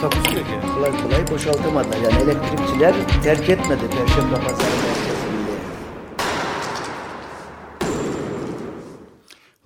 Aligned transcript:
Takusu 0.00 0.36
yok 0.36 0.46
yani. 0.52 0.74
kolay 0.74 1.02
kolay 1.02 1.30
boşaltamadılar. 1.30 1.96
Yani 1.96 2.22
elektrikçiler 2.22 3.22
terk 3.22 3.48
etmedi 3.50 3.90
Perşembe 3.90 4.34
Pazarı 4.34 4.56
merkezinde. 4.56 5.50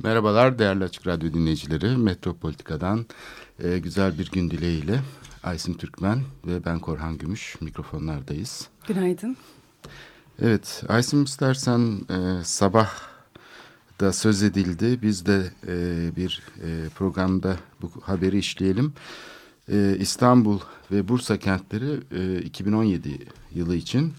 Merhabalar 0.03 0.59
değerli 0.59 0.85
Açık 0.85 1.07
Radyo 1.07 1.33
dinleyicileri. 1.33 1.97
Metropolitika'dan 1.97 3.07
e, 3.65 3.79
güzel 3.79 4.19
bir 4.19 4.31
gün 4.31 4.51
dileğiyle 4.51 5.01
Aysin 5.45 5.75
Türkmen 5.75 6.23
ve 6.47 6.65
ben 6.65 6.79
Korhan 6.79 7.19
Gümüş 7.19 7.61
mikrofonlardayız. 7.61 8.69
Günaydın. 8.89 9.37
Evet 10.43 10.85
Aysin 10.89 11.25
istersen 11.25 12.01
e, 12.11 12.45
sabah 12.45 12.91
da 14.01 14.13
söz 14.13 14.43
edildi. 14.43 15.03
Biz 15.03 15.27
de 15.27 15.51
e, 15.67 15.77
bir 16.17 16.43
e, 16.63 16.89
programda 16.89 17.57
bu 17.83 17.91
haberi 18.03 18.39
işleyelim. 18.39 18.87
E, 18.87 19.34
İstanbul 19.99 20.61
ve 20.93 21.09
Bursa 21.09 21.39
kentleri 21.39 22.01
e, 22.13 22.43
2017 22.43 23.19
yılı 23.55 23.77
için 23.77 24.13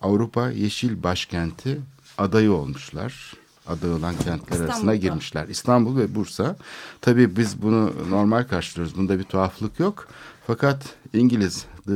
Avrupa 0.00 0.50
Yeşil 0.50 1.02
Başkenti 1.02 1.80
adayı 2.18 2.52
olmuşlar. 2.52 3.34
Aday 3.66 3.92
olan 3.92 4.14
kentler 4.16 4.56
arasına 4.56 4.68
İstanbul'da. 4.68 4.96
girmişler. 4.96 5.48
İstanbul 5.48 5.96
ve 5.96 6.14
Bursa. 6.14 6.56
Tabii 7.00 7.36
biz 7.36 7.62
bunu 7.62 7.92
normal 8.10 8.44
karşılıyoruz. 8.44 8.96
Bunda 8.96 9.18
bir 9.18 9.24
tuhaflık 9.24 9.80
yok. 9.80 10.08
Fakat 10.46 10.94
İngiliz 11.12 11.66
The 11.86 11.92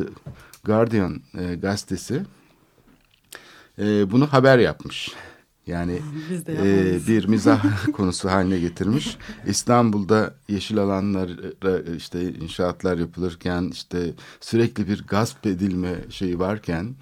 Guardian 0.64 1.20
e, 1.38 1.54
gazetesi 1.54 2.22
e, 3.78 4.10
bunu 4.10 4.32
haber 4.32 4.58
yapmış. 4.58 5.12
Yani 5.66 5.92
e, 6.48 6.98
bir 7.08 7.28
mizah 7.28 7.64
konusu 7.92 8.30
haline 8.30 8.58
getirmiş. 8.58 9.16
İstanbul'da 9.46 10.34
yeşil 10.48 10.78
alanlara 10.78 11.94
işte 11.96 12.34
inşaatlar 12.34 12.98
yapılırken 12.98 13.70
işte 13.72 14.14
sürekli 14.40 14.88
bir 14.88 15.04
gasp 15.06 15.46
edilme 15.46 15.94
şeyi 16.10 16.38
varken 16.38 16.94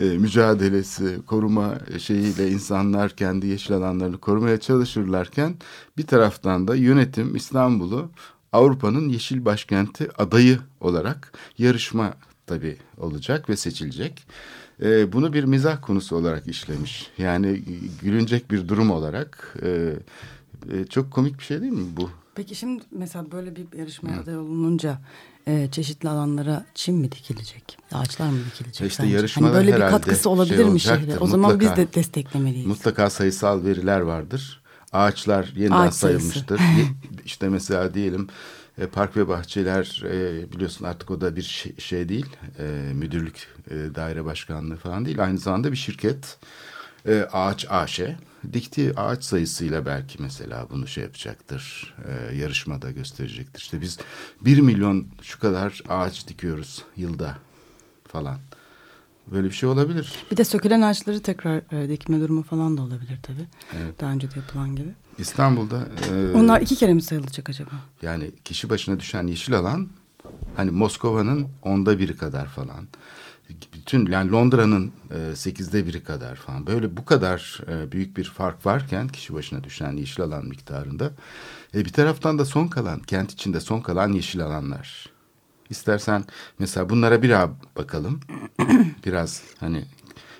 e, 0.00 0.04
mücadelesi 0.04 1.18
koruma 1.26 1.78
şeyiyle 1.98 2.50
insanlar 2.50 3.16
kendi 3.16 3.46
yeşil 3.46 3.74
alanlarını 3.74 4.18
korumaya 4.18 4.60
çalışırlarken 4.60 5.54
bir 5.96 6.06
taraftan 6.06 6.68
da 6.68 6.74
yönetim 6.74 7.36
İstanbul'u 7.36 8.10
Avrupa'nın 8.52 9.08
yeşil 9.08 9.44
başkenti 9.44 10.08
adayı 10.18 10.58
olarak 10.80 11.32
yarışma 11.58 12.14
tabii 12.46 12.76
olacak 12.98 13.50
ve 13.50 13.56
seçilecek. 13.56 14.26
Ee, 14.82 15.12
bunu 15.12 15.32
bir 15.32 15.44
mizah 15.44 15.82
konusu 15.82 16.16
olarak 16.16 16.48
işlemiş. 16.48 17.10
Yani 17.18 17.62
gülünecek 18.02 18.50
bir 18.50 18.68
durum 18.68 18.90
olarak. 18.90 19.56
Ee, 19.62 19.92
e, 20.72 20.86
çok 20.86 21.10
komik 21.10 21.38
bir 21.38 21.44
şey 21.44 21.60
değil 21.60 21.72
mi 21.72 21.86
bu? 21.96 22.10
Peki 22.34 22.54
şimdi 22.54 22.82
mesela 22.90 23.32
böyle 23.32 23.56
bir 23.56 23.78
yarışmaya 23.78 24.20
aday 24.20 24.36
olununca 24.36 24.98
e, 25.46 25.68
çeşitli 25.70 26.08
alanlara 26.08 26.64
çim 26.74 26.96
mi 26.96 27.12
dikilecek? 27.12 27.78
Ağaçlar 27.92 28.30
mı 28.30 28.38
dikilecek? 28.52 28.90
İşte 28.90 29.02
sence? 29.02 29.16
yarışmada 29.16 29.56
hani 29.56 29.66
böyle 29.66 29.76
bir 29.76 29.80
katkısı 29.80 30.30
olabilir 30.30 30.56
şey 30.56 30.64
mi 30.64 30.80
şehre? 30.80 31.18
O 31.18 31.26
zaman 31.26 31.60
biz 31.60 31.76
de 31.76 31.94
desteklemeliyiz. 31.94 32.66
Mutlaka 32.66 33.10
sayısal 33.10 33.64
veriler 33.64 34.00
vardır. 34.00 34.62
Ağaçlar 34.92 35.52
yeniden 35.56 35.76
Ağaç 35.76 35.94
sayılmıştır. 35.94 36.60
İşte 37.24 37.48
mesela 37.48 37.94
diyelim 37.94 38.28
e, 38.78 38.86
park 38.86 39.16
ve 39.16 39.28
bahçeler 39.28 40.02
e, 40.04 40.52
biliyorsun 40.52 40.84
artık 40.84 41.10
o 41.10 41.20
da 41.20 41.36
bir 41.36 41.42
şey, 41.42 41.76
şey 41.78 42.08
değil. 42.08 42.26
E, 42.58 42.92
müdürlük 42.94 43.48
e, 43.70 43.74
daire 43.94 44.24
başkanlığı 44.24 44.76
falan 44.76 45.04
değil. 45.04 45.24
Aynı 45.24 45.38
zamanda 45.38 45.72
bir 45.72 45.76
şirket. 45.76 46.38
E, 47.06 47.28
ağaç 47.32 47.66
AŞ. 47.70 48.00
Diktiği 48.52 48.92
ağaç 48.96 49.24
sayısıyla 49.24 49.86
belki 49.86 50.22
mesela 50.22 50.66
bunu 50.70 50.86
şey 50.86 51.04
yapacaktır. 51.04 51.94
E, 52.08 52.36
yarışmada 52.36 52.90
gösterecektir. 52.90 53.60
İşte 53.60 53.80
biz 53.80 53.98
bir 54.40 54.60
milyon 54.60 55.06
şu 55.22 55.38
kadar 55.38 55.82
ağaç 55.88 56.28
dikiyoruz 56.28 56.84
yılda 56.96 57.38
falan. 58.08 58.38
Böyle 59.26 59.46
bir 59.46 59.52
şey 59.52 59.68
olabilir. 59.68 60.12
Bir 60.30 60.36
de 60.36 60.44
sökülen 60.44 60.80
ağaçları 60.80 61.22
tekrar 61.22 61.82
e, 61.82 61.88
dikme 61.88 62.20
durumu 62.20 62.42
falan 62.42 62.76
da 62.76 62.82
olabilir 62.82 63.18
tabii. 63.22 63.46
Daha 64.00 64.12
önce 64.12 64.30
de 64.30 64.38
yapılan 64.38 64.76
gibi. 64.76 64.94
İstanbul'da 65.18 65.88
e, 66.10 66.32
Onlar 66.36 66.60
iki 66.60 66.76
kere 66.76 66.94
mi 66.94 67.02
sayılacak 67.02 67.50
acaba? 67.50 67.70
Yani 68.02 68.30
kişi 68.44 68.70
başına 68.70 69.00
düşen 69.00 69.26
yeşil 69.26 69.54
alan 69.54 69.88
hani 70.56 70.70
Moskova'nın 70.70 71.48
onda 71.62 71.98
biri 71.98 72.16
kadar 72.16 72.46
falan. 72.46 72.88
Bütün 73.74 74.06
yani 74.06 74.30
Londra'nın 74.30 74.92
e, 75.10 75.36
sekizde 75.36 75.86
biri 75.86 76.02
kadar 76.02 76.36
falan. 76.36 76.66
Böyle 76.66 76.96
bu 76.96 77.04
kadar 77.04 77.60
e, 77.68 77.92
büyük 77.92 78.16
bir 78.16 78.24
fark 78.24 78.66
varken 78.66 79.08
kişi 79.08 79.34
başına 79.34 79.64
düşen 79.64 79.92
yeşil 79.92 80.24
alan 80.24 80.46
miktarında. 80.46 81.10
E, 81.74 81.84
bir 81.84 81.92
taraftan 81.92 82.38
da 82.38 82.44
son 82.44 82.66
kalan 82.68 83.00
kent 83.00 83.32
içinde 83.32 83.60
son 83.60 83.80
kalan 83.80 84.12
yeşil 84.12 84.44
alanlar. 84.44 85.08
İstersen 85.70 86.24
mesela 86.58 86.90
bunlara 86.90 87.22
bir 87.22 87.34
bakalım. 87.76 88.20
Biraz 89.06 89.42
hani 89.60 89.84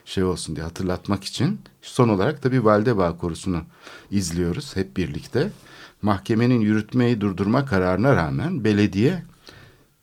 şey 0.05 0.25
olsun 0.25 0.57
diye 0.57 0.65
hatırlatmak 0.65 1.25
için. 1.25 1.61
Son 1.83 2.09
olarak 2.09 2.45
da 2.45 2.53
bir 2.53 2.59
Valdebağ 2.59 3.17
korusunu 3.17 3.63
izliyoruz 4.11 4.77
hep 4.77 4.97
birlikte. 4.97 5.51
Mahkemenin 6.03 6.61
yürütmeyi 6.61 7.21
durdurma 7.21 7.65
kararına 7.65 8.17
rağmen 8.17 8.65
belediye 8.65 9.23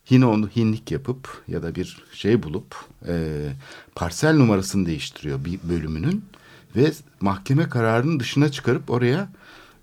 yine 0.09 0.25
onu 0.25 0.49
hinlik 0.49 0.91
yapıp 0.91 1.43
ya 1.47 1.63
da 1.63 1.75
bir 1.75 2.03
şey 2.13 2.43
bulup 2.43 2.75
e, 3.07 3.47
parsel 3.95 4.35
numarasını 4.35 4.85
değiştiriyor 4.85 5.45
bir 5.45 5.59
bölümünün 5.69 6.25
ve 6.75 6.91
mahkeme 7.21 7.69
kararının 7.69 8.19
dışına 8.19 8.51
çıkarıp 8.51 8.89
oraya 8.89 9.29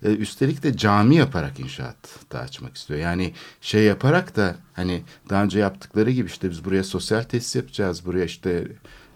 e, 0.03 0.09
üstelik 0.09 0.63
de 0.63 0.77
cami 0.77 1.17
yaparak 1.17 1.61
inşaat 1.61 2.33
da 2.33 2.41
açmak 2.41 2.77
istiyor. 2.77 3.01
Yani 3.01 3.33
şey 3.61 3.85
yaparak 3.85 4.37
da 4.37 4.57
hani 4.73 5.03
daha 5.31 5.45
önce 5.45 5.59
yaptıkları 5.59 6.11
gibi 6.11 6.27
işte 6.27 6.51
biz 6.51 6.65
buraya 6.65 6.85
sosyal 6.85 7.23
tesis 7.23 7.57
yapacağız, 7.57 8.07
buraya 8.07 8.25
işte 8.25 8.69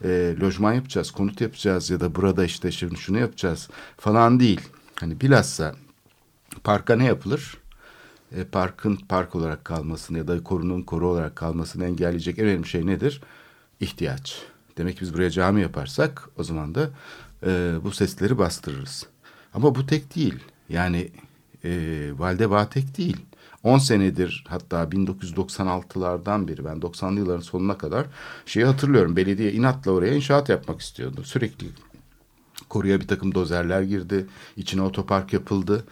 e, 0.04 0.34
lojman 0.40 0.72
yapacağız, 0.72 1.10
konut 1.10 1.40
yapacağız 1.40 1.90
ya 1.90 2.00
da 2.00 2.14
burada 2.14 2.44
işte 2.44 2.72
şunu, 2.72 2.96
şunu 2.96 3.18
yapacağız 3.18 3.68
falan 3.98 4.40
değil. 4.40 4.60
Hani 5.00 5.20
bilhassa 5.20 5.74
parka 6.64 6.96
ne 6.96 7.04
yapılır? 7.04 7.56
E, 8.36 8.44
parkın 8.44 8.96
park 8.96 9.34
olarak 9.34 9.64
kalmasını 9.64 10.18
ya 10.18 10.28
da 10.28 10.42
korunun 10.44 10.82
koru 10.82 11.08
olarak 11.08 11.36
kalmasını 11.36 11.84
engelleyecek 11.84 12.38
en 12.38 12.46
önemli 12.46 12.68
şey 12.68 12.86
nedir? 12.86 13.20
İhtiyaç. 13.80 14.42
Demek 14.78 14.94
ki 14.94 15.00
biz 15.00 15.14
buraya 15.14 15.30
cami 15.30 15.60
yaparsak 15.60 16.28
o 16.38 16.44
zaman 16.44 16.74
da 16.74 16.90
e, 17.46 17.74
bu 17.84 17.90
sesleri 17.90 18.38
bastırırız. 18.38 19.06
Ama 19.54 19.74
bu 19.74 19.86
tek 19.86 20.16
değil. 20.16 20.38
Yani 20.68 21.08
e, 21.64 21.70
Valdebağ 22.18 22.68
tek 22.68 22.98
değil. 22.98 23.16
10 23.64 23.78
senedir 23.78 24.44
hatta 24.48 24.82
1996'lardan 24.84 26.48
beri 26.48 26.64
ben 26.64 26.76
90'lı 26.76 27.18
yılların 27.18 27.40
sonuna 27.40 27.78
kadar 27.78 28.06
şeyi 28.46 28.66
hatırlıyorum. 28.66 29.16
Belediye 29.16 29.52
inatla 29.52 29.90
oraya 29.90 30.14
inşaat 30.14 30.48
yapmak 30.48 30.80
istiyordu. 30.80 31.22
Sürekli 31.24 31.66
koruya 32.68 33.00
bir 33.00 33.08
takım 33.08 33.34
dozerler 33.34 33.82
girdi. 33.82 34.26
İçine 34.56 34.82
otopark 34.82 35.32
yapıldı. 35.32 35.84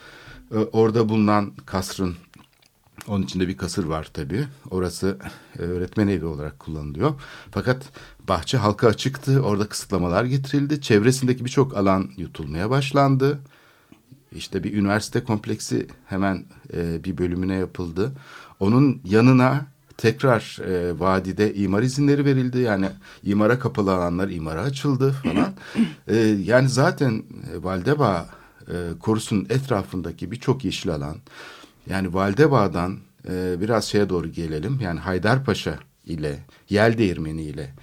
Ee, 0.55 0.58
Orada 0.58 1.08
bulunan 1.08 1.52
kasrın 1.67 2.17
onun 3.08 3.22
içinde 3.22 3.49
bir 3.49 3.56
kasır 3.56 3.84
var 3.84 4.11
tabii. 4.14 4.44
Orası 4.70 5.19
e, 5.58 5.62
öğretmen 5.62 6.08
evi 6.08 6.25
olarak 6.25 6.58
kullanılıyor. 6.58 7.14
Fakat 7.50 7.88
bahçe 8.28 8.58
halka 8.58 8.88
açıktı. 8.88 9.40
Orada 9.40 9.69
kısıtlamalar 9.69 10.25
getirildi. 10.25 10.81
Çevresindeki 10.81 11.44
birçok 11.44 11.76
alan 11.76 12.11
yutulmaya 12.16 12.70
başlandı. 12.70 13.40
İşte 14.32 14.65
bir 14.65 14.73
üniversite 14.73 15.25
kompleksi 15.25 15.87
hemen 16.06 16.44
e, 16.75 17.05
bir 17.05 17.19
bölümüne 17.19 17.55
yapıldı. 17.55 18.12
Onun 18.61 19.00
yanına 19.05 19.67
tekrar 19.97 20.59
e, 20.67 21.00
vadide 21.00 21.55
imar 21.55 21.82
izinleri 21.82 22.25
verildi. 22.25 22.59
Yani 22.59 22.87
imara 23.23 23.59
kapalı 23.59 23.94
alanlar 23.94 24.29
imara 24.29 24.62
açıldı 24.62 25.15
falan. 25.23 25.53
E, 26.09 26.17
yani 26.44 26.69
zaten 26.69 27.23
e, 27.53 27.62
Valdebağ 27.62 28.27
e, 28.69 28.75
korusunun 29.00 29.47
etrafındaki 29.50 30.31
birçok 30.31 30.65
yeşil 30.65 30.91
alan. 30.91 31.17
Yani 31.91 32.15
Valdebağ'dan 32.15 32.99
e, 33.29 33.61
biraz 33.61 33.85
şeye 33.85 34.09
doğru 34.09 34.29
gelelim. 34.29 34.79
Yani 34.81 35.00
Haydarpaşa 35.00 35.79
ile 36.06 36.38
Yel 36.69 36.99
Değirmeni 36.99 37.43
ile 37.43 37.75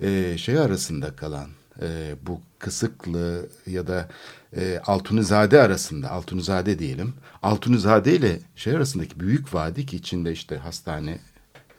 e, 0.00 0.38
şey 0.38 0.58
arasında 0.58 1.16
kalan 1.16 1.48
e, 1.82 2.14
bu 2.26 2.40
Kısıklı 2.58 3.46
ya 3.66 3.86
da 3.86 4.08
e, 4.56 4.78
Altunizade 4.86 5.62
arasında 5.62 6.10
Altunizade 6.10 6.78
diyelim. 6.78 7.14
Altunizade 7.42 8.16
ile 8.16 8.38
şey 8.56 8.76
arasındaki 8.76 9.20
büyük 9.20 9.54
vadi 9.54 9.86
ki 9.86 9.96
içinde 9.96 10.32
işte 10.32 10.56
hastane 10.56 11.18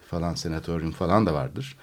falan 0.07 0.33
senatoryum 0.33 0.91
falan 0.91 1.25
da 1.25 1.33
vardır. 1.33 1.77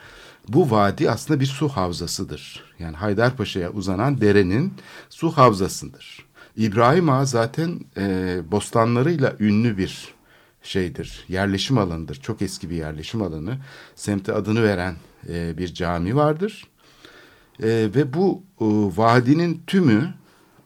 bu 0.48 0.70
vadi 0.70 1.10
aslında 1.10 1.40
bir 1.40 1.46
su 1.46 1.68
havzasıdır. 1.68 2.64
Yani 2.78 2.96
Haydarpaşa'ya 2.96 3.70
uzanan 3.70 4.20
derenin 4.20 4.74
su 5.10 5.30
havzasıdır. 5.30 6.26
İbrahim 6.56 7.08
Ağa 7.08 7.24
zaten 7.24 7.80
e, 7.96 8.38
bostanlarıyla 8.50 9.36
ünlü 9.40 9.78
bir 9.78 10.14
şeydir. 10.62 11.24
Yerleşim 11.28 11.78
alanıdır. 11.78 12.14
Çok 12.14 12.42
eski 12.42 12.70
bir 12.70 12.76
yerleşim 12.76 13.22
alanı. 13.22 13.58
Semte 13.94 14.32
adını 14.32 14.62
veren 14.62 14.94
e, 15.28 15.58
bir 15.58 15.74
cami 15.74 16.16
vardır. 16.16 16.66
E, 17.62 17.68
ve 17.68 18.14
bu 18.14 18.42
e, 18.60 18.64
vadinin 18.96 19.62
tümü 19.66 20.14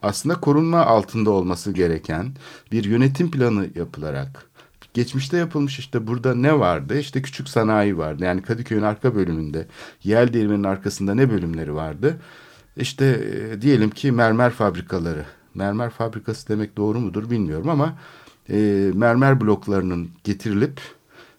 aslında 0.04 0.40
korunma 0.40 0.86
altında 0.86 1.30
olması 1.30 1.72
gereken 1.72 2.32
bir 2.72 2.84
yönetim 2.84 3.30
planı 3.30 3.68
yapılarak 3.74 4.54
geçmişte 4.94 5.36
yapılmış 5.36 5.78
işte 5.78 6.06
burada 6.06 6.34
ne 6.34 6.58
vardı? 6.58 6.98
İşte 6.98 7.22
küçük 7.22 7.48
sanayi 7.48 7.98
vardı. 7.98 8.24
Yani 8.24 8.42
Kadıköy'ün 8.42 8.82
arka 8.82 9.14
bölümünde 9.14 9.66
yel 10.04 10.32
değirmenin 10.32 10.64
arkasında 10.64 11.14
ne 11.14 11.30
bölümleri 11.30 11.74
vardı? 11.74 12.16
İşte 12.76 13.06
e, 13.06 13.62
diyelim 13.62 13.90
ki 13.90 14.12
mermer 14.12 14.50
fabrikaları. 14.50 15.24
Mermer 15.54 15.90
fabrikası 15.90 16.48
demek 16.48 16.76
doğru 16.76 17.00
mudur 17.00 17.30
bilmiyorum 17.30 17.68
ama 17.68 17.98
e, 18.50 18.90
mermer 18.94 19.40
bloklarının 19.40 20.10
getirilip 20.24 20.80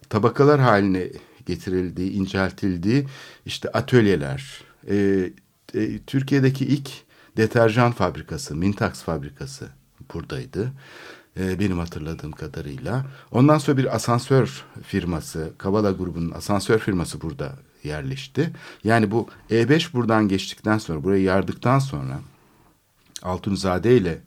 tabakalar 0.09 0.59
haline 0.59 1.07
getirildiği, 1.45 2.11
inceltildiği 2.11 3.05
işte 3.45 3.69
atölyeler. 3.69 4.61
E, 4.89 5.29
e, 5.73 5.99
Türkiye'deki 6.07 6.65
ilk 6.65 6.89
deterjan 7.37 7.91
fabrikası, 7.91 8.55
Mintax 8.55 9.03
fabrikası 9.03 9.69
buradaydı. 10.13 10.71
E, 11.39 11.59
benim 11.59 11.79
hatırladığım 11.79 12.31
kadarıyla. 12.31 13.05
Ondan 13.31 13.57
sonra 13.57 13.77
bir 13.77 13.95
asansör 13.95 14.65
firması, 14.83 15.51
Kavala 15.57 15.91
grubunun 15.91 16.31
asansör 16.31 16.79
firması 16.79 17.21
burada 17.21 17.55
yerleşti. 17.83 18.53
Yani 18.83 19.11
bu 19.11 19.27
E5 19.49 19.93
buradan 19.93 20.27
geçtikten 20.27 20.77
sonra, 20.77 21.03
burayı 21.03 21.23
yardıktan 21.23 21.79
sonra 21.79 22.19
Altunzade 23.23 23.97
ile 23.97 24.21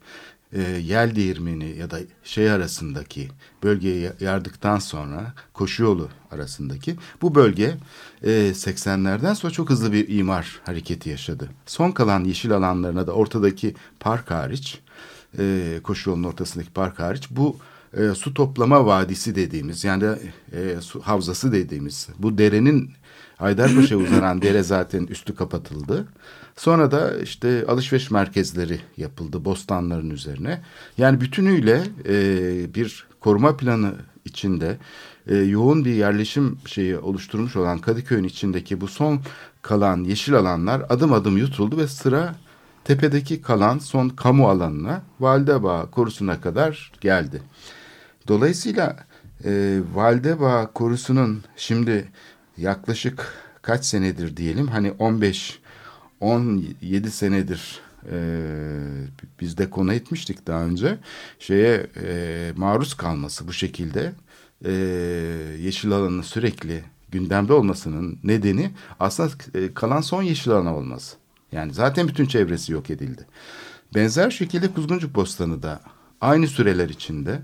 e, 0.52 0.62
yel 0.62 1.16
değirmeni 1.16 1.76
ya 1.76 1.90
da 1.90 1.98
şey 2.24 2.50
arasındaki 2.50 3.28
bölgeyi 3.62 4.10
yardıktan 4.20 4.78
sonra 4.78 5.34
koşu 5.52 5.82
yolu 5.82 6.08
arasındaki 6.30 6.96
bu 7.22 7.34
bölge 7.34 7.76
e, 8.22 8.30
80'lerden 8.30 9.34
sonra 9.34 9.52
çok 9.52 9.70
hızlı 9.70 9.92
bir 9.92 10.18
imar 10.18 10.60
hareketi 10.64 11.10
yaşadı. 11.10 11.50
Son 11.66 11.90
kalan 11.90 12.24
yeşil 12.24 12.52
alanlarına 12.52 13.06
da 13.06 13.12
ortadaki 13.12 13.74
park 14.00 14.30
hariç 14.30 14.80
e, 15.38 15.80
koşu 15.82 16.10
yolunun 16.10 16.28
ortasındaki 16.28 16.70
park 16.70 16.98
hariç 16.98 17.28
bu 17.30 17.56
e, 17.96 18.14
su 18.14 18.34
toplama 18.34 18.86
vadisi 18.86 19.34
dediğimiz 19.34 19.84
yani 19.84 20.04
e, 20.52 20.80
su 20.80 21.00
havzası 21.00 21.52
dediğimiz 21.52 22.08
bu 22.18 22.38
derenin 22.38 22.90
Haydarpaşa'ya 23.38 24.00
uzanan 24.00 24.43
dere 24.43 24.62
zaten 24.62 25.06
üstü 25.06 25.35
kapatıldı. 25.35 26.06
Sonra 26.56 26.90
da 26.90 27.19
işte 27.19 27.64
alışveriş 27.69 28.11
merkezleri 28.11 28.81
yapıldı 28.96 29.44
bostanların 29.44 30.11
üzerine. 30.11 30.62
Yani 30.99 31.20
bütünüyle 31.20 31.82
e, 32.08 32.75
bir 32.75 33.06
koruma 33.20 33.56
planı 33.56 33.94
içinde 34.25 34.79
e, 35.26 35.37
yoğun 35.37 35.85
bir 35.85 35.94
yerleşim 35.94 36.58
şeyi 36.67 36.99
oluşturmuş 36.99 37.56
olan 37.56 37.79
Kadıköy'ün 37.79 38.25
içindeki 38.25 38.81
bu 38.81 38.88
son 38.88 39.20
kalan 39.62 40.05
yeşil 40.05 40.35
alanlar 40.35 40.82
adım 40.88 41.12
adım 41.12 41.37
yutuldu 41.37 41.79
ve 41.79 41.88
sıra 41.88 42.35
tepedeki 42.85 43.43
kalan 43.43 43.79
son 43.79 44.08
kamu 44.08 44.49
alanına 44.49 45.02
Valdebağ 45.20 45.90
korusuna 45.90 46.40
kadar 46.40 46.93
geldi. 47.00 47.43
Dolayısıyla 48.29 48.96
e, 49.44 49.81
Valdebağ 49.94 50.70
korusunun 50.75 51.43
şimdi 51.56 52.08
yaklaşık 52.58 53.34
kaç 53.62 53.84
senedir 53.84 54.37
diyelim 54.37 54.69
hani 54.69 54.93
15 54.93 55.58
17 56.20 57.10
senedir 57.10 57.81
e, 58.12 58.19
biz 59.40 59.58
de 59.58 59.70
konu 59.70 59.93
etmiştik 59.93 60.46
daha 60.46 60.64
önce 60.64 60.99
şeye 61.38 61.87
e, 62.02 62.52
maruz 62.56 62.94
kalması 62.94 63.49
bu 63.49 63.52
şekilde 63.52 64.12
e, 64.64 64.72
yeşil 65.58 65.93
alanın 65.93 66.22
sürekli 66.22 66.84
gündemde 67.10 67.52
olmasının 67.52 68.19
nedeni 68.25 68.70
aslında 69.00 69.31
e, 69.54 69.75
kalan 69.75 70.00
son 70.00 70.22
yeşil 70.22 70.52
alan 70.52 70.66
olması. 70.66 71.16
Yani 71.52 71.75
zaten 71.75 72.08
bütün 72.08 72.26
çevresi 72.26 72.72
yok 72.72 72.90
edildi. 72.90 73.26
Benzer 73.94 74.31
şekilde 74.31 74.72
Kuzguncuk 74.72 75.14
Bostanı 75.14 75.62
da 75.62 75.81
aynı 76.20 76.46
süreler 76.46 76.88
içinde 76.88 77.40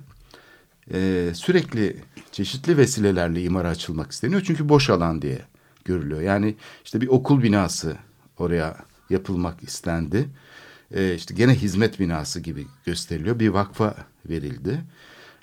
e, 0.93 1.31
sürekli 1.35 1.97
çeşitli 2.33 2.77
vesilelerle 2.77 3.43
imara 3.43 3.69
açılmak 3.69 4.13
isteniyor. 4.13 4.43
Çünkü 4.47 4.69
boş 4.69 4.91
alan 4.91 5.23
diye 5.23 5.39
görülüyor. 5.85 6.21
Yani 6.21 6.55
işte 6.85 7.01
bir 7.01 7.09
okul 7.09 7.43
binası 7.43 7.97
oraya 8.39 8.77
yapılmak 9.11 9.63
istendi. 9.63 10.29
E, 10.95 11.15
işte 11.15 11.35
gene 11.35 11.55
hizmet 11.55 12.01
binası 12.01 12.41
gibi 12.41 12.67
gösteriliyor. 12.85 13.39
Bir 13.39 13.49
vakfa 13.49 13.95
verildi. 14.29 14.81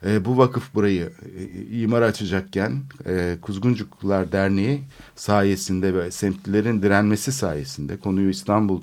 E, 0.05 0.25
bu 0.25 0.37
vakıf 0.37 0.73
burayı 0.73 1.11
e, 1.37 1.61
imar 1.77 2.01
açacakken 2.01 2.83
e, 3.05 3.37
Kuzguncuklar 3.41 4.31
Derneği 4.31 4.83
sayesinde 5.15 5.93
ve 5.93 6.11
semtlilerin 6.11 6.81
direnmesi 6.81 7.31
sayesinde 7.31 7.97
konuyu 7.97 8.29
İstanbul 8.29 8.81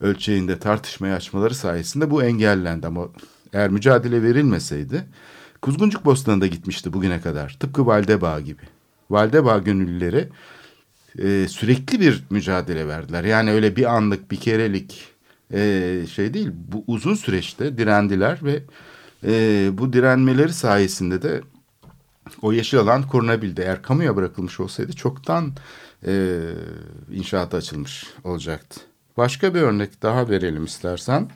ölçeğinde 0.00 0.58
tartışmaya 0.58 1.16
açmaları 1.16 1.54
sayesinde 1.54 2.10
bu 2.10 2.22
engellendi. 2.22 2.86
Ama 2.86 3.08
eğer 3.52 3.70
mücadele 3.70 4.22
verilmeseydi 4.22 5.04
Kuzguncuk 5.62 6.04
Bostanı'nda 6.04 6.46
gitmişti 6.46 6.92
bugüne 6.92 7.20
kadar. 7.20 7.56
Tıpkı 7.60 7.86
Valdebağ 7.86 8.40
gibi. 8.40 8.62
Valdebağ 9.10 9.58
gönüllüleri 9.58 10.28
e, 11.18 11.48
sürekli 11.48 12.00
bir 12.00 12.24
mücadele 12.30 12.88
verdiler. 12.88 13.24
Yani 13.24 13.50
öyle 13.50 13.76
bir 13.76 13.84
anlık 13.84 14.30
bir 14.30 14.36
kerelik 14.36 15.08
e, 15.52 16.02
şey 16.14 16.34
değil. 16.34 16.50
Bu 16.52 16.84
uzun 16.86 17.14
süreçte 17.14 17.78
direndiler 17.78 18.38
ve 18.42 18.62
e, 19.24 19.68
bu 19.72 19.92
direnmeleri 19.92 20.52
sayesinde 20.52 21.22
de 21.22 21.40
o 22.42 22.52
yeşil 22.52 22.78
alan 22.78 23.02
korunabildi. 23.02 23.60
Eğer 23.60 23.82
kamuya 23.82 24.16
bırakılmış 24.16 24.60
olsaydı 24.60 24.92
çoktan 24.92 25.52
e, 26.06 26.40
inşaata 27.12 27.56
açılmış 27.56 28.06
olacaktı. 28.24 28.80
Başka 29.16 29.54
bir 29.54 29.60
örnek 29.60 30.02
daha 30.02 30.28
verelim 30.28 30.64
istersen. 30.64 31.30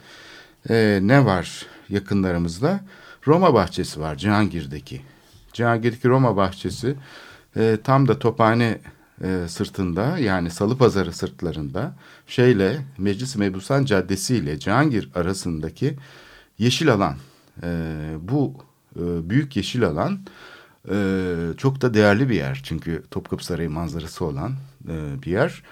E, 0.71 0.99
ne 1.03 1.25
var 1.25 1.67
yakınlarımızda? 1.89 2.81
Roma 3.27 3.55
bahçesi 3.55 4.01
var 4.01 4.17
Cihangir'deki. 4.17 5.01
Cihangir'deki 5.53 6.09
Roma 6.09 6.37
bahçesi 6.37 6.97
e, 7.57 7.79
tam 7.85 8.09
da 8.09 8.19
Tophane 8.19 8.81
e, 9.23 9.49
sırtında 9.49 10.19
yani 10.19 10.51
Salı 10.51 10.79
Pazarı 10.79 11.13
sırtlarında 11.13 11.97
şeyle 12.27 12.79
Meclis 12.99 13.37
Mebusan 13.37 13.85
Caddesi 13.85 14.37
ile 14.37 14.59
Cihangir 14.59 15.11
arasındaki 15.15 15.97
yeşil 16.59 16.93
alan. 16.93 17.17
E, 17.63 17.69
bu 18.21 18.55
e, 18.97 19.31
büyük 19.31 19.57
yeşil 19.57 19.85
alan 19.85 20.19
e, 20.91 20.97
çok 21.57 21.81
da 21.81 21.95
değerli 21.95 22.29
bir 22.29 22.35
yer. 22.35 22.61
Çünkü 22.65 23.03
Topkapı 23.11 23.45
Sarayı 23.45 23.71
manzarası 23.71 24.25
olan 24.25 24.53
e, 24.89 25.23
bir 25.23 25.31
yer. 25.31 25.63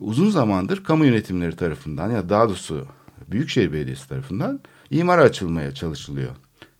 Uzun 0.00 0.30
zamandır 0.30 0.84
kamu 0.84 1.04
yönetimleri 1.04 1.56
tarafından 1.56 2.10
ya 2.10 2.28
daha 2.28 2.48
doğrusu 2.48 2.86
Büyükşehir 3.30 3.72
Belediyesi 3.72 4.08
tarafından 4.08 4.60
imara 4.90 5.22
açılmaya 5.22 5.74
çalışılıyor. 5.74 6.30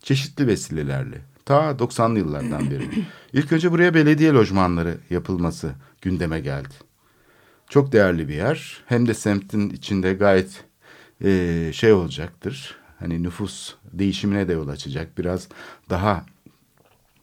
Çeşitli 0.02 0.46
vesilelerle. 0.46 1.20
Ta 1.44 1.70
90'lı 1.70 2.18
yıllardan 2.18 2.70
beri. 2.70 2.88
İlk 3.32 3.52
önce 3.52 3.72
buraya 3.72 3.94
belediye 3.94 4.32
lojmanları 4.32 4.96
yapılması 5.10 5.72
gündeme 6.02 6.40
geldi. 6.40 6.74
Çok 7.68 7.92
değerli 7.92 8.28
bir 8.28 8.34
yer. 8.34 8.82
Hem 8.86 9.08
de 9.08 9.14
semtin 9.14 9.70
içinde 9.70 10.12
gayet 10.12 10.64
e, 11.24 11.70
şey 11.74 11.92
olacaktır. 11.92 12.76
Hani 12.98 13.22
nüfus 13.22 13.74
değişimine 13.92 14.48
de 14.48 14.52
yol 14.52 14.68
açacak. 14.68 15.18
Biraz 15.18 15.48
daha 15.90 16.26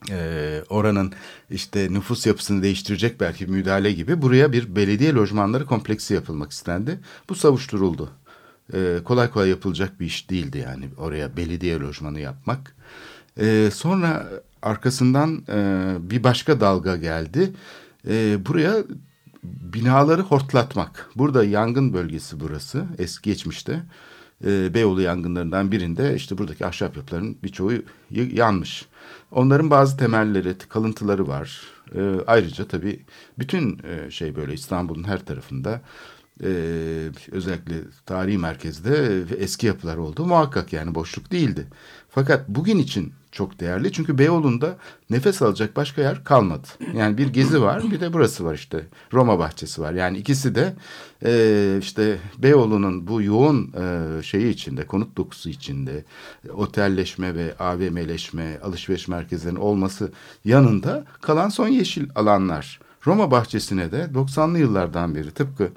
e, 0.10 0.62
oranın 0.70 1.14
işte 1.50 1.94
nüfus 1.94 2.28
yapısını 2.28 2.64
değiştirecek 2.64 3.20
belki 3.20 3.48
müdahale 3.48 3.92
gibi 3.92 4.22
buraya 4.22 4.52
bir 4.52 4.76
belediye 4.76 5.14
lojmanları 5.14 5.66
kompleksi 5.66 6.14
yapılmak 6.14 6.52
istendi. 6.52 7.00
Bu 7.30 7.36
savuşturuldu. 7.36 8.12
E, 8.74 9.00
kolay 9.04 9.30
kolay 9.32 9.50
yapılacak 9.50 10.00
bir 10.00 10.06
iş 10.06 10.30
değildi 10.30 10.58
yani 10.58 10.90
oraya 10.98 11.38
belediye 11.38 11.80
lojmanı 11.80 12.20
yapmak. 12.20 12.76
E, 13.40 13.70
sonra 13.74 14.30
arkasından 14.62 15.44
e, 15.50 15.96
bir 16.02 16.24
başka 16.24 16.62
dalga 16.62 16.96
geldi. 16.96 17.52
E, 18.08 18.46
buraya 18.46 18.84
binaları 19.44 20.22
hortlatmak. 20.22 21.10
Burada 21.16 21.44
yangın 21.44 21.94
bölgesi 21.94 22.40
burası 22.40 22.86
eski 22.98 23.30
geçmişte. 23.30 23.82
Beyoğlu 24.44 25.02
yangınlarından 25.02 25.72
birinde 25.72 26.16
işte 26.16 26.38
buradaki 26.38 26.66
ahşap 26.66 26.98
yapıların 26.98 27.38
birçoğu 27.44 27.72
yanmış. 28.12 28.86
Onların 29.32 29.70
bazı 29.70 29.98
temelleri, 29.98 30.58
kalıntıları 30.58 31.28
var. 31.28 31.62
Ayrıca 32.28 32.68
tabii 32.68 33.06
bütün 33.40 33.82
e, 33.84 34.12
şey 34.12 34.36
böyle 34.36 34.54
İstanbul'un 34.54 35.04
her 35.04 35.26
tarafında 35.26 35.82
e, 36.44 36.52
özellikle 37.32 37.76
tarihi 38.06 38.38
merkezde 38.38 39.24
eski 39.38 39.68
yapılar 39.68 39.98
oldu 39.98 40.26
muhakkak 40.26 40.74
yani 40.74 40.96
boşluk 40.96 41.32
değildi. 41.32 41.68
Fakat 42.10 42.50
bugün 42.50 42.78
için 42.78 43.14
çok 43.32 43.60
değerli. 43.60 43.92
Çünkü 43.92 44.18
Beyoğlu'nda 44.18 44.78
nefes 45.10 45.42
alacak 45.42 45.76
başka 45.76 46.02
yer 46.02 46.24
kalmadı. 46.24 46.68
Yani 46.96 47.18
bir 47.18 47.28
gezi 47.28 47.62
var 47.62 47.84
bir 47.92 48.00
de 48.00 48.14
burası 48.14 48.46
var 48.46 48.54
işte. 48.54 48.86
Roma 49.14 49.40
bahçesi 49.40 49.82
var. 49.82 49.94
Yani 49.94 50.18
ikisi 50.18 50.56
de 50.56 50.74
e, 51.26 51.78
işte 51.80 52.18
Beyoğlu'nun 52.38 53.08
bu 53.08 53.22
yoğun 53.22 53.74
e, 53.74 54.24
şeyi 54.24 54.54
içinde, 54.54 54.86
konut 54.86 55.18
dokusu 55.18 55.50
içinde 55.50 56.04
otelleşme 56.54 57.36
ve 57.36 57.56
AVM'leşme, 57.60 58.60
alışveriş 58.64 59.08
merkezlerinin 59.08 59.60
olması 59.60 60.12
yanında 60.46 61.06
kalan 61.22 61.50
son 61.50 61.68
yeşil 61.68 62.10
alanlar. 62.16 62.80
Roma 63.08 63.32
bahçesine 63.32 63.92
de 63.92 64.10
90'lı 64.14 64.60
yıllardan 64.60 65.16
beri 65.16 65.32
tıpkı 65.32 65.70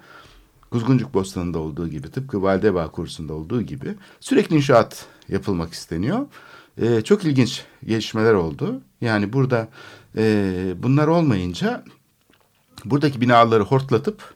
Kuzguncuk 0.72 1.14
Bostanı'nda 1.14 1.58
olduğu 1.58 1.88
gibi, 1.88 2.10
tıpkı 2.10 2.42
Validebağ 2.42 2.90
Kursu'nda 2.90 3.34
olduğu 3.34 3.62
gibi 3.62 3.94
sürekli 4.20 4.56
inşaat 4.56 5.06
yapılmak 5.28 5.72
isteniyor. 5.72 6.26
Ee, 6.78 7.00
çok 7.00 7.24
ilginç 7.24 7.64
gelişmeler 7.84 8.34
oldu. 8.34 8.80
Yani 9.00 9.32
burada 9.32 9.68
e, 10.16 10.74
bunlar 10.76 11.06
olmayınca 11.06 11.84
buradaki 12.84 13.20
binaları 13.20 13.62
hortlatıp 13.62 14.34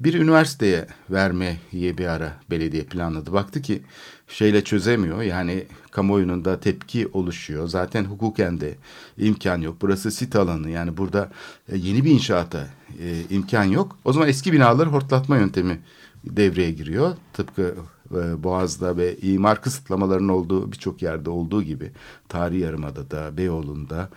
bir 0.00 0.14
üniversiteye 0.14 0.86
vermeyi 1.10 1.98
bir 1.98 2.06
ara 2.06 2.32
belediye 2.50 2.84
planladı. 2.84 3.32
Baktı 3.32 3.62
ki 3.62 3.82
şeyle 4.28 4.64
çözemiyor 4.64 5.22
yani 5.22 5.66
kamuoyunun 5.98 6.44
da 6.44 6.60
tepki 6.60 7.08
oluşuyor. 7.12 7.68
Zaten 7.68 8.04
hukuken 8.04 8.60
de 8.60 8.74
imkan 9.18 9.60
yok. 9.60 9.76
Burası 9.80 10.10
sit 10.10 10.36
alanı 10.36 10.70
yani 10.70 10.96
burada 10.96 11.30
e, 11.68 11.76
yeni 11.76 12.04
bir 12.04 12.10
inşaata 12.10 12.66
e, 13.00 13.22
imkan 13.30 13.64
yok. 13.64 13.96
O 14.04 14.12
zaman 14.12 14.28
eski 14.28 14.52
binaları 14.52 14.88
hortlatma 14.88 15.36
yöntemi 15.36 15.80
devreye 16.24 16.70
giriyor. 16.70 17.16
Tıpkı 17.32 17.74
e, 18.14 18.42
Boğaz'da 18.42 18.96
ve 18.96 19.16
imar 19.16 19.62
kısıtlamalarının 19.62 20.28
olduğu 20.28 20.72
birçok 20.72 21.02
yerde 21.02 21.30
olduğu 21.30 21.62
gibi 21.62 21.90
Tarihi 22.28 22.60
Yarımada'da, 22.60 23.36
Beyoğlu'nda, 23.36 24.08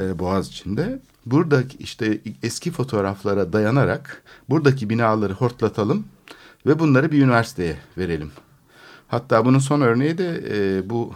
e, 0.00 0.18
Boğaz 0.18 0.48
içinde 0.48 1.00
buradaki 1.26 1.78
işte 1.78 2.20
eski 2.42 2.70
fotoğraflara 2.70 3.52
dayanarak 3.52 4.22
buradaki 4.50 4.90
binaları 4.90 5.32
hortlatalım 5.32 6.04
ve 6.66 6.78
bunları 6.78 7.12
bir 7.12 7.22
üniversiteye 7.22 7.76
verelim. 7.98 8.30
Hatta 9.08 9.44
bunun 9.44 9.58
son 9.58 9.80
örneği 9.80 10.18
de 10.18 10.42
e, 10.50 10.90
bu 10.90 11.14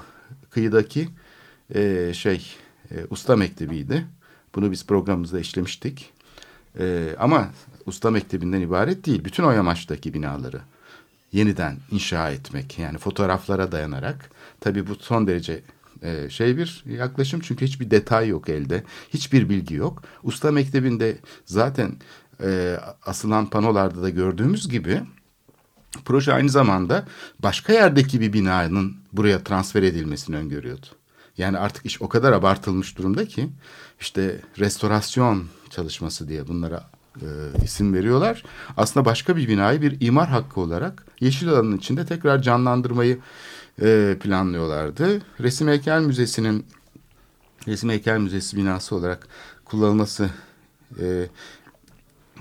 kıyıdaki 0.50 1.09
e, 1.75 2.12
şey 2.14 2.47
e, 2.90 2.95
usta 3.11 3.37
mektebiydi. 3.37 4.07
Bunu 4.55 4.71
biz 4.71 4.87
programımızda 4.87 5.40
işlemiştik. 5.40 6.12
E, 6.78 7.14
ama 7.19 7.50
usta 7.87 8.11
mektebinden 8.11 8.61
ibaret 8.61 9.07
değil. 9.07 9.25
Bütün 9.25 9.45
o 9.45 9.50
yamaçtaki 9.50 10.14
binaları 10.14 10.61
yeniden 11.33 11.76
inşa 11.90 12.31
etmek 12.31 12.78
yani 12.78 12.99
fotoğraflara 12.99 13.73
dayanarak 13.73 14.31
tabii 14.61 14.87
bu 14.87 14.95
son 14.95 15.26
derece 15.26 15.62
e, 16.02 16.31
şey 16.31 16.57
bir 16.57 16.85
yaklaşım 16.87 17.40
çünkü 17.40 17.67
hiçbir 17.67 17.90
detay 17.90 18.28
yok 18.28 18.49
elde 18.49 18.85
hiçbir 19.09 19.49
bilgi 19.49 19.75
yok 19.75 20.02
usta 20.23 20.52
mektebinde 20.52 21.19
zaten 21.45 21.97
e, 22.43 22.76
asılan 23.07 23.50
panolarda 23.50 24.02
da 24.02 24.11
gördüğümüz 24.11 24.69
gibi 24.69 25.02
proje 26.04 26.33
aynı 26.33 26.49
zamanda 26.49 27.04
başka 27.38 27.73
yerdeki 27.73 28.21
bir 28.21 28.33
binanın 28.33 28.97
buraya 29.12 29.45
transfer 29.45 29.83
edilmesini 29.83 30.37
öngörüyordu. 30.37 30.87
Yani 31.38 31.59
artık 31.59 31.87
iş 31.87 32.02
o 32.02 32.09
kadar 32.09 32.33
abartılmış 32.33 32.99
durumda 32.99 33.26
ki 33.26 33.49
işte 34.00 34.40
restorasyon 34.59 35.45
çalışması 35.71 36.28
diye 36.28 36.49
bunlara 36.49 36.90
e, 37.16 37.26
isim 37.64 37.95
veriyorlar. 37.95 38.45
Aslında 38.76 39.07
başka 39.07 39.37
bir 39.37 39.49
binayı 39.49 39.83
bir 39.83 40.00
imar 40.00 40.28
hakkı 40.28 40.61
olarak 40.61 41.07
yeşil 41.21 41.49
alanın 41.49 41.76
içinde 41.76 42.07
tekrar 42.07 42.42
canlandırmayı 42.42 43.18
e, 43.83 44.16
planlıyorlardı. 44.21 45.23
Resim 45.40 45.68
Heykel 45.68 46.00
Müzesi'nin 46.00 46.66
Resim 47.66 47.90
Heykel 47.90 48.18
Müzesi 48.18 48.57
binası 48.57 48.97
olarak 48.97 49.28
kullanılması 49.64 50.30
e, 51.00 51.26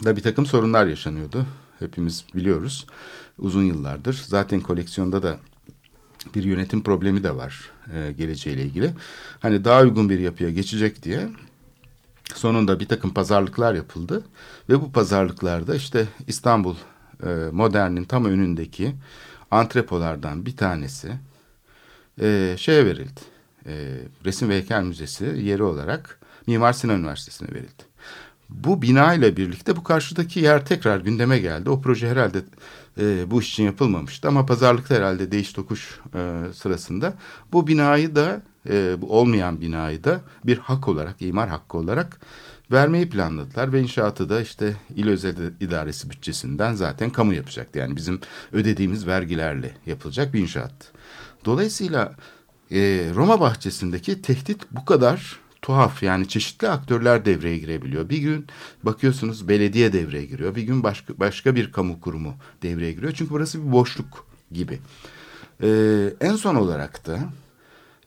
da 0.05 0.15
bir 0.15 0.21
takım 0.23 0.45
sorunlar 0.45 0.85
yaşanıyordu. 0.85 1.45
Hepimiz 1.79 2.25
biliyoruz 2.35 2.87
uzun 3.39 3.63
yıllardır. 3.63 4.23
Zaten 4.27 4.61
koleksiyonda 4.61 5.23
da 5.23 5.37
bir 6.35 6.43
yönetim 6.43 6.83
problemi 6.83 7.23
de 7.23 7.35
var 7.35 7.71
e, 7.93 8.11
geleceğiyle 8.17 8.63
ilgili. 8.63 8.93
Hani 9.39 9.65
daha 9.65 9.81
uygun 9.81 10.09
bir 10.09 10.19
yapıya 10.19 10.49
geçecek 10.49 11.03
diye 11.03 11.29
sonunda 12.35 12.79
bir 12.79 12.87
takım 12.87 13.13
pazarlıklar 13.13 13.73
yapıldı. 13.73 14.23
Ve 14.69 14.81
bu 14.81 14.91
pazarlıklarda 14.91 15.75
işte 15.75 16.07
İstanbul 16.27 16.75
e, 17.23 17.27
Modern'in 17.51 18.03
tam 18.03 18.25
önündeki 18.25 18.95
antrepolardan 19.51 20.45
bir 20.45 20.57
tanesi 20.57 21.11
e, 22.21 22.55
şeye 22.57 22.85
verildi. 22.85 23.21
E, 23.65 23.97
Resim 24.25 24.49
ve 24.49 24.53
Heykel 24.53 24.83
Müzesi 24.83 25.25
yeri 25.25 25.63
olarak 25.63 26.19
Mimar 26.47 26.73
Sinan 26.73 26.99
Üniversitesi'ne 26.99 27.47
verildi. 27.53 27.83
Bu 28.49 28.81
bina 28.81 29.13
ile 29.13 29.37
birlikte 29.37 29.75
bu 29.75 29.83
karşıdaki 29.83 30.39
yer 30.39 30.65
tekrar 30.65 30.99
gündeme 30.99 31.39
geldi. 31.39 31.69
O 31.69 31.81
proje 31.81 32.09
herhalde 32.09 32.41
e, 32.99 33.31
bu 33.31 33.41
iş 33.41 33.51
için 33.51 33.63
yapılmamıştı 33.63 34.27
ama 34.27 34.45
pazarlıkta 34.45 34.95
herhalde 34.95 35.31
değiş 35.31 35.53
tokuş 35.53 35.99
e, 36.15 36.41
sırasında 36.53 37.13
bu 37.51 37.67
binayı 37.67 38.15
da 38.15 38.41
e, 38.69 39.01
bu 39.01 39.19
olmayan 39.19 39.61
binayı 39.61 40.03
da 40.03 40.21
bir 40.45 40.57
hak 40.57 40.87
olarak, 40.87 41.21
imar 41.21 41.49
hakkı 41.49 41.77
olarak 41.77 42.19
vermeyi 42.71 43.09
planladılar 43.09 43.73
ve 43.73 43.81
inşaatı 43.81 44.29
da 44.29 44.41
işte 44.41 44.75
il 44.95 45.07
özel 45.07 45.35
idaresi 45.59 46.09
bütçesinden 46.09 46.73
zaten 46.73 47.09
kamu 47.09 47.33
yapacaktı. 47.33 47.79
Yani 47.79 47.95
bizim 47.95 48.19
ödediğimiz 48.51 49.07
vergilerle 49.07 49.77
yapılacak 49.85 50.33
bir 50.33 50.39
inşaat. 50.39 50.91
Dolayısıyla 51.45 52.15
e, 52.71 52.77
Roma 53.15 53.39
bahçesindeki 53.39 54.21
tehdit 54.21 54.61
bu 54.71 54.85
kadar 54.85 55.39
tuhaf 55.67 56.03
yani 56.03 56.27
çeşitli 56.27 56.69
aktörler 56.69 57.25
devreye 57.25 57.57
girebiliyor. 57.57 58.09
Bir 58.09 58.17
gün 58.17 58.47
bakıyorsunuz 58.83 59.47
belediye 59.47 59.93
devreye 59.93 60.25
giriyor. 60.25 60.55
Bir 60.55 60.61
gün 60.61 60.83
başka, 60.83 61.19
başka 61.19 61.55
bir 61.55 61.71
kamu 61.71 62.01
kurumu 62.01 62.35
devreye 62.63 62.91
giriyor. 62.91 63.13
Çünkü 63.15 63.31
burası 63.31 63.67
bir 63.67 63.71
boşluk 63.71 64.25
gibi. 64.51 64.79
Ee, 65.63 66.13
en 66.21 66.35
son 66.35 66.55
olarak 66.55 67.07
da 67.07 67.19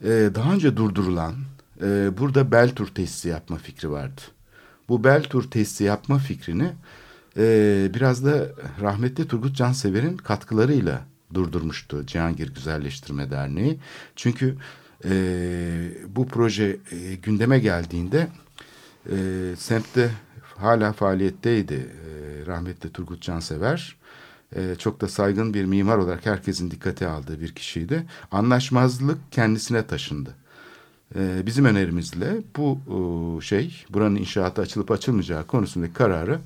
e, 0.03 0.09
daha 0.35 0.53
önce 0.53 0.77
durdurulan 0.77 1.35
e, 1.81 2.17
burada 2.17 2.51
Beltur 2.51 2.87
tesisi 2.87 3.29
yapma 3.29 3.57
fikri 3.57 3.91
vardı. 3.91 4.21
Bu 4.89 5.03
Beltur 5.03 5.51
tesisi 5.51 5.83
yapma 5.83 6.17
fikrini 6.17 6.71
e, 7.37 7.43
biraz 7.93 8.25
da 8.25 8.47
rahmetli 8.81 9.27
Turgut 9.27 9.55
Cansever'in 9.55 10.17
katkılarıyla 10.17 11.01
durdurmuştu 11.33 12.05
Cihangir 12.05 12.53
Güzelleştirme 12.53 13.31
Derneği. 13.31 13.79
Çünkü 14.15 14.57
e, 15.05 15.11
bu 16.15 16.27
proje 16.27 16.77
e, 16.91 17.15
gündeme 17.15 17.59
geldiğinde 17.59 18.27
e, 19.11 19.15
semtte 19.57 20.11
hala 20.57 20.93
faaliyetteydi 20.93 21.73
e, 21.73 22.45
rahmetli 22.45 22.91
Turgut 22.91 23.21
Cansever. 23.21 23.95
E, 24.55 24.75
çok 24.75 25.01
da 25.01 25.07
saygın 25.07 25.53
bir 25.53 25.65
mimar 25.65 25.97
olarak 25.97 26.25
herkesin 26.25 26.71
dikkate 26.71 27.07
aldığı 27.07 27.41
bir 27.41 27.51
kişiydi. 27.51 28.05
Anlaşmazlık 28.31 29.17
kendisine 29.31 29.87
taşındı. 29.87 30.35
E, 31.15 31.45
bizim 31.45 31.65
önerimizle 31.65 32.37
bu 32.57 32.79
e, 32.87 33.41
şey 33.41 33.85
buranın 33.89 34.15
inşaatı 34.15 34.61
açılıp 34.61 34.91
açılmayacağı 34.91 35.47
konusundaki 35.47 35.93
kararı 35.93 36.39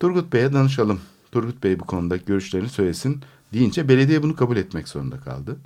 Turgut 0.00 0.32
Bey'e 0.32 0.52
danışalım. 0.52 1.00
Turgut 1.32 1.64
Bey 1.64 1.80
bu 1.80 1.84
konuda 1.84 2.16
görüşlerini 2.16 2.68
söylesin 2.68 3.20
deyince 3.52 3.88
belediye 3.88 4.22
bunu 4.22 4.36
kabul 4.36 4.56
etmek 4.56 4.88
zorunda 4.88 5.20
kaldı. 5.20 5.56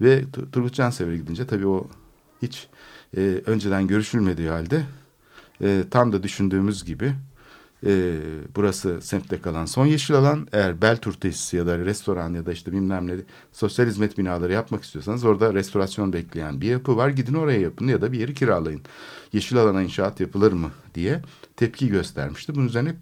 Ve 0.00 0.24
Turgut 0.52 0.74
Cansever'e 0.74 1.16
gidince 1.16 1.46
tabii 1.46 1.66
o 1.66 1.88
hiç 2.42 2.68
e, 3.16 3.20
önceden 3.46 3.86
görüşülmediği 3.86 4.48
halde 4.48 4.82
e, 5.62 5.84
tam 5.90 6.12
da 6.12 6.22
düşündüğümüz 6.22 6.84
gibi 6.84 7.14
e, 7.86 8.16
burası 8.56 9.00
semtte 9.02 9.40
kalan 9.40 9.66
son 9.66 9.86
yeşil 9.86 10.16
alan. 10.16 10.48
Eğer 10.52 10.82
Beltur 10.82 11.12
tesisi 11.12 11.56
ya 11.56 11.66
da 11.66 11.78
restoran 11.78 12.34
ya 12.34 12.46
da 12.46 12.52
işte 12.52 12.72
bilmem 12.72 13.06
ne 13.06 13.14
sosyal 13.52 13.86
hizmet 13.86 14.18
binaları 14.18 14.52
yapmak 14.52 14.84
istiyorsanız 14.84 15.24
orada 15.24 15.54
restorasyon 15.54 16.12
bekleyen 16.12 16.60
bir 16.60 16.68
yapı 16.68 16.96
var. 16.96 17.08
Gidin 17.08 17.34
oraya 17.34 17.60
yapın 17.60 17.88
ya 17.88 18.00
da 18.00 18.12
bir 18.12 18.20
yeri 18.20 18.34
kiralayın. 18.34 18.80
Yeşil 19.32 19.58
alana 19.58 19.82
inşaat 19.82 20.20
yapılır 20.20 20.52
mı 20.52 20.70
diye 20.94 21.22
tepki 21.56 21.88
göstermişti. 21.88 22.54
Bunun 22.54 22.66
üzerine 22.66 22.94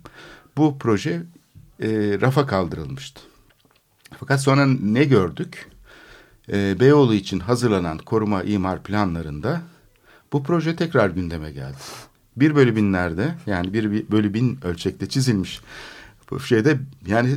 bu 0.57 0.79
proje 0.79 1.23
e, 1.81 2.19
rafa 2.21 2.47
kaldırılmıştı. 2.47 3.21
Fakat 4.19 4.43
sonra 4.43 4.67
ne 4.67 5.05
gördük? 5.05 5.69
E, 6.53 6.81
Beyoğlu 6.81 7.15
için 7.15 7.41
hazırlanan 7.41 7.99
koruma 7.99 8.43
imar 8.43 8.83
planlarında 8.83 9.63
bu 10.33 10.43
proje 10.43 10.77
tekrar 10.77 11.11
gündeme 11.11 11.53
geldi. 11.53 11.77
Bir 12.37 12.55
bölü 12.55 12.77
binlerde 12.77 13.35
yani 13.47 13.73
bir 13.73 14.11
bölü 14.11 14.35
bin 14.35 14.59
ölçekte 14.65 15.09
çizilmiş 15.09 15.61
bu 16.31 16.41
şeyde 16.41 16.79
yani 17.07 17.31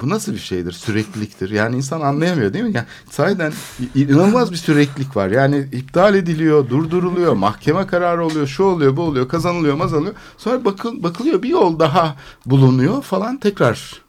bu 0.00 0.08
nasıl 0.08 0.32
bir 0.32 0.38
şeydir? 0.38 0.72
Sürekliliktir. 0.72 1.50
Yani 1.50 1.76
insan 1.76 2.00
anlayamıyor 2.00 2.52
değil 2.52 2.64
mi? 2.64 2.72
Yani 2.74 2.86
sahiden 3.10 3.52
inanılmaz 3.94 4.50
bir 4.52 4.56
süreklilik 4.56 5.16
var. 5.16 5.28
Yani 5.28 5.68
iptal 5.72 6.14
ediliyor 6.14 6.68
durduruluyor 6.68 7.32
mahkeme 7.32 7.86
kararı 7.86 8.24
oluyor 8.24 8.46
şu 8.46 8.62
oluyor 8.62 8.96
bu 8.96 9.02
oluyor 9.02 9.28
kazanılıyor 9.28 9.74
mazalıyor. 9.74 10.14
Sonra 10.38 10.64
bakıl, 10.64 11.02
bakılıyor 11.02 11.42
bir 11.42 11.48
yol 11.48 11.78
daha 11.78 12.16
bulunuyor 12.46 13.02
falan 13.02 13.40
tekrar 13.40 14.02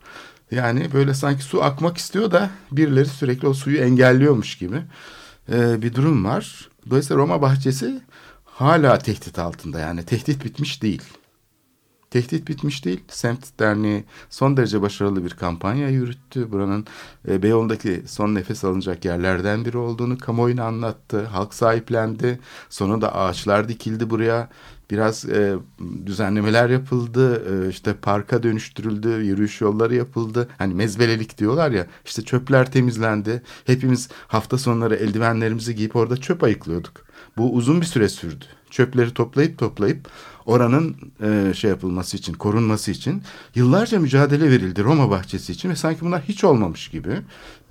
yani 0.51 0.93
böyle 0.93 1.13
sanki 1.13 1.43
su 1.43 1.63
akmak 1.63 1.97
istiyor 1.97 2.31
da 2.31 2.49
birileri 2.71 3.05
sürekli 3.09 3.47
o 3.47 3.53
suyu 3.53 3.77
engelliyormuş 3.77 4.57
gibi. 4.57 4.81
e, 5.51 5.81
bir 5.81 5.95
durum 5.95 6.25
var. 6.25 6.69
Dolayısıyla 6.89 7.21
Roma 7.23 7.41
bahçesi 7.41 8.01
hala 8.45 8.99
tehdit 8.99 9.39
altında 9.39 9.79
yani 9.79 10.05
tehdit 10.05 10.45
bitmiş 10.45 10.81
değil. 10.83 11.03
Tehdit 12.11 12.47
bitmiş 12.47 12.85
değil. 12.85 13.03
Semt 13.07 13.59
Derneği 13.59 14.03
son 14.29 14.57
derece 14.57 14.81
başarılı 14.81 15.25
bir 15.25 15.29
kampanya 15.29 15.89
yürüttü. 15.89 16.51
Buranın 16.51 16.85
e, 17.27 17.43
Beyoğlu'ndaki 17.43 18.03
son 18.07 18.35
nefes 18.35 18.63
alınacak 18.63 19.05
yerlerden 19.05 19.65
biri 19.65 19.77
olduğunu 19.77 20.17
kamuoyuna 20.17 20.63
anlattı. 20.63 21.25
Halk 21.25 21.53
sahiplendi. 21.53 22.39
Sonra 22.69 23.01
da 23.01 23.15
ağaçlar 23.15 23.69
dikildi 23.69 24.09
buraya. 24.09 24.49
Biraz 24.91 25.25
e, 25.25 25.55
düzenlemeler 26.05 26.69
yapıldı. 26.69 27.43
E, 27.51 27.69
işte 27.69 27.93
parka 27.93 28.43
dönüştürüldü. 28.43 29.09
Yürüyüş 29.09 29.61
yolları 29.61 29.95
yapıldı. 29.95 30.49
Hani 30.57 30.73
mezbelelik 30.73 31.37
diyorlar 31.37 31.71
ya. 31.71 31.87
İşte 32.05 32.21
çöpler 32.21 32.71
temizlendi. 32.71 33.41
Hepimiz 33.65 34.09
hafta 34.27 34.57
sonları 34.57 34.95
eldivenlerimizi 34.95 35.75
giyip 35.75 35.95
orada 35.95 36.17
çöp 36.17 36.43
ayıklıyorduk. 36.43 37.07
Bu 37.37 37.53
uzun 37.53 37.81
bir 37.81 37.85
süre 37.85 38.09
sürdü. 38.09 38.45
Çöpleri 38.69 39.13
toplayıp 39.13 39.57
toplayıp 39.57 40.07
oranın 40.45 40.95
e, 41.23 41.53
şey 41.53 41.69
yapılması 41.69 42.17
için, 42.17 42.33
korunması 42.33 42.91
için 42.91 43.21
yıllarca 43.55 43.99
mücadele 43.99 44.51
verildi 44.51 44.83
Roma 44.83 45.09
bahçesi 45.09 45.51
için 45.51 45.69
ve 45.69 45.75
sanki 45.75 46.01
bunlar 46.01 46.21
hiç 46.21 46.43
olmamış 46.43 46.87
gibi 46.87 47.21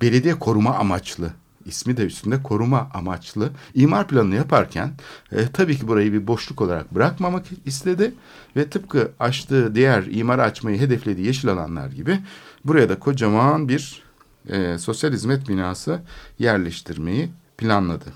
belediye 0.01 0.39
koruma 0.39 0.75
amaçlı 0.75 1.31
ismi 1.67 1.97
de 1.97 2.05
üstünde 2.05 2.43
koruma 2.43 2.89
amaçlı 2.93 3.49
imar 3.73 4.07
planını 4.07 4.35
yaparken 4.35 4.91
e, 5.31 5.47
tabii 5.47 5.77
ki 5.77 5.87
burayı 5.87 6.13
bir 6.13 6.27
boşluk 6.27 6.61
olarak 6.61 6.95
bırakmamak 6.95 7.45
istedi 7.65 8.13
ve 8.55 8.69
tıpkı 8.69 9.11
açtığı 9.19 9.75
diğer 9.75 10.03
imar 10.03 10.39
açmayı 10.39 10.79
hedeflediği 10.79 11.27
yeşil 11.27 11.49
alanlar 11.49 11.87
gibi 11.91 12.19
buraya 12.65 12.89
da 12.89 12.99
kocaman 12.99 13.69
bir 13.69 14.03
e, 14.49 14.77
sosyal 14.77 15.13
hizmet 15.13 15.49
binası 15.49 16.01
yerleştirmeyi 16.39 17.29
planladı. 17.57 18.13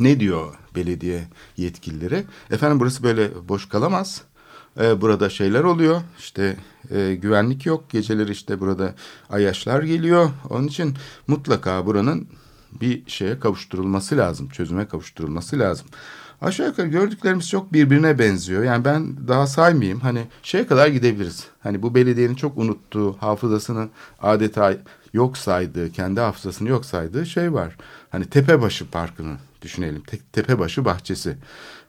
Ne 0.00 0.20
diyor 0.20 0.54
belediye 0.74 1.28
yetkilileri? 1.56 2.24
Efendim 2.50 2.80
burası 2.80 3.02
böyle 3.02 3.48
boş 3.48 3.68
kalamaz. 3.68 4.22
Ee, 4.80 5.00
burada 5.00 5.30
şeyler 5.30 5.64
oluyor. 5.64 6.00
İşte 6.18 6.56
e, 6.90 7.14
güvenlik 7.14 7.66
yok. 7.66 7.90
Geceleri 7.90 8.32
işte 8.32 8.60
burada 8.60 8.94
ayaşlar 9.30 9.82
geliyor. 9.82 10.30
Onun 10.50 10.66
için 10.66 10.94
mutlaka 11.26 11.86
buranın 11.86 12.28
bir 12.80 13.02
şeye 13.06 13.40
kavuşturulması 13.40 14.16
lazım. 14.16 14.48
Çözüme 14.48 14.88
kavuşturulması 14.88 15.58
lazım. 15.58 15.86
Aşağı 16.40 16.66
yukarı 16.66 16.86
gördüklerimiz 16.86 17.48
çok 17.48 17.72
birbirine 17.72 18.18
benziyor. 18.18 18.64
Yani 18.64 18.84
ben 18.84 19.28
daha 19.28 19.46
saymayayım. 19.46 20.00
Hani 20.00 20.26
şeye 20.42 20.66
kadar 20.66 20.86
gidebiliriz. 20.86 21.46
Hani 21.60 21.82
bu 21.82 21.94
belediyenin 21.94 22.34
çok 22.34 22.58
unuttuğu, 22.58 23.16
hafızasını 23.20 23.88
adeta 24.22 24.76
yok 25.12 25.38
saydığı, 25.38 25.92
kendi 25.92 26.20
hafızasını 26.20 26.68
yok 26.68 26.84
saydığı 26.84 27.26
şey 27.26 27.52
var. 27.52 27.76
Hani 28.10 28.24
Tepebaşı 28.24 28.90
Parkı'nı 28.90 29.36
düşünelim. 29.62 30.02
Te 30.02 30.18
Tepebaşı 30.32 30.84
Bahçesi. 30.84 31.36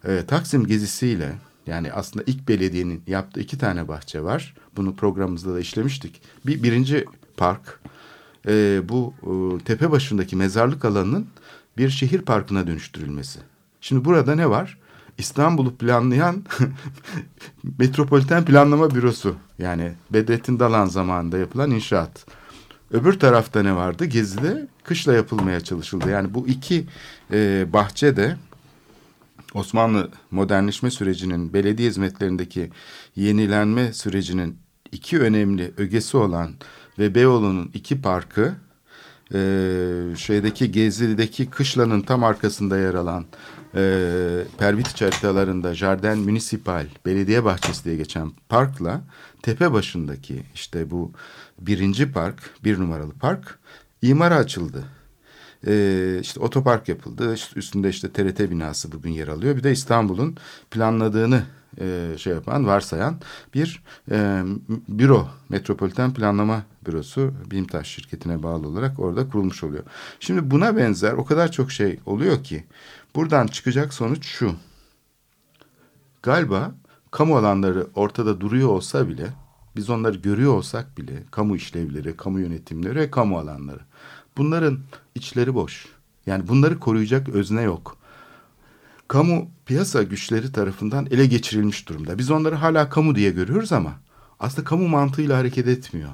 Ee, 0.07 0.23
Taksim 0.27 0.67
gezisiyle 0.67 1.35
yani 1.67 1.93
aslında 1.93 2.23
ilk 2.27 2.47
belediyenin 2.47 3.03
yaptığı 3.07 3.39
iki 3.39 3.57
tane 3.57 3.87
bahçe 3.87 4.21
var. 4.21 4.53
Bunu 4.75 4.95
programımızda 4.95 5.53
da 5.53 5.59
işlemiştik. 5.59 6.21
Bir 6.45 6.63
birinci 6.63 7.05
park 7.37 7.79
e, 8.47 8.81
bu 8.89 9.13
e, 9.23 9.63
tepe 9.63 9.91
başındaki 9.91 10.35
mezarlık 10.35 10.85
alanının 10.85 11.27
bir 11.77 11.89
şehir 11.89 12.21
parkına 12.21 12.67
dönüştürülmesi. 12.67 13.39
Şimdi 13.81 14.05
burada 14.05 14.35
ne 14.35 14.49
var? 14.49 14.77
İstanbul'u 15.17 15.75
planlayan 15.75 16.43
Metropoliten 17.79 18.45
Planlama 18.45 18.95
Bürosu 18.95 19.35
yani 19.59 19.93
Bedrettin 20.09 20.59
Dalan 20.59 20.85
zamanında 20.85 21.37
yapılan 21.37 21.71
inşaat. 21.71 22.25
Öbür 22.91 23.19
tarafta 23.19 23.63
ne 23.63 23.75
vardı? 23.75 24.05
Gezi'de 24.05 24.67
kışla 24.83 25.13
yapılmaya 25.13 25.61
çalışıldı. 25.61 26.09
Yani 26.09 26.33
bu 26.33 26.47
iki 26.47 26.85
e, 27.31 27.67
bahçe 27.73 28.15
de 28.15 28.37
Osmanlı 29.53 30.11
modernleşme 30.31 30.91
sürecinin 30.91 31.53
belediye 31.53 31.89
hizmetlerindeki 31.89 32.69
yenilenme 33.15 33.93
sürecinin 33.93 34.57
iki 34.91 35.19
önemli 35.19 35.73
ögesi 35.77 36.17
olan 36.17 36.51
ve 36.99 37.15
Beyoğlu'nun 37.15 37.71
iki 37.73 38.01
parkı 38.01 38.55
e, 39.33 39.39
şeydeki 40.17 40.71
Gezi'deki 40.71 41.49
kışlanın 41.49 42.01
tam 42.01 42.23
arkasında 42.23 42.77
yer 42.77 42.93
alan 42.93 43.25
e, 43.75 44.43
pervit 44.57 45.01
haritalarında 45.01 45.75
Jardin 45.75 46.17
Municipal 46.17 46.85
belediye 47.05 47.43
bahçesi 47.43 47.85
diye 47.85 47.95
geçen 47.95 48.31
parkla 48.49 49.01
tepe 49.41 49.73
başındaki 49.73 50.43
işte 50.53 50.91
bu 50.91 51.11
birinci 51.59 52.11
park 52.11 52.35
bir 52.63 52.79
numaralı 52.79 53.13
park 53.13 53.59
imara 54.01 54.35
açıldı. 54.35 54.83
Ee, 55.67 56.17
işte 56.21 56.39
otopark 56.39 56.89
yapıldı. 56.89 57.33
İşte 57.33 57.59
üstünde 57.59 57.89
işte 57.89 58.11
TRT 58.11 58.39
binası 58.39 58.91
bugün 58.91 59.11
yer 59.11 59.27
alıyor. 59.27 59.55
Bir 59.55 59.63
de 59.63 59.71
İstanbul'un 59.71 60.37
planladığını 60.71 61.43
e, 61.79 62.15
şey 62.17 62.33
yapan, 62.33 62.67
varsayan 62.67 63.15
bir 63.53 63.83
e, 64.11 64.43
büro, 64.89 65.27
Metropoliten 65.49 66.13
Planlama 66.13 66.63
Bürosu 66.85 67.33
BİMTAŞ 67.51 67.87
şirketine 67.87 68.43
bağlı 68.43 68.67
olarak 68.67 68.99
orada 68.99 69.29
kurulmuş 69.29 69.63
oluyor. 69.63 69.83
Şimdi 70.19 70.51
buna 70.51 70.77
benzer 70.77 71.13
o 71.13 71.25
kadar 71.25 71.51
çok 71.51 71.71
şey 71.71 71.99
oluyor 72.05 72.43
ki 72.43 72.63
buradan 73.15 73.47
çıkacak 73.47 73.93
sonuç 73.93 74.25
şu. 74.25 74.55
Galiba 76.23 76.71
kamu 77.11 77.37
alanları 77.37 77.87
ortada 77.95 78.41
duruyor 78.41 78.69
olsa 78.69 79.07
bile 79.07 79.27
biz 79.75 79.89
onları 79.89 80.17
görüyor 80.17 80.53
olsak 80.53 80.97
bile 80.97 81.23
kamu 81.31 81.55
işlevleri, 81.55 82.17
kamu 82.17 82.39
yönetimleri 82.39 82.95
ve 82.95 83.11
kamu 83.11 83.37
alanları 83.37 83.79
bunların 84.37 84.79
içleri 85.15 85.55
boş. 85.55 85.87
Yani 86.25 86.47
bunları 86.47 86.79
koruyacak 86.79 87.29
özne 87.29 87.61
yok 87.61 87.97
kamu 89.07 89.51
piyasa 89.65 90.03
güçleri 90.03 90.51
tarafından 90.51 91.07
ele 91.11 91.25
geçirilmiş 91.25 91.89
durumda. 91.89 92.17
Biz 92.17 92.31
onları 92.31 92.55
hala 92.55 92.89
kamu 92.89 93.15
diye 93.15 93.31
görüyoruz 93.31 93.71
ama 93.71 93.93
aslında 94.39 94.63
kamu 94.67 94.87
mantığıyla 94.87 95.37
hareket 95.37 95.67
etmiyor. 95.67 96.09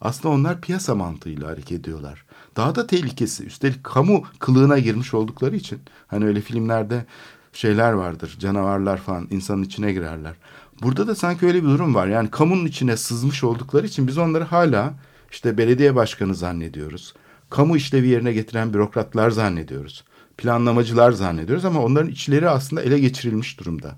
Aslında 0.00 0.34
onlar 0.34 0.60
piyasa 0.60 0.94
mantığıyla 0.94 1.48
hareket 1.48 1.80
ediyorlar. 1.80 2.24
Daha 2.56 2.74
da 2.74 2.86
tehlikesi 2.86 3.44
üstelik 3.44 3.84
kamu 3.84 4.24
kılığına 4.38 4.78
girmiş 4.78 5.14
oldukları 5.14 5.56
için 5.56 5.80
hani 6.06 6.24
öyle 6.24 6.40
filmlerde 6.40 7.06
şeyler 7.52 7.92
vardır 7.92 8.36
canavarlar 8.38 8.96
falan 8.98 9.26
insanın 9.30 9.62
içine 9.62 9.92
girerler. 9.92 10.34
Burada 10.82 11.06
da 11.06 11.14
sanki 11.14 11.46
öyle 11.46 11.62
bir 11.62 11.68
durum 11.68 11.94
var 11.94 12.06
yani 12.06 12.30
kamunun 12.30 12.66
içine 12.66 12.96
sızmış 12.96 13.44
oldukları 13.44 13.86
için 13.86 14.06
biz 14.06 14.18
onları 14.18 14.44
hala 14.44 14.94
işte 15.30 15.58
belediye 15.58 15.94
başkanı 15.94 16.34
zannediyoruz. 16.34 17.14
Kamu 17.50 17.76
işlevi 17.76 18.08
yerine 18.08 18.32
getiren 18.32 18.74
bürokratlar 18.74 19.30
zannediyoruz 19.30 20.04
planlamacılar 20.38 21.12
zannediyoruz 21.12 21.64
ama 21.64 21.82
onların 21.82 22.10
içleri 22.10 22.48
aslında 22.48 22.82
ele 22.82 22.98
geçirilmiş 22.98 23.60
durumda. 23.60 23.96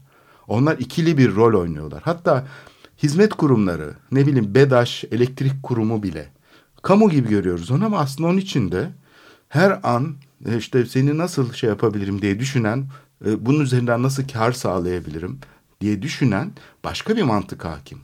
Onlar 0.48 0.78
ikili 0.78 1.18
bir 1.18 1.34
rol 1.34 1.60
oynuyorlar. 1.60 2.02
Hatta 2.04 2.46
hizmet 3.02 3.34
kurumları, 3.34 3.94
ne 4.12 4.26
bileyim 4.26 4.54
BEDAŞ, 4.54 5.04
elektrik 5.04 5.62
kurumu 5.62 6.02
bile 6.02 6.28
kamu 6.82 7.10
gibi 7.10 7.28
görüyoruz 7.28 7.70
onu 7.70 7.84
ama 7.84 7.98
aslında 7.98 8.28
onun 8.28 8.38
içinde 8.38 8.90
her 9.48 9.80
an 9.82 10.16
e, 10.46 10.56
işte 10.56 10.86
seni 10.86 11.18
nasıl 11.18 11.52
şey 11.52 11.70
yapabilirim 11.70 12.22
diye 12.22 12.38
düşünen, 12.38 12.86
e, 13.26 13.46
bunun 13.46 13.60
üzerinden 13.60 14.02
nasıl 14.02 14.28
kar 14.28 14.52
sağlayabilirim 14.52 15.38
diye 15.80 16.02
düşünen 16.02 16.52
başka 16.84 17.16
bir 17.16 17.22
mantık 17.22 17.64
hakim. 17.64 17.98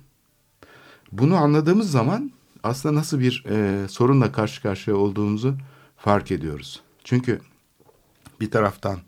Bunu 1.13 1.37
anladığımız 1.37 1.91
zaman 1.91 2.33
aslında 2.63 2.95
nasıl 2.95 3.21
bir 3.21 3.45
e, 3.49 3.89
sorunla 3.89 4.33
karşı 4.33 4.63
karşıya 4.63 4.97
olduğumuzu 4.97 5.55
fark 5.97 6.31
ediyoruz. 6.31 6.81
Çünkü 7.05 7.41
bir 8.41 8.51
taraftan 8.51 8.99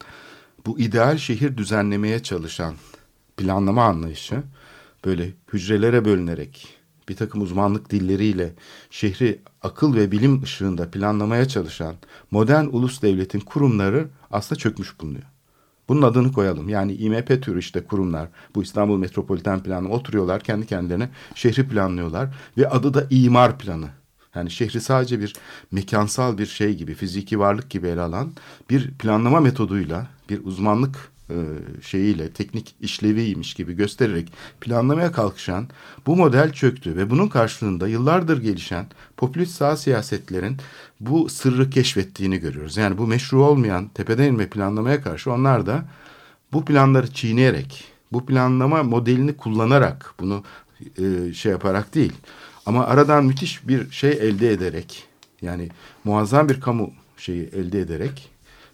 bu 0.67 0.81
ideal 0.81 1.17
şehir 1.17 1.57
düzenlemeye 1.57 2.23
çalışan 2.23 2.75
planlama 3.37 3.85
anlayışı 3.85 4.43
böyle 5.05 5.33
hücrelere 5.53 6.05
bölünerek 6.05 6.79
bir 7.09 7.17
takım 7.17 7.43
uzmanlık 7.43 7.91
dilleriyle 7.91 8.53
şehri 8.91 9.41
akıl 9.63 9.95
ve 9.95 10.13
bilim 10.13 10.43
ışığında 10.43 10.91
planlamaya 10.91 11.49
çalışan 11.49 11.95
modern 12.31 12.65
ulus 12.65 13.03
devletin 13.03 13.41
kurumları 13.41 14.09
aslında 14.31 14.59
çökmüş 14.59 15.01
bulunuyor. 15.01 15.25
Bunun 15.89 16.03
adını 16.03 16.33
koyalım. 16.33 16.69
Yani 16.69 16.95
İMP 16.95 17.43
türü 17.43 17.59
işte 17.59 17.85
kurumlar 17.85 18.29
bu 18.55 18.63
İstanbul 18.63 18.99
Metropoliten 18.99 19.63
Planı 19.63 19.89
oturuyorlar 19.89 20.41
kendi 20.41 20.67
kendilerine 20.67 21.11
şehri 21.35 21.69
planlıyorlar 21.69 22.35
ve 22.59 22.69
adı 22.69 22.95
da 22.95 23.07
imar 23.11 23.59
planı. 23.59 23.89
Yani 24.35 24.51
şehri 24.51 24.81
sadece 24.81 25.21
bir 25.21 25.35
mekansal 25.73 26.39
bir 26.39 26.47
şey 26.47 26.75
gibi, 26.75 26.95
fiziki 26.95 27.39
varlık 27.39 27.71
gibi 27.71 27.87
ele 27.87 28.01
alan 28.01 28.33
bir 28.71 28.91
planlama 28.91 29.41
metoduyla, 29.41 30.07
bir 30.31 30.45
uzmanlık 30.45 31.11
e, 31.31 31.37
şeyiyle, 31.83 32.31
teknik 32.31 32.75
işleviymiş 32.81 33.55
gibi 33.55 33.73
göstererek 33.73 34.33
planlamaya 34.61 35.13
kalkışan 35.13 35.69
bu 36.07 36.17
model 36.17 36.53
çöktü 36.53 36.97
ve 36.97 37.11
bunun 37.11 37.29
karşılığında 37.29 37.89
yıllardır 37.89 38.43
gelişen 38.43 38.87
popülist 39.17 39.55
sağ 39.55 39.77
siyasetlerin 39.77 40.57
bu 41.01 41.29
sırrı 41.29 41.71
keşfettiğini 41.71 42.39
görüyoruz. 42.39 42.77
Yani 42.77 42.99
bu 42.99 43.07
meşru 43.07 43.45
olmayan 43.45 43.89
tepeden 43.89 44.25
inme 44.25 44.47
planlamaya 44.47 45.03
karşı 45.03 45.33
onlar 45.33 45.67
da 45.67 45.85
bu 46.53 46.65
planları 46.65 47.13
çiğneyerek, 47.13 47.85
bu 48.13 48.27
planlama 48.27 48.83
modelini 48.83 49.37
kullanarak 49.37 50.15
bunu 50.21 50.45
e, 50.99 51.33
şey 51.33 51.53
yaparak 51.53 51.95
değil 51.95 52.13
ama 52.69 52.87
aradan 52.87 53.25
müthiş 53.25 53.69
bir 53.69 53.91
şey 53.91 54.11
elde 54.11 54.53
ederek 54.53 55.05
yani 55.43 55.69
muazzam 56.05 56.49
bir 56.49 56.61
kamu 56.61 56.93
şeyi 57.17 57.43
elde 57.43 57.81
ederek 57.81 58.31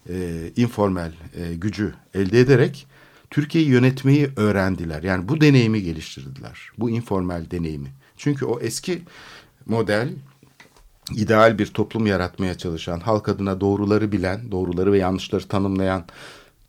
e, 0.08 0.50
informal 0.56 1.12
e, 1.36 1.54
gücü 1.54 1.94
elde 2.14 2.40
ederek 2.40 2.86
Türkiye'yi 3.30 3.70
yönetmeyi 3.70 4.30
öğrendiler. 4.36 5.02
Yani 5.02 5.28
bu 5.28 5.40
deneyimi 5.40 5.82
geliştirdiler. 5.82 6.70
Bu 6.78 6.90
informal 6.90 7.50
deneyimi. 7.50 7.88
Çünkü 8.16 8.44
o 8.44 8.60
eski 8.60 9.02
model 9.66 10.08
ideal 11.16 11.58
bir 11.58 11.66
toplum 11.66 12.06
yaratmaya 12.06 12.58
çalışan, 12.58 13.00
halk 13.00 13.28
adına 13.28 13.60
doğruları 13.60 14.12
bilen, 14.12 14.50
doğruları 14.50 14.92
ve 14.92 14.98
yanlışları 14.98 15.48
tanımlayan 15.48 16.04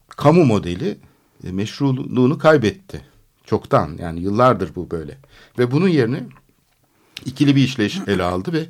kamu 0.08 0.46
modeli 0.46 0.98
e, 1.44 1.52
meşruluğunu 1.52 2.38
kaybetti. 2.38 3.02
Çoktan 3.46 3.98
yani 4.00 4.22
yıllardır 4.22 4.76
bu 4.76 4.92
böyle. 4.92 5.18
Ve 5.60 5.72
bunun 5.72 5.88
yerine 5.88 6.24
ikili 7.26 7.56
bir 7.56 7.64
işleyiş 7.64 8.00
ele 8.08 8.24
aldı 8.24 8.54
ve 8.54 8.66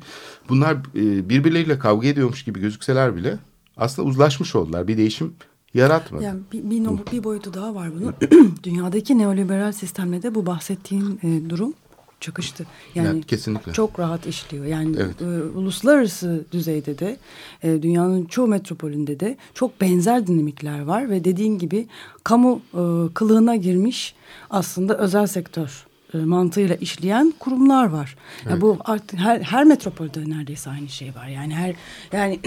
bunlar 0.48 0.72
e, 0.74 1.28
birbirleriyle 1.28 1.78
kavga 1.78 2.08
ediyormuş 2.08 2.44
gibi 2.44 2.60
gözükseler 2.60 3.16
bile 3.16 3.38
aslında 3.76 4.08
uzlaşmış 4.08 4.54
oldular. 4.56 4.88
Bir 4.88 4.96
değişim 4.98 5.34
yaratmadı. 5.74 6.24
Yani 6.24 6.40
bir, 6.52 6.70
bir, 6.70 6.84
no- 6.84 6.98
bir 7.12 7.24
boyutu 7.24 7.54
daha 7.54 7.74
var 7.74 7.90
bunun. 7.94 8.14
Dünyadaki 8.62 9.18
neoliberal 9.18 9.72
sistemle 9.72 10.22
de 10.22 10.34
bu 10.34 10.46
bahsettiğin 10.46 11.20
e, 11.22 11.50
durum 11.50 11.74
çakıştı. 12.20 12.66
Yani, 12.94 13.06
Yani 13.06 13.22
kesinlikle. 13.22 13.72
çok 13.72 14.00
rahat 14.00 14.26
işliyor. 14.26 14.64
Yani 14.64 14.96
Evet. 14.98 15.22
e, 15.22 15.24
uluslararası 15.58 16.44
düzeyde 16.52 16.98
de 16.98 17.16
e, 17.62 17.82
dünyanın 17.82 18.24
çoğu 18.24 18.46
metropolünde 18.46 19.20
de 19.20 19.36
çok 19.54 19.80
benzer 19.80 20.26
dinamikler 20.26 20.80
var 20.80 21.10
ve 21.10 21.24
dediğin 21.24 21.58
gibi 21.58 21.86
kamu 22.24 22.60
e, 22.74 23.12
kılığına 23.14 23.56
girmiş 23.56 24.14
aslında 24.50 24.98
özel 24.98 25.26
sektör 25.26 25.85
e, 26.14 26.18
mantığıyla 26.18 26.74
işleyen 26.74 27.34
kurumlar 27.38 27.86
var. 27.86 28.16
Ya 28.50 28.60
bu 28.60 28.78
artık 28.84 29.18
her 29.18 29.40
her 29.40 29.64
metropolde 29.64 30.30
neredeyse 30.30 30.70
aynı 30.70 30.88
şey 30.88 31.14
var. 31.14 31.28
Yani 31.28 31.54
her 31.54 31.74
yani 32.12 32.40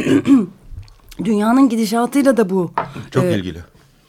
dünyanın 1.23 1.69
gidişatıyla 1.69 2.37
da 2.37 2.49
bu 2.49 2.71
Çok 3.11 3.23
e, 3.23 3.37
ilgili. 3.37 3.59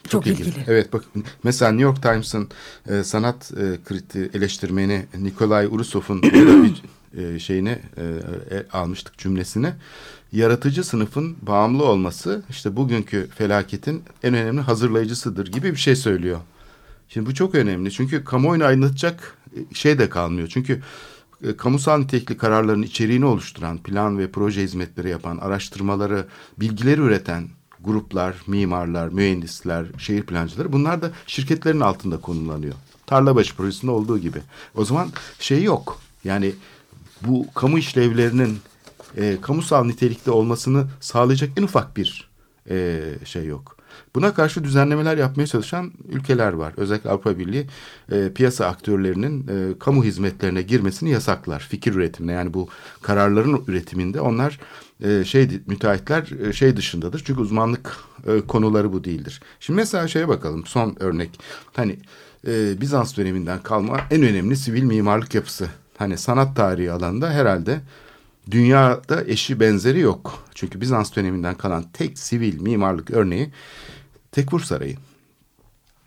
çok 0.09 0.27
ilgili. 0.27 0.53
Evet 0.67 0.93
bak 0.93 1.03
mesela 1.43 1.71
New 1.71 1.83
York 1.83 2.03
Times'ın 2.03 2.49
e, 2.89 3.03
sanat 3.03 3.51
e, 3.51 3.77
kritiği 3.85 4.29
eleştirmeni 4.33 5.05
Nikolay 5.21 5.65
Urusov'un 5.65 6.21
bir 6.23 6.83
e, 7.17 7.39
şeyini 7.39 7.79
e, 7.97 8.03
e, 8.51 8.65
almıştık 8.73 9.17
cümlesini. 9.17 9.73
Yaratıcı 10.31 10.83
sınıfın 10.83 11.37
bağımlı 11.41 11.83
olması 11.85 12.43
işte 12.49 12.75
bugünkü 12.75 13.27
felaketin 13.35 14.03
en 14.23 14.33
önemli 14.33 14.61
hazırlayıcısıdır 14.61 15.47
gibi 15.47 15.71
bir 15.71 15.77
şey 15.79 15.95
söylüyor. 15.95 16.39
Şimdi 17.09 17.29
bu 17.29 17.33
çok 17.33 17.55
önemli 17.55 17.91
çünkü 17.91 18.23
kamuoyunu 18.23 18.63
aydınlatacak 18.65 19.37
şey 19.73 19.99
de 19.99 20.09
kalmıyor. 20.09 20.47
Çünkü 20.47 20.81
e, 21.43 21.57
kamusal 21.57 21.97
nitelikli 21.97 22.37
kararların 22.37 22.81
içeriğini 22.81 23.25
oluşturan, 23.25 23.77
plan 23.77 24.17
ve 24.17 24.31
proje 24.31 24.63
hizmetleri 24.63 25.09
yapan, 25.09 25.37
araştırmaları, 25.37 26.25
bilgileri 26.57 27.01
üreten 27.01 27.47
gruplar, 27.83 28.35
mimarlar, 28.47 29.07
mühendisler, 29.07 29.85
şehir 29.97 30.23
plancıları 30.23 30.73
bunlar 30.73 31.01
da 31.01 31.11
şirketlerin 31.27 31.79
altında 31.79 32.21
konumlanıyor. 32.21 32.73
Tarlabaşı 33.07 33.55
projesinde 33.55 33.91
olduğu 33.91 34.19
gibi. 34.19 34.39
O 34.75 34.85
zaman 34.85 35.09
şey 35.39 35.63
yok. 35.63 35.99
Yani 36.23 36.53
bu 37.21 37.45
kamu 37.55 37.79
işlevlerinin 37.79 38.59
e, 39.17 39.37
kamusal 39.41 39.83
nitelikte 39.83 40.31
olmasını 40.31 40.87
sağlayacak 40.99 41.49
en 41.57 41.63
ufak 41.63 41.97
bir 41.97 42.29
e, 42.69 43.01
şey 43.25 43.45
yok. 43.45 43.77
Buna 44.15 44.33
karşı 44.33 44.63
düzenlemeler 44.63 45.17
yapmaya 45.17 45.47
çalışan 45.47 45.91
ülkeler 46.09 46.53
var. 46.53 46.73
Özellikle 46.77 47.09
Avrupa 47.09 47.39
Birliği 47.39 47.67
e, 48.11 48.31
piyasa 48.33 48.65
aktörlerinin 48.65 49.47
e, 49.47 49.79
kamu 49.79 50.03
hizmetlerine 50.03 50.61
girmesini 50.61 51.09
yasaklar. 51.09 51.59
Fikir 51.69 51.95
üretimine 51.95 52.31
yani 52.31 52.53
bu 52.53 52.67
kararların 53.01 53.63
üretiminde 53.67 54.21
onlar 54.21 54.59
e, 55.03 55.23
şey 55.25 55.49
müteahhitler 55.67 56.47
e, 56.47 56.53
şey 56.53 56.77
dışındadır. 56.77 57.23
Çünkü 57.25 57.41
uzmanlık 57.41 57.97
e, 58.27 58.41
konuları 58.41 58.93
bu 58.93 59.03
değildir. 59.03 59.41
Şimdi 59.59 59.77
mesela 59.77 60.07
şeye 60.07 60.27
bakalım 60.27 60.65
son 60.65 60.95
örnek. 60.99 61.39
Hani 61.73 61.99
e, 62.47 62.81
Bizans 62.81 63.17
döneminden 63.17 63.63
kalma 63.63 64.01
en 64.11 64.23
önemli 64.23 64.55
sivil 64.55 64.83
mimarlık 64.83 65.35
yapısı. 65.35 65.69
Hani 65.97 66.17
sanat 66.17 66.55
tarihi 66.55 66.91
alanında 66.91 67.31
herhalde 67.31 67.81
dünyada 68.51 69.23
eşi 69.23 69.59
benzeri 69.59 69.99
yok. 69.99 70.43
Çünkü 70.55 70.81
Bizans 70.81 71.15
döneminden 71.15 71.55
kalan 71.55 71.85
tek 71.93 72.19
sivil 72.19 72.61
mimarlık 72.61 73.11
örneği 73.11 73.51
Tekfur 74.31 74.59
Sarayı. 74.59 74.97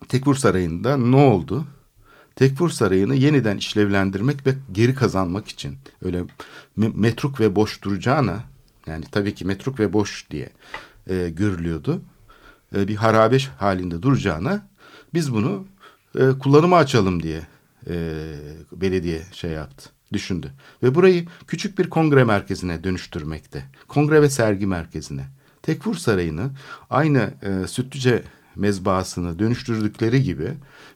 Tekfur 0.08 0.34
Sarayı'nda 0.34 0.96
ne 0.96 1.16
oldu? 1.16 1.66
Tekfur 2.36 2.70
Sarayı'nı 2.70 3.14
yeniden 3.14 3.56
işlevlendirmek 3.56 4.46
ve 4.46 4.54
geri 4.72 4.94
kazanmak 4.94 5.48
için 5.48 5.76
öyle 6.02 6.24
me- 6.78 6.96
metruk 6.96 7.40
ve 7.40 7.56
boş 7.56 7.82
duracağına 7.82 8.44
yani 8.86 9.04
tabii 9.10 9.34
ki 9.34 9.44
metruk 9.44 9.80
ve 9.80 9.92
boş 9.92 10.30
diye 10.30 10.50
e, 11.10 11.28
görülüyordu. 11.28 12.02
E, 12.76 12.88
bir 12.88 12.96
harabe 12.96 13.38
halinde 13.38 14.02
duracağına 14.02 14.68
biz 15.14 15.32
bunu 15.32 15.66
e, 16.18 16.30
kullanıma 16.38 16.76
açalım 16.76 17.22
diye 17.22 17.46
e, 17.86 18.24
belediye 18.72 19.22
şey 19.32 19.50
yaptı, 19.50 19.90
düşündü. 20.12 20.52
Ve 20.82 20.94
burayı 20.94 21.26
küçük 21.46 21.78
bir 21.78 21.90
kongre 21.90 22.24
merkezine 22.24 22.84
dönüştürmekte. 22.84 23.64
Kongre 23.88 24.22
ve 24.22 24.30
sergi 24.30 24.66
merkezine. 24.66 25.26
Tekfur 25.64 25.94
Sarayı'nı 25.94 26.50
aynı 26.90 27.34
e, 27.42 27.66
Sütlüce 27.66 28.22
mezbahasını 28.56 29.38
dönüştürdükleri 29.38 30.22
gibi 30.22 30.54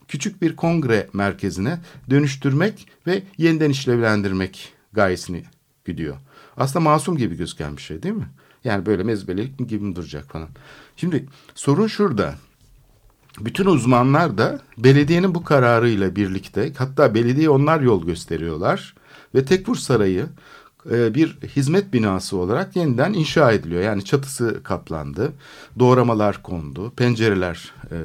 küçük 0.08 0.42
bir 0.42 0.56
kongre 0.56 1.08
merkezine 1.12 1.78
dönüştürmek 2.10 2.88
ve 3.06 3.22
yeniden 3.38 3.70
işlevlendirmek 3.70 4.72
gayesini 4.92 5.44
güdüyor. 5.84 6.16
Aslında 6.56 6.80
masum 6.80 7.16
gibi 7.16 7.36
gözüken 7.36 7.76
bir 7.76 7.82
şey 7.82 8.02
değil 8.02 8.14
mi? 8.14 8.28
Yani 8.64 8.86
böyle 8.86 9.02
mezbelelik 9.02 9.68
gibi 9.68 9.84
mi 9.84 9.96
duracak 9.96 10.32
falan. 10.32 10.48
Şimdi 10.96 11.26
sorun 11.54 11.86
şurada. 11.86 12.34
Bütün 13.40 13.66
uzmanlar 13.66 14.38
da 14.38 14.60
belediyenin 14.78 15.34
bu 15.34 15.44
kararıyla 15.44 16.16
birlikte 16.16 16.72
hatta 16.78 17.14
belediye 17.14 17.50
onlar 17.50 17.80
yol 17.80 18.06
gösteriyorlar 18.06 18.94
ve 19.34 19.44
Tekfur 19.44 19.76
Sarayı 19.76 20.26
bir 20.84 21.38
hizmet 21.56 21.92
binası 21.92 22.36
olarak 22.36 22.76
yeniden 22.76 23.12
inşa 23.12 23.52
ediliyor. 23.52 23.82
Yani 23.82 24.04
çatısı 24.04 24.62
kaplandı, 24.62 25.32
doğramalar 25.78 26.42
kondu, 26.42 26.90
pencereler 26.90 27.72
e, 27.90 27.96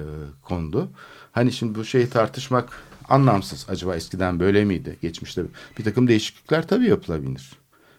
kondu. 0.41 0.89
Hani 1.31 1.51
şimdi 1.51 1.79
bu 1.79 1.85
şeyi 1.85 2.09
tartışmak 2.09 2.69
anlamsız. 3.09 3.65
Acaba 3.69 3.95
eskiden 3.95 4.39
böyle 4.39 4.65
miydi? 4.65 4.97
Geçmişte 5.01 5.43
bir 5.77 5.83
takım 5.83 6.07
değişiklikler 6.07 6.67
tabii 6.67 6.89
yapılabilir. 6.89 7.51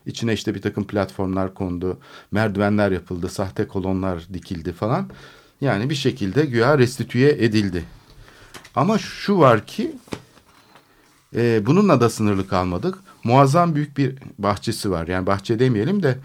İçine 0.07 0.33
işte 0.33 0.55
bir 0.55 0.63
takım 0.63 0.87
platformlar 0.87 1.55
kondu, 1.55 1.99
merdivenler 2.31 2.93
yapıldı, 2.93 3.29
sahte 3.29 3.69
kolonlar 3.69 4.25
dikildi 4.33 4.73
falan. 4.73 5.11
Yani 5.61 5.91
bir 5.91 5.95
şekilde 5.95 6.45
güya 6.45 6.79
restitüye 6.79 7.31
edildi. 7.31 7.85
Ama 8.75 8.99
şu 8.99 9.39
var 9.39 9.67
ki 9.67 9.93
e, 11.37 11.67
bununla 11.67 12.01
da 12.01 12.11
sınırlı 12.11 12.49
kalmadık. 12.49 12.99
Muazzam 13.25 13.75
büyük 13.75 13.97
bir 13.97 14.15
bahçesi 14.39 14.91
var. 14.91 15.09
Yani 15.09 15.27
bahçe 15.27 15.59
demeyelim 15.59 16.03
de 16.03 16.19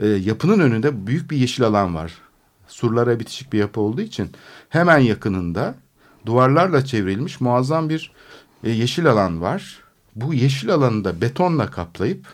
e, 0.00 0.06
yapının 0.06 0.60
önünde 0.60 1.06
büyük 1.06 1.30
bir 1.30 1.36
yeşil 1.36 1.64
alan 1.64 1.94
var. 1.94 2.12
Surlara 2.68 3.20
bitişik 3.20 3.52
bir 3.52 3.58
yapı 3.58 3.80
olduğu 3.80 4.00
için 4.00 4.30
hemen 4.68 4.98
yakınında 4.98 5.74
duvarlarla 6.26 6.84
çevrilmiş 6.84 7.40
muazzam 7.40 7.88
bir 7.88 8.12
e, 8.64 8.70
yeşil 8.70 9.06
alan 9.06 9.40
var. 9.40 9.80
Bu 10.14 10.34
yeşil 10.34 10.74
alanı 10.74 11.04
da 11.04 11.20
betonla 11.20 11.70
kaplayıp 11.70 12.26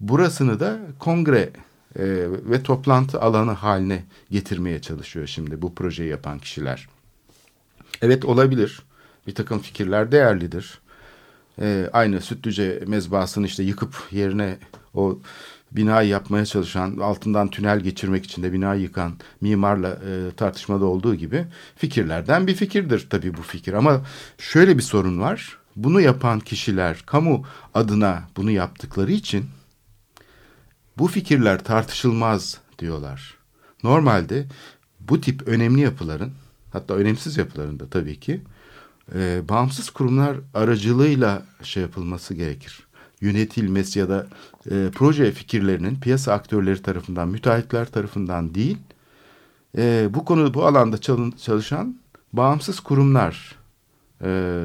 burasını 0.00 0.60
da 0.60 0.78
kongre 0.98 1.50
e, 1.96 2.04
ve 2.50 2.62
toplantı 2.62 3.20
alanı 3.20 3.52
haline 3.52 4.04
getirmeye 4.30 4.80
çalışıyor 4.82 5.26
şimdi 5.26 5.62
bu 5.62 5.74
projeyi 5.74 6.10
yapan 6.10 6.38
kişiler. 6.38 6.88
Evet 8.02 8.24
olabilir. 8.24 8.82
Bir 9.26 9.34
takım 9.34 9.58
fikirler 9.58 10.12
değerlidir. 10.12 10.80
E, 11.60 11.90
aynı 11.92 12.20
Sütlüce 12.20 12.82
mezbahasını 12.86 13.46
işte 13.46 13.62
yıkıp 13.62 13.94
yerine 14.10 14.58
o 14.94 15.18
binayı 15.72 16.08
yapmaya 16.08 16.46
çalışan, 16.46 16.96
altından 16.96 17.48
tünel 17.48 17.80
geçirmek 17.80 18.24
için 18.24 18.42
de 18.42 18.52
binayı 18.52 18.82
yıkan 18.82 19.12
mimarla 19.40 19.88
e, 19.88 20.30
tartışmada 20.36 20.84
olduğu 20.84 21.14
gibi 21.14 21.44
fikirlerden 21.76 22.46
bir 22.46 22.54
fikirdir 22.54 23.06
tabii 23.10 23.36
bu 23.36 23.42
fikir. 23.42 23.72
Ama 23.72 24.00
şöyle 24.38 24.78
bir 24.78 24.82
sorun 24.82 25.20
var. 25.20 25.58
Bunu 25.76 26.00
yapan 26.00 26.40
kişiler 26.40 27.02
kamu 27.06 27.44
adına 27.74 28.22
bunu 28.36 28.50
yaptıkları 28.50 29.12
için 29.12 29.44
bu 30.98 31.06
fikirler 31.06 31.64
tartışılmaz 31.64 32.58
diyorlar. 32.78 33.34
Normalde 33.82 34.46
bu 35.00 35.20
tip 35.20 35.48
önemli 35.48 35.80
yapıların 35.80 36.32
hatta 36.72 36.94
önemsiz 36.94 37.36
yapıların 37.36 37.80
da 37.80 37.88
tabii 37.90 38.20
ki 38.20 38.40
e, 39.14 39.48
bağımsız 39.48 39.90
kurumlar 39.90 40.36
aracılığıyla 40.54 41.42
şey 41.62 41.82
yapılması 41.82 42.34
gerekir. 42.34 42.86
Yönetilmesi 43.20 43.98
ya 43.98 44.08
da 44.08 44.26
e, 44.70 44.90
proje 44.94 45.32
fikirlerinin 45.32 46.00
piyasa 46.00 46.32
aktörleri 46.32 46.82
tarafından, 46.82 47.28
müteahhitler 47.28 47.90
tarafından 47.90 48.54
değil, 48.54 48.78
e, 49.78 50.08
bu 50.10 50.24
konu 50.24 50.54
bu 50.54 50.66
alanda 50.66 50.98
çalın, 50.98 51.30
çalışan 51.30 51.96
bağımsız 52.32 52.80
kurumlar 52.80 53.60
e, 54.24 54.62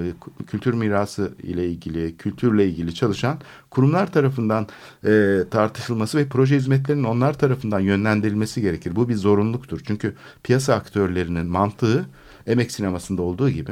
kültür 0.48 0.74
mirası 0.74 1.34
ile 1.44 1.70
ilgili, 1.70 2.18
kültürle 2.18 2.68
ilgili 2.68 2.94
çalışan 2.96 3.40
kurumlar 3.70 4.12
tarafından 4.12 4.68
e, 5.06 5.44
tartışılması 5.52 6.18
ve 6.18 6.28
proje 6.28 6.56
hizmetlerinin 6.56 7.04
onlar 7.04 7.38
tarafından 7.38 7.80
yönlendirilmesi 7.80 8.62
gerekir. 8.62 8.96
Bu 8.96 9.10
bir 9.10 9.16
zorunluluktur. 9.16 9.82
Çünkü 9.88 10.16
piyasa 10.44 10.74
aktörlerinin 10.74 11.46
mantığı 11.46 12.06
emek 12.48 12.72
sinemasında 12.72 13.22
olduğu 13.22 13.50
gibi 13.50 13.72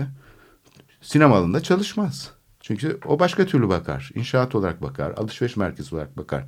sinema 1.04 1.38
alanında 1.38 1.64
çalışmaz. 1.64 2.32
Çünkü 2.60 3.00
o 3.06 3.20
başka 3.20 3.46
türlü 3.46 3.70
bakar. 3.70 4.12
İnşaat 4.16 4.56
olarak 4.56 4.82
bakar, 4.82 5.14
alışveriş 5.18 5.58
merkezi 5.58 5.96
olarak 5.96 6.18
bakar. 6.18 6.44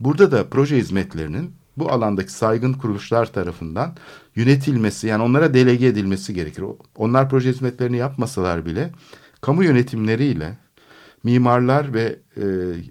Burada 0.00 0.32
da 0.32 0.48
proje 0.48 0.76
hizmetlerinin 0.76 1.54
bu 1.76 1.92
alandaki 1.92 2.32
saygın 2.32 2.72
kuruluşlar 2.72 3.32
tarafından 3.32 3.96
yönetilmesi 4.36 5.06
yani 5.06 5.22
onlara 5.22 5.54
delege 5.54 5.86
edilmesi 5.86 6.34
gerekir. 6.34 6.64
Onlar 6.96 7.30
proje 7.30 7.50
hizmetlerini 7.50 7.96
yapmasalar 7.96 8.66
bile 8.66 8.90
kamu 9.40 9.64
yönetimleriyle 9.64 10.58
mimarlar 11.24 11.94
ve 11.94 12.18
e, 12.36 12.44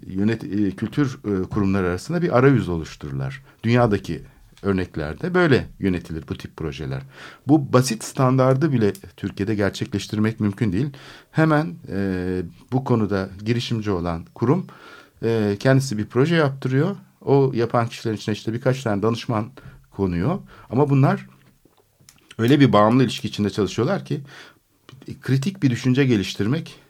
yönet 0.06 0.44
e, 0.44 0.70
kültür 0.70 1.18
e, 1.24 1.42
kurumları 1.42 1.86
arasında 1.86 2.22
bir 2.22 2.38
arayüz 2.38 2.68
oluştururlar. 2.68 3.42
Dünyadaki 3.62 4.22
örneklerde 4.62 5.34
böyle 5.34 5.68
yönetilir 5.78 6.24
bu 6.28 6.36
tip 6.36 6.56
projeler. 6.56 7.02
Bu 7.48 7.72
basit 7.72 8.04
standardı 8.04 8.72
bile 8.72 8.92
Türkiye'de 9.16 9.54
gerçekleştirmek 9.54 10.40
mümkün 10.40 10.72
değil. 10.72 10.90
Hemen 11.30 11.74
e, 11.88 12.42
bu 12.72 12.84
konuda 12.84 13.28
girişimci 13.44 13.90
olan 13.90 14.24
kurum 14.34 14.66
e, 15.22 15.56
kendisi 15.60 15.98
bir 15.98 16.06
proje 16.06 16.36
yaptırıyor. 16.36 16.96
O 17.20 17.52
yapan 17.54 17.88
kişilerin 17.88 18.16
içine 18.16 18.32
işte 18.32 18.52
birkaç 18.52 18.82
tane 18.82 19.02
danışman 19.02 19.50
konuyor. 19.90 20.38
Ama 20.70 20.90
bunlar 20.90 21.26
öyle 22.38 22.60
bir 22.60 22.72
bağımlı 22.72 23.02
ilişki 23.04 23.28
içinde 23.28 23.50
çalışıyorlar 23.50 24.04
ki 24.04 24.20
kritik 25.22 25.62
bir 25.62 25.70
düşünce 25.70 26.04
geliştirmek 26.04 26.80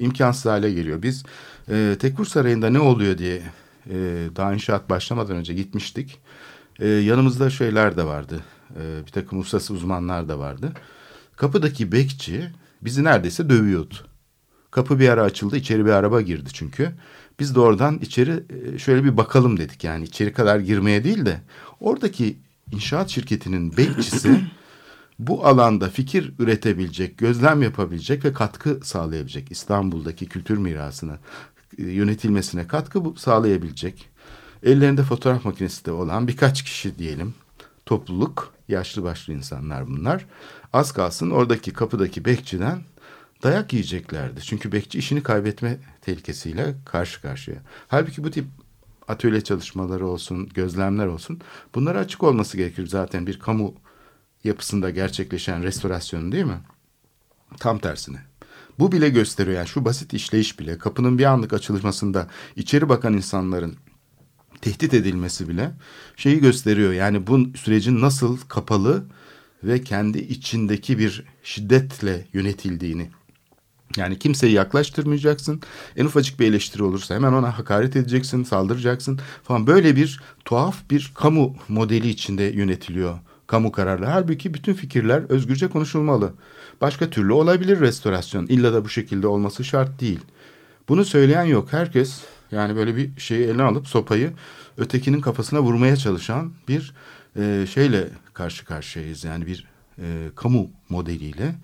imkansız 0.00 0.46
hale 0.46 0.70
geliyor. 0.72 1.02
Biz 1.02 1.24
e, 1.70 1.96
Tekur 1.98 2.24
Sarayı'nda 2.24 2.70
ne 2.70 2.78
oluyor 2.78 3.18
diye 3.18 3.42
e, 3.90 3.94
daha 4.36 4.54
inşaat 4.54 4.90
başlamadan 4.90 5.36
önce 5.36 5.54
gitmiştik. 5.54 6.18
E, 6.78 6.88
yanımızda 6.88 7.50
şeyler 7.50 7.96
de 7.96 8.04
vardı. 8.04 8.40
E, 8.80 9.06
bir 9.06 9.12
takım 9.12 9.38
uluslararası 9.38 9.74
uzmanlar 9.74 10.28
da 10.28 10.38
vardı. 10.38 10.72
Kapıdaki 11.36 11.92
bekçi 11.92 12.50
bizi 12.82 13.04
neredeyse 13.04 13.50
dövüyordu. 13.50 13.94
Kapı 14.70 15.00
bir 15.00 15.08
ara 15.08 15.22
açıldı, 15.22 15.56
içeri 15.56 15.86
bir 15.86 15.90
araba 15.90 16.20
girdi 16.20 16.50
çünkü. 16.52 16.92
Biz 17.40 17.54
de 17.54 17.60
oradan 17.60 17.98
içeri 17.98 18.44
e, 18.74 18.78
şöyle 18.78 19.04
bir 19.04 19.16
bakalım 19.16 19.56
dedik. 19.56 19.84
Yani 19.84 20.04
içeri 20.04 20.32
kadar 20.32 20.60
girmeye 20.60 21.04
değil 21.04 21.26
de 21.26 21.40
oradaki 21.80 22.38
inşaat 22.72 23.10
şirketinin 23.10 23.76
bekçisi 23.76 24.40
bu 25.18 25.46
alanda 25.46 25.88
fikir 25.88 26.32
üretebilecek, 26.38 27.18
gözlem 27.18 27.62
yapabilecek 27.62 28.24
ve 28.24 28.32
katkı 28.32 28.80
sağlayabilecek 28.82 29.50
İstanbul'daki 29.50 30.26
kültür 30.26 30.58
mirasına 30.58 31.18
e, 31.78 31.82
yönetilmesine 31.82 32.66
katkı 32.66 33.02
sağlayabilecek 33.16 34.08
ellerinde 34.62 35.02
fotoğraf 35.02 35.44
makinesi 35.44 35.84
de 35.84 35.92
olan 35.92 36.28
birkaç 36.28 36.62
kişi 36.62 36.98
diyelim 36.98 37.34
topluluk 37.86 38.52
yaşlı 38.68 39.02
başlı 39.02 39.32
insanlar 39.32 39.86
bunlar 39.86 40.26
az 40.72 40.92
kalsın 40.92 41.30
oradaki 41.30 41.72
kapıdaki 41.72 42.24
bekçiden 42.24 42.78
dayak 43.42 43.72
yiyeceklerdi. 43.72 44.40
Çünkü 44.40 44.72
bekçi 44.72 44.98
işini 44.98 45.22
kaybetme 45.22 45.78
tehlikesiyle 46.02 46.74
karşı 46.84 47.22
karşıya. 47.22 47.56
Halbuki 47.88 48.24
bu 48.24 48.30
tip 48.30 48.44
atölye 49.08 49.40
çalışmaları 49.40 50.06
olsun, 50.06 50.48
gözlemler 50.48 51.06
olsun 51.06 51.40
bunlara 51.74 51.98
açık 51.98 52.22
olması 52.22 52.56
gerekir 52.56 52.86
zaten 52.86 53.26
bir 53.26 53.38
kamu 53.38 53.74
yapısında 54.44 54.90
gerçekleşen 54.90 55.62
restorasyon 55.62 56.32
değil 56.32 56.44
mi? 56.44 56.60
Tam 57.58 57.78
tersine. 57.78 58.18
Bu 58.78 58.92
bile 58.92 59.08
gösteriyor 59.08 59.56
yani 59.56 59.68
şu 59.68 59.84
basit 59.84 60.14
işleyiş 60.14 60.58
bile 60.58 60.78
kapının 60.78 61.18
bir 61.18 61.24
anlık 61.24 61.52
açılmasında 61.52 62.28
içeri 62.56 62.88
bakan 62.88 63.12
insanların 63.12 63.76
tehdit 64.60 64.94
edilmesi 64.94 65.48
bile 65.48 65.70
şeyi 66.16 66.40
gösteriyor. 66.40 66.92
Yani 66.92 67.26
bu 67.26 67.46
sürecin 67.56 68.00
nasıl 68.00 68.38
kapalı 68.48 69.04
ve 69.64 69.82
kendi 69.82 70.18
içindeki 70.18 70.98
bir 70.98 71.24
şiddetle 71.42 72.26
yönetildiğini. 72.32 73.10
Yani 73.96 74.18
kimseyi 74.18 74.52
yaklaştırmayacaksın. 74.52 75.60
En 75.96 76.04
ufacık 76.04 76.40
bir 76.40 76.46
eleştiri 76.46 76.82
olursa 76.82 77.14
hemen 77.14 77.32
ona 77.32 77.58
hakaret 77.58 77.96
edeceksin, 77.96 78.44
saldıracaksın 78.44 79.20
falan. 79.42 79.66
Böyle 79.66 79.96
bir 79.96 80.20
tuhaf 80.44 80.90
bir 80.90 81.12
kamu 81.14 81.56
modeli 81.68 82.08
içinde 82.08 82.42
yönetiliyor 82.42 83.18
kamu 83.48 83.72
kararları. 83.72 84.10
Halbuki 84.10 84.54
bütün 84.54 84.74
fikirler 84.74 85.22
özgürce 85.28 85.68
konuşulmalı. 85.68 86.32
Başka 86.80 87.10
türlü 87.10 87.32
olabilir 87.32 87.80
restorasyon. 87.80 88.46
İlla 88.46 88.72
da 88.72 88.84
bu 88.84 88.88
şekilde 88.88 89.26
olması 89.26 89.64
şart 89.64 90.00
değil. 90.00 90.20
Bunu 90.88 91.04
söyleyen 91.04 91.44
yok. 91.44 91.68
Herkes 91.72 92.20
yani 92.52 92.76
böyle 92.76 92.96
bir 92.96 93.20
şeyi 93.20 93.44
eline 93.44 93.62
alıp 93.62 93.88
sopayı 93.88 94.32
ötekinin 94.76 95.20
kafasına 95.20 95.62
vurmaya 95.62 95.96
çalışan 95.96 96.52
bir 96.68 96.94
e, 97.36 97.66
şeyle 97.70 98.08
karşı 98.34 98.64
karşıyayız. 98.64 99.24
Yani 99.24 99.46
bir 99.46 99.66
e, 99.98 100.30
kamu 100.36 100.70
modeliyle. 100.88 101.54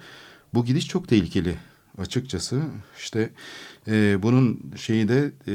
Bu 0.55 0.65
gidiş 0.65 0.89
çok 0.89 1.09
tehlikeli 1.09 1.57
açıkçası. 1.99 2.63
İşte 2.99 3.31
e, 3.89 4.23
bunun 4.23 4.61
şeyi 4.77 5.09
de 5.09 5.33
e, 5.49 5.55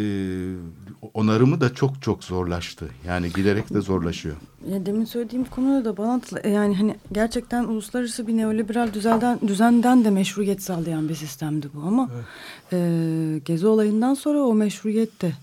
onarımı 1.13 1.61
da 1.61 1.73
çok 1.73 2.01
çok 2.01 2.23
zorlaştı. 2.23 2.89
Yani 3.07 3.29
giderek 3.35 3.73
de 3.73 3.81
zorlaşıyor. 3.81 4.35
Ya 4.71 4.85
demin 4.85 5.05
söylediğim 5.05 5.45
konuda 5.45 5.85
da 5.85 5.97
bana 5.97 6.21
yani 6.49 6.75
hani 6.75 6.95
gerçekten 7.11 7.63
uluslararası 7.63 8.27
bir 8.27 8.37
neoliberal 8.37 8.93
düzelden, 8.93 9.39
düzenden 9.47 10.05
de 10.05 10.09
meşruiyet 10.09 10.63
sağlayan 10.63 11.09
bir 11.09 11.15
sistemdi 11.15 11.69
bu 11.73 11.81
ama 11.87 12.09
evet. 12.13 12.25
e, 12.73 13.41
Gezi 13.45 13.67
olayından 13.67 14.13
sonra 14.13 14.39
o 14.39 14.53
meşruiyet 14.53 15.21
de 15.21 15.33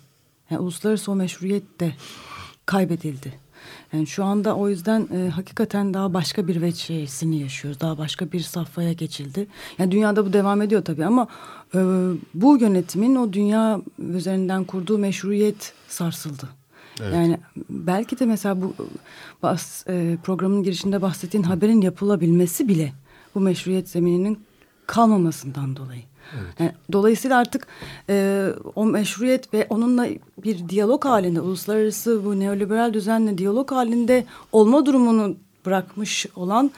yani 0.51 0.61
uluslararası 0.61 1.13
o 1.13 1.15
meşruiyet 1.15 1.81
de 1.81 1.93
kaybedildi. 2.67 3.46
Yani 3.93 4.07
şu 4.07 4.25
anda 4.25 4.57
o 4.57 4.69
yüzden 4.69 5.09
e, 5.15 5.29
hakikaten 5.29 5.95
daha 5.95 6.15
başka 6.15 6.49
bir 6.49 6.63
veçesini 6.63 7.41
yaşıyoruz. 7.41 7.81
Daha 7.81 7.99
başka 7.99 8.33
bir 8.33 8.41
safhaya 8.41 8.93
geçildi. 8.93 9.47
Yani 9.79 9.91
dünyada 9.91 10.27
bu 10.27 10.33
devam 10.33 10.63
ediyor 10.63 10.85
tabii 10.85 11.05
ama 11.05 11.29
e, 11.75 11.79
bu 12.35 12.59
yönetimin 12.59 13.17
o 13.17 13.33
dünya 13.33 13.81
üzerinden 13.99 14.65
kurduğu 14.65 14.99
meşruiyet 14.99 15.73
sarsıldı. 15.89 16.49
Evet. 17.01 17.15
Yani 17.15 17.39
belki 17.71 18.19
de 18.19 18.27
mesela 18.27 18.63
bu 18.63 18.75
bas, 19.43 19.87
e, 19.89 20.19
programın 20.23 20.63
girişinde 20.63 21.03
bahsettiğin 21.03 21.45
haberin 21.45 21.81
yapılabilmesi 21.81 22.69
bile 22.69 22.93
bu 23.35 23.41
meşruiyet 23.41 23.89
zemininin 23.89 24.39
kalmamasından 24.87 25.77
dolayı. 25.77 26.03
Evet. 26.35 26.61
Yani, 26.61 26.73
dolayısıyla 26.93 27.39
artık 27.39 27.67
e, 28.09 28.47
o 28.75 28.87
meşruiyet 28.87 29.55
ve 29.55 29.67
onunla 29.71 30.09
bir 30.45 30.69
diyalog 30.69 31.05
halinde 31.05 31.41
uluslararası 31.41 32.25
bu 32.25 32.41
neoliberal 32.41 32.93
düzenle 32.93 33.39
diyalog 33.39 33.73
halinde 33.73 34.25
olma 34.53 34.87
durumunu 34.87 35.37
bırakmış 35.67 36.27
olan 36.37 36.71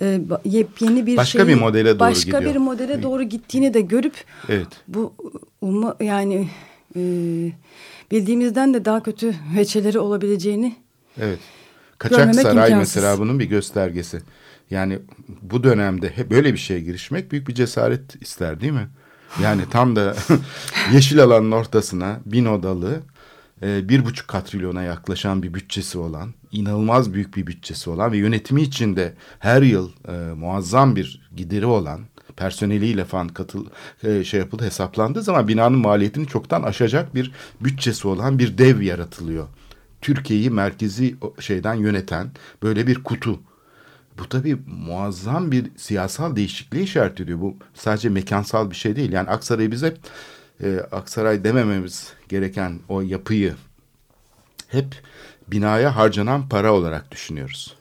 e, 0.00 0.20
yepyeni 0.44 1.06
bir 1.06 1.16
başka 1.16 1.48
bir 1.48 1.54
modele 1.54 1.90
doğru 1.90 1.98
başka 1.98 2.38
gidiyor. 2.38 2.54
bir 2.54 2.60
modele 2.60 3.02
doğru 3.02 3.22
gittiğini 3.22 3.74
de 3.74 3.80
görüp 3.80 4.14
evet. 4.48 4.68
bu 4.88 5.12
umma, 5.60 5.96
yani 6.00 6.48
e, 6.96 7.00
bildiğimizden 8.10 8.74
de 8.74 8.84
daha 8.84 9.02
kötü 9.02 9.34
veçeleri 9.56 9.98
olabileceğini 9.98 10.76
Evet. 11.20 11.38
Kaçak 11.98 12.34
saray 12.34 12.70
imkansız. 12.70 12.78
mesela 12.96 13.18
bunun 13.18 13.38
bir 13.38 13.44
göstergesi. 13.44 14.22
Yani 14.70 14.98
bu 15.42 15.64
dönemde 15.64 16.10
hep 16.16 16.30
böyle 16.30 16.52
bir 16.52 16.58
şeye 16.58 16.80
girişmek 16.80 17.32
büyük 17.32 17.48
bir 17.48 17.54
cesaret 17.54 18.22
ister 18.22 18.60
değil 18.60 18.72
mi? 18.72 18.88
Yani 19.42 19.62
tam 19.70 19.96
da 19.96 20.16
yeşil 20.92 21.22
alanın 21.22 21.50
ortasına 21.50 22.20
bin 22.26 22.46
odalı 22.46 23.00
e, 23.62 23.88
bir 23.88 24.04
buçuk 24.04 24.28
katrilyona 24.28 24.82
yaklaşan 24.82 25.42
bir 25.42 25.54
bütçesi 25.54 25.98
olan 25.98 26.34
inanılmaz 26.52 27.14
büyük 27.14 27.36
bir 27.36 27.46
bütçesi 27.46 27.90
olan 27.90 28.12
ve 28.12 28.16
yönetimi 28.16 28.62
içinde 28.62 29.14
her 29.38 29.62
yıl 29.62 29.90
e, 30.08 30.12
muazzam 30.12 30.96
bir 30.96 31.28
gideri 31.36 31.66
olan 31.66 32.00
personeliyle 32.36 33.04
falan 33.04 33.28
katıl 33.28 33.66
e, 34.02 34.24
şey 34.24 34.40
yapıldı 34.40 34.64
hesaplandığı 34.64 35.22
zaman 35.22 35.48
binanın 35.48 35.78
maliyetini 35.78 36.26
çoktan 36.26 36.62
aşacak 36.62 37.14
bir 37.14 37.32
bütçesi 37.60 38.08
olan 38.08 38.38
bir 38.38 38.58
dev 38.58 38.80
yaratılıyor. 38.80 39.46
Türkiye'yi 40.00 40.50
merkezi 40.50 41.16
şeyden 41.40 41.74
yöneten 41.74 42.30
böyle 42.62 42.86
bir 42.86 43.04
kutu 43.04 43.40
bu 44.18 44.28
tabii 44.28 44.56
muazzam 44.66 45.52
bir 45.52 45.70
siyasal 45.76 46.36
değişikliği 46.36 46.82
işaret 46.82 47.20
ediyor. 47.20 47.40
Bu 47.40 47.56
sadece 47.74 48.08
mekansal 48.08 48.70
bir 48.70 48.76
şey 48.76 48.96
değil. 48.96 49.12
Yani 49.12 49.30
Aksaray 49.30 49.70
bize 49.70 49.94
e, 50.62 50.80
Aksaray 50.92 51.44
demememiz 51.44 52.12
gereken 52.28 52.80
o 52.88 53.00
yapıyı 53.00 53.54
hep 54.68 55.02
binaya 55.48 55.96
harcanan 55.96 56.48
para 56.48 56.72
olarak 56.72 57.10
düşünüyoruz. 57.10 57.76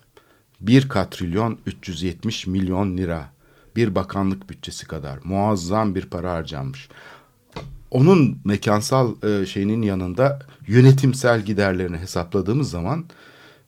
Bir 0.62 0.89
katrilyon 0.89 1.60
370 1.65 2.48
milyon 2.48 2.98
lira 2.98 3.30
bir 3.76 3.95
bakanlık 3.95 4.50
bütçesi 4.50 4.88
kadar 4.88 5.19
muazzam 5.24 5.95
bir 5.95 6.06
para 6.06 6.34
harcanmış. 6.34 6.89
Onun 7.91 8.39
mekansal 8.45 9.15
e, 9.24 9.45
şeyinin 9.45 9.82
yanında 9.82 10.39
yönetimsel 10.67 11.41
giderlerini 11.41 11.98
hesapladığımız 11.98 12.69
zaman 12.69 13.06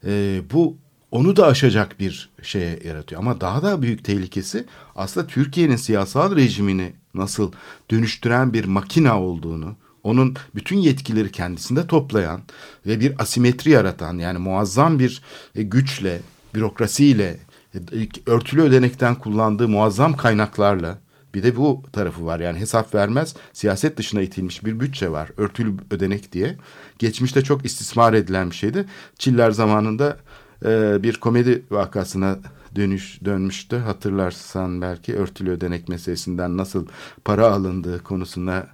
e, 0.06 0.42
bu 0.54 0.78
onu 1.12 1.36
da 1.36 1.48
aşacak 1.48 2.00
bir 2.00 2.30
şeye 2.42 2.80
yaratıyor. 2.84 3.22
Ama 3.22 3.42
daha 3.42 3.64
da 3.64 3.82
büyük 3.82 4.04
tehlikesi 4.04 4.66
aslında 4.96 5.28
Türkiye'nin 5.28 5.76
siyasal 5.76 6.36
rejimini 6.36 6.94
nasıl 7.14 7.52
dönüştüren 7.92 8.54
bir 8.54 8.66
makina 8.66 9.22
olduğunu, 9.22 9.76
onun 10.04 10.36
bütün 10.56 10.78
yetkileri 10.78 11.32
kendisinde 11.32 11.88
toplayan 11.88 12.42
ve 12.86 13.00
bir 13.00 13.22
asimetri 13.22 13.72
yaratan 13.72 14.18
yani 14.18 14.38
muazzam 14.38 15.00
bir 15.00 15.22
e, 15.56 15.64
güçle, 15.64 16.22
bürokrasiyle, 16.56 17.38
e, 17.76 18.08
örtülü 18.26 18.62
ödenekten 18.62 19.16
kullandığı 19.16 19.68
muazzam 19.68 20.18
kaynaklarla 20.18 20.98
bir 21.34 21.44
de 21.44 21.56
bu 21.56 21.84
tarafı 21.94 22.26
var 22.26 22.40
yani 22.40 22.60
hesap 22.60 22.96
vermez 22.96 23.36
siyaset 23.54 23.98
dışına 23.98 24.22
itilmiş 24.22 24.66
bir 24.66 24.80
bütçe 24.80 25.12
var 25.12 25.30
örtülü 25.38 25.74
ödenek 25.92 26.32
diye. 26.32 26.56
Geçmişte 27.00 27.42
çok 27.42 27.66
istismar 27.66 28.14
edilen 28.14 28.50
bir 28.50 28.56
şeydi. 28.56 28.86
Çiller 29.18 29.52
zamanında 29.52 30.18
e, 30.66 31.04
bir 31.04 31.20
komedi 31.20 31.66
vakasına 31.72 32.40
dönüş 32.76 33.20
dönmüştü. 33.26 33.78
Hatırlarsan 33.78 34.82
belki 34.82 35.16
örtülü 35.16 35.52
ödenek 35.52 35.90
meselesinden 35.90 36.58
nasıl 36.58 36.88
para 37.26 37.48
alındığı 37.52 38.04
konusunda 38.04 38.68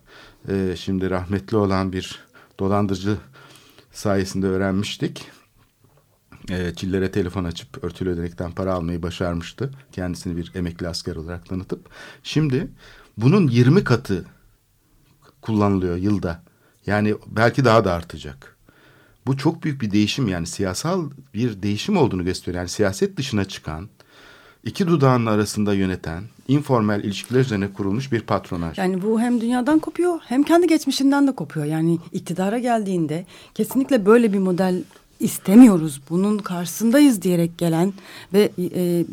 e, 0.49 0.75
şimdi 0.77 1.09
rahmetli 1.09 1.57
olan 1.57 1.93
bir 1.93 2.19
dolandırıcı 2.59 3.17
sayesinde 3.91 4.47
öğrenmiştik. 4.47 5.25
E, 6.49 6.73
Çillere 6.75 7.11
telefon 7.11 7.43
açıp 7.43 7.83
örtülü 7.83 8.09
ödenekten 8.09 8.51
para 8.51 8.73
almayı 8.73 9.03
başarmıştı. 9.03 9.71
Kendisini 9.91 10.37
bir 10.37 10.51
emekli 10.55 10.87
asker 10.87 11.15
olarak 11.15 11.45
tanıtıp. 11.45 11.89
Şimdi 12.23 12.67
bunun 13.17 13.47
20 13.47 13.83
katı 13.83 14.25
kullanılıyor 15.41 15.97
yılda. 15.97 16.43
Yani 16.85 17.15
belki 17.27 17.65
daha 17.65 17.85
da 17.85 17.93
artacak. 17.93 18.52
Bu 19.27 19.37
çok 19.37 19.63
büyük 19.63 19.81
bir 19.81 19.91
değişim 19.91 20.27
yani 20.27 20.47
siyasal 20.47 21.09
bir 21.33 21.63
değişim 21.63 21.97
olduğunu 21.97 22.25
gösteriyor. 22.25 22.61
Yani 22.61 22.69
siyaset 22.69 23.17
dışına 23.17 23.45
çıkan, 23.45 23.89
iki 24.63 24.87
dudağın 24.87 25.25
arasında 25.25 25.73
yöneten, 25.73 26.23
informal 26.47 27.03
ilişkiler 27.03 27.39
üzerine 27.39 27.73
kurulmuş 27.73 28.11
bir 28.11 28.21
patronaj. 28.21 28.77
Yani 28.77 29.01
bu 29.01 29.19
hem 29.19 29.41
dünyadan 29.41 29.79
kopuyor 29.79 30.19
hem 30.25 30.43
kendi 30.43 30.67
geçmişinden 30.67 31.27
de 31.27 31.31
kopuyor. 31.31 31.65
Yani 31.65 31.99
iktidara 32.11 32.59
geldiğinde 32.59 33.25
kesinlikle 33.53 34.05
böyle 34.05 34.33
bir 34.33 34.39
model 34.39 34.83
istemiyoruz. 35.19 36.01
Bunun 36.09 36.37
karşısındayız 36.37 37.21
diyerek 37.21 37.57
gelen 37.57 37.93
ve 38.33 38.51
e, 38.75 39.05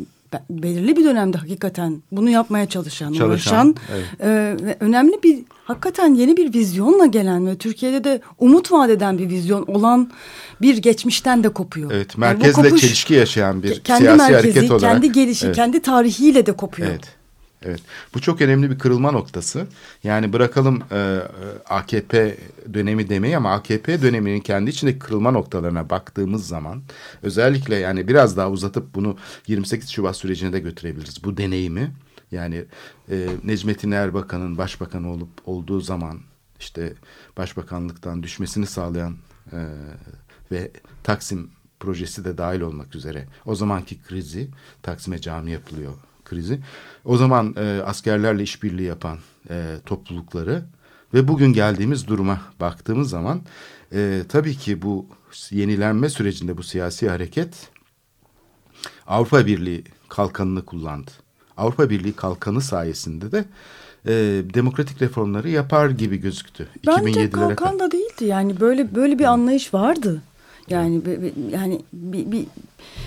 belirli 0.51 0.97
bir 0.97 1.05
dönemde 1.05 1.38
hakikaten 1.38 2.03
bunu 2.12 2.31
yapmaya 2.31 2.66
çalışan, 2.66 3.12
çalışan 3.12 3.29
uğraşan 3.29 3.75
evet. 3.93 4.05
e, 4.21 4.27
ve 4.66 4.77
önemli 4.81 5.23
bir 5.23 5.38
hakikaten 5.64 6.14
yeni 6.14 6.37
bir 6.37 6.55
vizyonla 6.55 7.07
gelen 7.07 7.47
ve 7.47 7.59
Türkiye'de 7.59 8.05
de 8.05 8.21
umut 8.38 8.73
vaat 8.73 8.90
eden 8.90 9.19
bir 9.19 9.29
vizyon 9.29 9.62
olan 9.66 10.11
bir 10.62 10.77
geçmişten 10.77 11.45
de 11.45 11.49
kopuyor. 11.49 11.90
Evet, 11.90 12.19
merkezle 12.19 12.61
yani 12.61 12.69
kopuş, 12.71 12.81
çelişki 12.81 13.14
yaşayan 13.14 13.62
bir 13.62 13.81
kendi 13.81 14.03
siyasi 14.03 14.19
merkezi, 14.19 14.53
hareket 14.53 14.71
olarak. 14.71 14.93
Kendi 14.93 15.12
gelişi, 15.12 15.47
evet. 15.47 15.57
kendi 15.57 15.81
tarihiyle 15.81 16.47
de 16.47 16.53
kopuyor. 16.53 16.88
Evet. 16.90 17.19
Evet 17.62 17.81
bu 18.14 18.20
çok 18.20 18.40
önemli 18.40 18.70
bir 18.70 18.79
kırılma 18.79 19.11
noktası. 19.11 19.66
Yani 20.05 20.33
bırakalım 20.33 20.83
e, 20.92 21.20
AKP 21.68 22.37
dönemi 22.75 23.09
demeyi 23.09 23.37
ama 23.37 23.53
AKP 23.53 24.03
döneminin 24.03 24.40
kendi 24.40 24.70
içindeki 24.70 24.99
kırılma 24.99 25.31
noktalarına 25.31 25.90
baktığımız 25.90 26.46
zaman 26.46 26.83
özellikle 27.23 27.77
yani 27.77 28.09
biraz 28.09 28.37
daha 28.37 28.51
uzatıp 28.51 28.94
bunu 28.94 29.16
28 29.46 29.90
Şubat 29.90 30.16
sürecine 30.16 30.53
de 30.53 30.61
götürebiliriz. 30.61 31.25
Bu 31.25 31.37
deneyimi 31.37 31.92
yani 32.33 32.64
e, 33.11 33.29
Necmettin 33.44 33.90
Erbakan'ın 33.90 34.59
başbakan 34.59 35.05
olup 35.05 35.31
olduğu 35.46 35.81
zaman 35.81 36.20
işte 36.61 36.92
başbakanlıktan 37.37 38.23
düşmesini 38.23 38.66
sağlayan 38.66 39.16
e, 39.53 39.59
ve 40.53 40.70
Taksim 41.03 41.51
projesi 41.81 42.25
de 42.25 42.38
dahil 42.38 42.61
olmak 42.61 42.94
üzere 42.94 43.27
o 43.46 43.55
zamanki 43.55 44.03
krizi 44.03 44.49
Taksim'e 44.83 45.20
cami 45.20 45.51
yapılıyor 45.51 45.92
krizi. 46.31 46.61
O 47.05 47.16
zaman 47.16 47.55
e, 47.59 47.83
askerlerle 47.87 48.43
işbirliği 48.43 48.87
yapan 48.87 49.19
e, 49.51 49.77
toplulukları 49.87 50.62
ve 51.14 51.29
bugün 51.29 51.53
geldiğimiz 51.53 52.09
duruma 52.09 52.40
baktığımız 52.61 53.11
zaman 53.11 53.40
e, 53.93 54.23
tabii 54.29 54.57
ki 54.57 54.83
bu 54.83 55.07
yenilenme 55.51 56.09
sürecinde 56.09 56.57
bu 56.57 56.62
siyasi 56.62 57.09
hareket 57.09 57.71
Avrupa 59.07 59.47
Birliği 59.47 59.85
kalkanını 60.09 60.64
kullandı. 60.64 61.11
Avrupa 61.57 61.90
Birliği 61.90 62.12
kalkanı 62.12 62.61
sayesinde 62.61 63.33
de 63.33 63.45
e, 64.07 64.12
demokratik 64.55 65.03
reformları 65.03 65.51
yapar 65.51 65.90
gibi 65.90 66.16
gözüktü. 66.16 66.69
Bence 66.87 67.31
kalkan 67.31 67.79
da 67.79 67.90
değildi 67.90 68.25
yani 68.25 68.61
böyle 68.61 68.95
böyle 68.95 69.19
bir 69.19 69.25
anlayış 69.25 69.75
vardı. 69.75 70.23
Yani 70.69 71.03
yani 71.51 71.83
bir, 71.93 72.33
bir, 72.33 72.47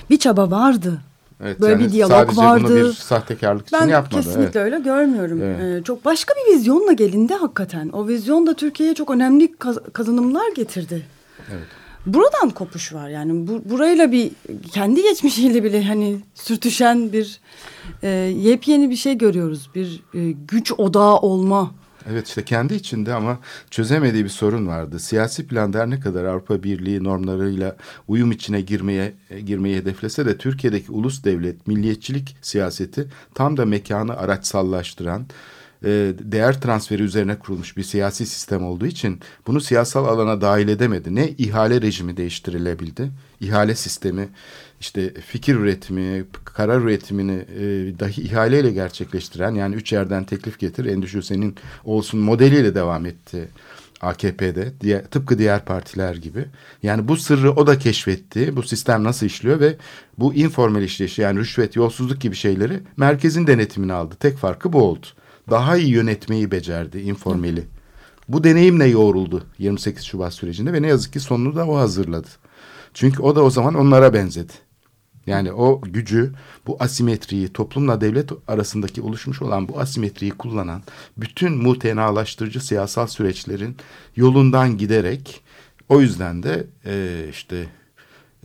bir 0.10 0.20
çaba 0.20 0.52
vardı. 0.52 1.02
Evet, 1.42 1.62
Böyle 1.62 1.74
yani 1.74 1.84
bir 1.84 1.92
diyalog 1.92 2.16
sadece 2.16 2.42
vardı. 2.42 2.62
Sadece 2.62 2.82
bunu 2.82 2.90
bir 2.90 2.94
sahtekarlık 2.94 3.68
için 3.68 3.80
ben 3.82 3.88
yapmadı. 3.88 4.16
Ben 4.16 4.22
kesinlikle 4.22 4.60
evet. 4.60 4.74
öyle 4.74 4.84
görmüyorum. 4.84 5.42
Evet. 5.42 5.82
Ee, 5.82 5.84
çok 5.84 6.06
başka 6.06 6.34
bir 6.34 6.54
vizyonla 6.54 6.92
gelindi 6.92 7.34
hakikaten. 7.34 7.90
O 7.90 8.08
vizyon 8.08 8.48
da 8.48 8.54
Türkiye'ye 8.54 8.96
çok 8.96 9.12
önemli 9.12 9.56
kaz 9.56 9.78
kazanımlar 9.94 10.52
getirdi. 10.56 11.06
Evet. 11.52 11.68
Buradan 12.06 12.50
kopuş 12.50 12.94
var 12.94 13.10
yani 13.10 13.48
bu, 13.48 13.70
burayla 13.70 14.12
bir 14.12 14.32
kendi 14.72 15.02
geçmişiyle 15.02 15.64
bile 15.64 15.84
hani 15.84 16.18
sürtüşen 16.36 17.14
bir 17.14 17.40
e, 18.04 18.10
yepyeni 18.38 18.90
bir 18.90 18.96
şey 18.96 19.18
görüyoruz. 19.18 19.70
Bir 19.76 20.04
e, 20.14 20.32
güç 20.32 20.72
odağı 20.72 21.18
olma 21.18 21.72
Evet 22.12 22.28
işte 22.28 22.46
kendi 22.46 22.74
içinde 22.74 23.14
ama 23.14 23.40
çözemediği 23.70 24.24
bir 24.24 24.30
sorun 24.30 24.68
vardı. 24.68 25.00
Siyasi 25.00 25.48
planda 25.48 25.86
ne 25.86 26.00
kadar 26.00 26.24
Avrupa 26.24 26.64
Birliği 26.64 27.04
normlarıyla 27.04 27.76
uyum 28.08 28.32
içine 28.32 28.62
girmeye 28.62 29.14
girmeyi 29.46 29.76
hedeflese 29.76 30.26
de 30.26 30.38
Türkiye'deki 30.38 30.92
ulus 30.92 31.24
devlet, 31.24 31.68
milliyetçilik 31.68 32.38
siyaseti 32.42 33.08
tam 33.34 33.58
da 33.58 33.66
mekanı 33.66 34.18
araçsallaştıran, 34.18 35.26
e, 35.84 36.14
değer 36.20 36.62
transferi 36.62 37.04
üzerine 37.04 37.40
kurulmuş 37.40 37.78
bir 37.78 37.84
siyasi 37.84 38.26
sistem 38.26 38.66
olduğu 38.66 38.86
için 38.86 39.20
bunu 39.48 39.62
siyasal 39.62 40.06
alana 40.06 40.42
dahil 40.42 40.68
edemedi. 40.68 41.16
Ne 41.16 41.30
ihale 41.30 41.82
rejimi 41.82 42.18
değiştirilebildi, 42.18 43.12
ihale 43.40 43.76
sistemi 43.76 44.30
işte 44.80 45.14
fikir 45.14 45.56
üretimi, 45.56 46.26
karar 46.46 46.82
üretimini 46.82 47.46
e, 47.60 47.64
dahi 48.00 48.22
ihaleyle 48.22 48.72
gerçekleştiren 48.72 49.56
yani 49.56 49.76
üç 49.76 49.94
yerden 49.94 50.24
teklif 50.24 50.60
getir 50.60 50.86
endişe 50.86 51.22
senin 51.22 51.56
olsun 51.84 52.20
modeliyle 52.20 52.76
devam 52.76 53.06
etti. 53.06 53.48
AKP'de 54.02 54.74
diğer, 54.82 55.06
tıpkı 55.06 55.38
diğer 55.38 55.66
partiler 55.66 56.16
gibi. 56.16 56.46
Yani 56.84 57.08
bu 57.08 57.18
sırrı 57.18 57.52
o 57.52 57.68
da 57.68 57.80
keşfetti. 57.80 58.56
Bu 58.56 58.64
sistem 58.64 59.04
nasıl 59.04 59.26
işliyor 59.26 59.60
ve 59.60 59.76
bu 60.18 60.34
informal 60.34 60.84
işleyişi 60.84 61.22
yani 61.22 61.40
rüşvet, 61.40 61.76
yolsuzluk 61.76 62.22
gibi 62.22 62.36
şeyleri 62.36 62.80
merkezin 62.98 63.48
denetimini 63.48 63.94
aldı. 63.94 64.16
Tek 64.20 64.38
farkı 64.38 64.74
bu 64.74 64.84
oldu. 64.84 65.08
Daha 65.50 65.78
iyi 65.78 65.90
yönetmeyi 65.90 66.52
becerdi 66.52 67.00
informeli. 67.00 67.64
Bu 68.30 68.44
deneyimle 68.44 68.86
yoğruldu 68.86 69.44
28 69.58 70.04
Şubat 70.04 70.34
sürecinde 70.34 70.74
ve 70.74 70.82
ne 70.82 70.88
yazık 70.88 71.14
ki 71.14 71.20
sonunu 71.20 71.56
da 71.56 71.68
o 71.68 71.78
hazırladı. 71.78 72.28
Çünkü 72.94 73.22
o 73.22 73.36
da 73.36 73.44
o 73.44 73.50
zaman 73.50 73.74
onlara 73.74 74.14
benzedi. 74.14 74.54
Yani 75.28 75.52
o 75.52 75.82
gücü, 75.82 76.34
bu 76.68 76.78
asimetriyi, 76.80 77.54
toplumla 77.54 78.02
devlet 78.02 78.30
arasındaki 78.48 79.02
oluşmuş 79.02 79.42
olan 79.42 79.68
bu 79.68 79.80
asimetriyi 79.80 80.32
kullanan 80.32 80.84
bütün 81.18 81.64
mutenalaştırıcı 81.64 82.66
siyasal 82.66 83.08
süreçlerin 83.08 83.78
yolundan 84.16 84.78
giderek 84.78 85.42
o 85.90 86.02
yüzden 86.02 86.44
de 86.44 86.68
e, 86.86 87.26
işte 87.30 87.66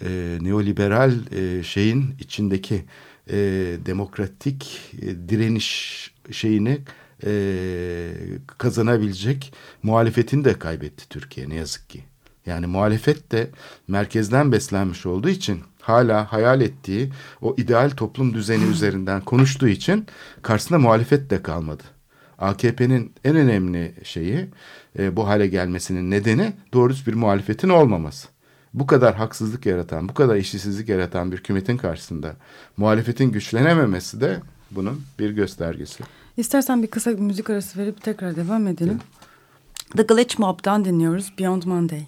e, 0.03 0.39
neoliberal 0.41 1.13
e, 1.33 1.63
şeyin 1.63 2.15
içindeki 2.21 2.85
e, 3.31 3.37
demokratik 3.87 4.81
e, 5.03 5.29
direniş 5.29 6.11
şeyini 6.31 6.79
e, 7.25 7.31
kazanabilecek 8.59 9.53
muhalefetini 9.83 10.45
de 10.45 10.59
kaybetti 10.59 11.09
Türkiye 11.09 11.49
ne 11.49 11.55
yazık 11.55 11.91
ki. 11.91 12.05
Yani 12.47 12.67
muhalefet 12.67 13.33
de 13.33 13.51
merkezden 13.89 14.53
beslenmiş 14.53 15.07
olduğu 15.07 15.29
için 15.29 15.61
hala 15.81 16.33
hayal 16.33 16.61
ettiği 16.61 17.13
o 17.43 17.55
ideal 17.59 17.91
toplum 17.91 18.35
düzeni 18.35 18.65
üzerinden 18.71 19.21
konuştuğu 19.21 19.69
için 19.69 20.07
karşısında 20.43 20.79
muhalefet 20.79 21.31
de 21.31 21.43
kalmadı. 21.43 21.83
AKP'nin 22.39 23.13
en 23.25 23.37
önemli 23.37 23.95
şeyi 24.05 24.47
e, 24.99 25.17
bu 25.17 25.29
hale 25.29 25.47
gelmesinin 25.47 26.11
nedeni 26.11 26.53
doğru 26.73 26.93
bir 27.07 27.15
muhalefetin 27.15 27.69
olmaması. 27.69 28.29
Bu 28.75 28.87
kadar 28.87 29.15
haksızlık 29.15 29.67
yaratan, 29.67 30.09
bu 30.09 30.15
kadar 30.15 30.37
eşitsizlik 30.37 30.89
yaratan 30.89 31.33
bir 31.33 31.37
hükümetin 31.37 31.77
karşısında 31.77 32.37
muhalefetin 32.77 33.33
güçlenememesi 33.33 34.21
de 34.21 34.41
bunun 34.71 35.03
bir 35.19 35.31
göstergesi. 35.31 36.05
İstersen 36.39 36.83
bir 36.83 36.87
kısa 36.87 37.11
müzik 37.11 37.51
arası 37.51 37.79
verip 37.79 38.03
tekrar 38.03 38.37
devam 38.37 38.67
edelim. 38.67 39.01
Evet. 39.97 40.09
The 40.09 40.15
Glitch 40.15 40.39
Mob'dan 40.39 40.85
dinliyoruz 40.85 41.33
Beyond 41.39 41.63
Monday. 41.63 42.07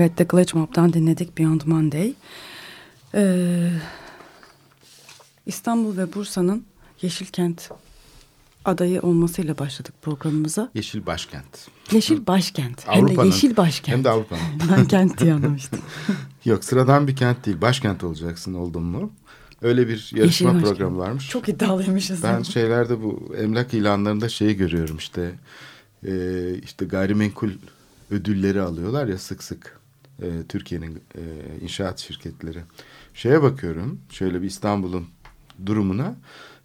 Evet 0.00 0.16
The 0.16 0.24
Glitch 0.24 0.54
Mob'dan 0.54 0.92
dinledik 0.92 1.38
Beyond 1.38 1.60
Monday. 1.64 2.12
Ee, 3.14 3.70
İstanbul 5.46 5.96
ve 5.96 6.14
Bursa'nın 6.14 6.64
Yeşilkent 7.02 7.70
adayı 8.64 9.00
olmasıyla 9.00 9.58
başladık 9.58 9.94
programımıza. 10.02 10.70
Yeşil 10.74 11.06
başkent. 11.06 11.68
Yeşil 11.92 12.26
başkent. 12.26 12.88
Hem 12.88 13.08
de 13.08 13.26
yeşil 13.26 13.56
başkent. 13.56 13.96
Hem 13.96 14.04
de 14.04 14.10
Avrupa'nın. 14.10 14.42
ben 14.72 14.84
kent 14.84 15.18
diye 15.20 15.34
anlamıştım. 15.34 15.80
Yok 16.44 16.64
sıradan 16.64 17.08
bir 17.08 17.16
kent 17.16 17.46
değil. 17.46 17.60
Başkent 17.60 18.04
olacaksın 18.04 18.54
oldun 18.54 18.82
mu? 18.82 19.12
Öyle 19.62 19.88
bir 19.88 19.92
Yeşil 19.92 20.16
yarışma 20.16 20.54
başkent. 20.54 20.68
programı 20.68 20.98
varmış. 20.98 21.28
Çok 21.28 21.48
iddialıymışız. 21.48 22.22
Ben 22.22 22.42
şeylerde 22.42 23.02
bu 23.02 23.34
emlak 23.38 23.74
ilanlarında 23.74 24.28
şeyi 24.28 24.56
görüyorum 24.56 24.96
işte 24.96 25.32
e, 26.06 26.12
işte 26.62 26.84
gayrimenkul 26.84 27.50
ödülleri 28.10 28.60
alıyorlar 28.60 29.06
ya 29.06 29.18
sık 29.18 29.42
sık 29.42 29.79
e, 30.22 30.46
Türkiye'nin 30.48 31.02
e, 31.14 31.22
inşaat 31.62 31.98
şirketleri. 31.98 32.58
Şeye 33.14 33.42
bakıyorum 33.42 34.00
şöyle 34.10 34.42
bir 34.42 34.46
İstanbul'un 34.46 35.06
durumuna. 35.66 36.16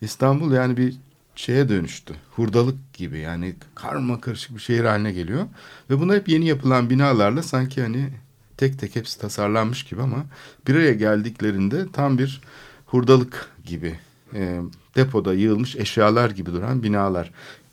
İstanbul 0.01 0.51
yani 0.51 0.77
bir 0.77 0.95
şeye 1.35 1.69
dönüştü. 1.69 2.15
Hurdalık 2.31 2.93
gibi 2.93 3.19
yani 3.19 3.55
karma 3.75 4.21
karışık 4.21 4.55
bir 4.55 4.61
şehir 4.61 4.83
haline 4.83 5.11
geliyor. 5.11 5.45
Ve 5.89 5.99
bunlar 5.99 6.17
hep 6.17 6.29
yeni 6.29 6.47
yapılan 6.47 6.89
binalarla 6.89 7.43
sanki 7.43 7.81
hani 7.81 8.09
tek 8.57 8.79
tek 8.79 8.95
hepsi 8.95 9.19
tasarlanmış 9.19 9.83
gibi 9.83 10.01
ama 10.01 10.25
bir 10.67 10.75
araya 10.75 10.93
geldiklerinde 10.93 11.91
tam 11.93 12.17
bir 12.17 12.41
hurdalık 12.85 13.51
gibi 13.65 13.99
e, 14.33 14.61
depoda 14.95 15.33
yığılmış 15.33 15.75
eşyalar 15.75 16.29
gibi 16.29 16.53
duran 16.53 16.83
binalar. 16.83 17.31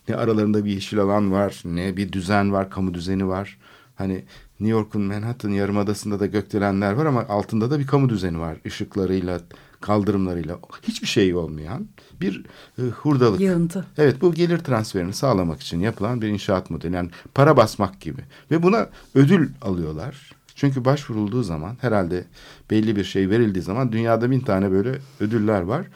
Ne 0.09 0.17
aralarında 0.17 0.65
bir 0.65 0.71
yeşil 0.71 0.99
alan 0.99 1.33
var, 1.33 1.63
ne 1.65 1.97
bir 1.97 2.13
düzen 2.13 2.53
var, 2.53 2.71
kamu 2.71 2.95
düzeni 2.95 3.29
var. 3.29 3.59
Hani 3.95 4.25
New 4.63 4.79
York'un 4.79 5.03
Manhattan 5.03 5.51
yarımadasında 5.51 6.21
da 6.21 6.27
gökdelenler 6.27 6.93
var 6.93 7.07
ama 7.07 7.27
altında 7.29 7.71
da 7.71 7.79
bir 7.79 7.87
kamu 7.87 8.09
düzeni 8.09 8.41
var. 8.41 8.57
Işıklarıyla, 8.65 9.41
kaldırımlarıyla 9.81 10.59
hiçbir 10.83 11.07
şey 11.07 11.35
olmayan 11.35 11.89
bir 12.21 12.45
e, 12.79 12.83
hurdalık. 12.83 13.41
Yığıntı. 13.41 13.87
Evet 13.99 14.21
bu 14.21 14.35
gelir 14.35 14.59
transferini 14.59 15.13
sağlamak 15.13 15.61
için 15.61 15.81
yapılan 15.81 16.23
bir 16.23 16.29
inşaat 16.29 16.71
modeli. 16.71 16.95
Yani 16.95 17.11
para 17.35 17.57
basmak 17.57 18.01
gibi. 18.01 18.21
Ve 18.51 18.63
buna 18.63 18.89
ödül 19.15 19.49
alıyorlar. 19.63 20.33
Çünkü 20.55 20.85
başvurulduğu 20.85 21.43
zaman 21.43 21.77
herhalde 21.81 22.25
belli 22.71 22.97
bir 22.97 23.05
şey 23.05 23.31
verildiği 23.31 23.63
zaman 23.63 23.93
dünyada 23.93 24.31
bin 24.31 24.41
tane 24.41 24.71
böyle 24.71 24.99
ödüller 25.21 25.61
var. 25.61 25.87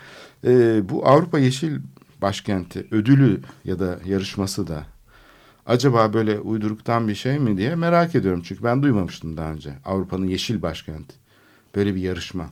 Ee, 0.44 0.88
bu 0.88 1.06
Avrupa 1.06 1.38
Yeşil 1.38 1.78
Başkenti 2.22 2.86
ödülü 2.90 3.40
ya 3.64 3.78
da 3.78 3.98
yarışması 4.04 4.66
da 4.66 4.86
acaba 5.66 6.12
böyle 6.12 6.40
uyduruktan 6.40 7.08
bir 7.08 7.14
şey 7.14 7.38
mi 7.38 7.56
diye 7.56 7.74
merak 7.74 8.14
ediyorum. 8.14 8.42
Çünkü 8.44 8.64
ben 8.64 8.82
duymamıştım 8.82 9.36
daha 9.36 9.52
önce 9.52 9.70
Avrupa'nın 9.84 10.26
Yeşil 10.26 10.62
Başkenti. 10.62 11.14
Böyle 11.74 11.94
bir 11.94 12.00
yarışma. 12.00 12.50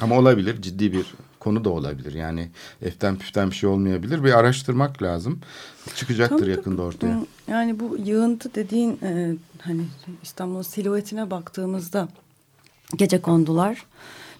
Ama 0.00 0.18
olabilir 0.18 0.62
ciddi 0.62 0.92
bir 0.92 1.06
konu 1.40 1.64
da 1.64 1.70
olabilir. 1.70 2.14
Yani 2.14 2.48
eften 2.82 3.16
püften 3.16 3.50
bir 3.50 3.54
şey 3.54 3.70
olmayabilir. 3.70 4.24
Bir 4.24 4.38
araştırmak 4.38 5.02
lazım. 5.02 5.40
Çıkacaktır 5.94 6.38
Tam 6.38 6.46
da 6.46 6.50
yakında 6.50 6.82
ortaya. 6.82 7.24
Yani 7.48 7.80
bu 7.80 7.96
yığıntı 8.04 8.54
dediğin 8.54 8.98
e, 9.02 9.34
hani 9.60 9.82
İstanbul'un 10.22 10.62
silüetine 10.62 11.30
baktığımızda 11.30 12.08
gece 12.96 13.22
kondular 13.22 13.86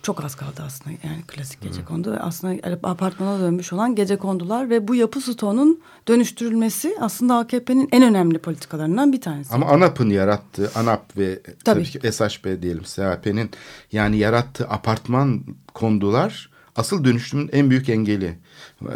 çok 0.03 0.25
az 0.25 0.35
kaldı 0.35 0.63
aslında 0.67 0.97
yani 1.05 1.23
klasik 1.27 1.63
gece 1.63 1.85
kondu 1.85 2.13
ve 2.13 2.19
aslında 2.19 2.79
apartmana 2.89 3.41
dönmüş 3.41 3.73
olan 3.73 3.95
gece 3.95 4.17
kondular 4.17 4.71
ve 4.71 4.89
bu 4.89 4.95
yapı 4.95 5.21
stoğunun 5.21 5.81
dönüştürülmesi 6.09 6.97
aslında 7.01 7.39
AKP'nin 7.39 7.89
en 7.93 8.03
önemli 8.03 8.39
politikalarından 8.39 9.13
bir 9.13 9.21
tanesi. 9.21 9.55
Ama 9.55 9.67
ANAP'ın 9.67 10.11
yarattığı, 10.11 10.71
ANAP 10.75 11.17
ve 11.17 11.43
tabii, 11.43 11.55
Tabii. 11.65 11.85
ki 11.85 12.13
SHP 12.13 12.63
diyelim 12.63 12.85
SHP'nin 12.85 13.51
yani 13.93 14.17
yarattığı 14.17 14.69
apartman 14.69 15.45
kondular 15.75 16.51
asıl 16.77 17.05
dönüşümün 17.05 17.51
en 17.53 17.71
büyük 17.71 17.89
engeli. 17.89 18.39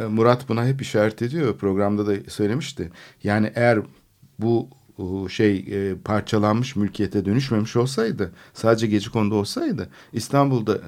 Murat 0.09 0.49
buna 0.49 0.67
hep 0.67 0.83
işaret 0.83 1.23
ediyor. 1.23 1.57
Programda 1.57 2.07
da 2.07 2.31
söylemişti. 2.31 2.91
Yani 3.23 3.53
eğer 3.55 3.79
bu 4.39 4.69
şey 5.29 5.57
e, 5.57 5.95
parçalanmış 6.05 6.77
mülkiyete 6.77 7.25
dönüşmemiş 7.25 7.77
olsaydı 7.77 8.33
sadece 8.55 8.87
gece 8.87 9.11
kondu 9.11 9.35
olsaydı 9.35 9.89
İstanbul'da 10.13 10.79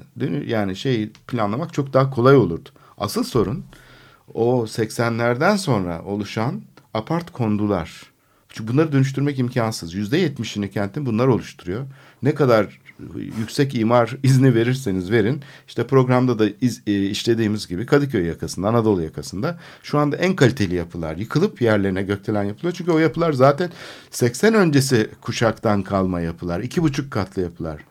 yani 0.45 0.75
şey 0.75 1.09
planlamak 1.27 1.73
çok 1.73 1.93
daha 1.93 2.09
kolay 2.09 2.35
olurdu. 2.35 2.69
Asıl 2.97 3.23
sorun 3.23 3.63
o 4.33 4.63
80'lerden 4.63 5.55
sonra 5.55 6.03
oluşan 6.03 6.61
apart 6.93 7.31
kondular. 7.31 8.03
Çünkü 8.49 8.73
bunları 8.73 8.91
dönüştürmek 8.91 9.39
imkansız. 9.39 9.93
Yüzde 9.93 10.17
yetmişini 10.17 10.71
kentin 10.71 11.05
bunlar 11.05 11.27
oluşturuyor. 11.27 11.85
Ne 12.23 12.35
kadar 12.35 12.79
yüksek 13.15 13.75
imar 13.75 14.17
izni 14.23 14.55
verirseniz 14.55 15.11
verin. 15.11 15.41
İşte 15.67 15.87
programda 15.87 16.39
da 16.39 16.45
iz, 16.61 16.81
e, 16.87 17.05
işlediğimiz 17.05 17.67
gibi 17.67 17.85
Kadıköy 17.85 18.25
yakasında, 18.25 18.67
Anadolu 18.67 19.01
yakasında 19.01 19.59
şu 19.83 19.99
anda 19.99 20.17
en 20.17 20.35
kaliteli 20.35 20.75
yapılar 20.75 21.17
yıkılıp 21.17 21.61
yerlerine 21.61 22.03
gökdelen 22.03 22.43
yapılıyor. 22.43 22.73
Çünkü 22.73 22.91
o 22.91 22.97
yapılar 22.97 23.33
zaten 23.33 23.69
80 24.11 24.53
öncesi 24.53 25.09
kuşaktan 25.21 25.83
kalma 25.83 26.21
yapılar. 26.21 26.59
iki 26.59 26.83
buçuk 26.83 27.11
katlı 27.11 27.41
yapılar. 27.41 27.81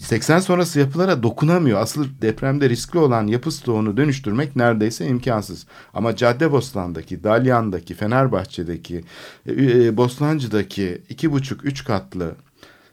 80 0.00 0.38
sonrası 0.38 0.78
yapılara 0.78 1.22
dokunamıyor. 1.22 1.80
Asıl 1.80 2.06
depremde 2.22 2.70
riskli 2.70 2.98
olan 2.98 3.26
yapı 3.26 3.50
stoğunu 3.50 3.96
dönüştürmek 3.96 4.56
neredeyse 4.56 5.06
imkansız. 5.06 5.66
Ama 5.94 6.16
Caddebostan'daki, 6.16 7.24
Dalyan'daki, 7.24 7.94
Fenerbahçe'deki, 7.94 9.04
e, 9.46 9.52
e, 9.52 9.96
Bostancı'daki 9.96 11.02
iki 11.08 11.32
buçuk, 11.32 11.64
üç 11.64 11.84
katlı, 11.84 12.34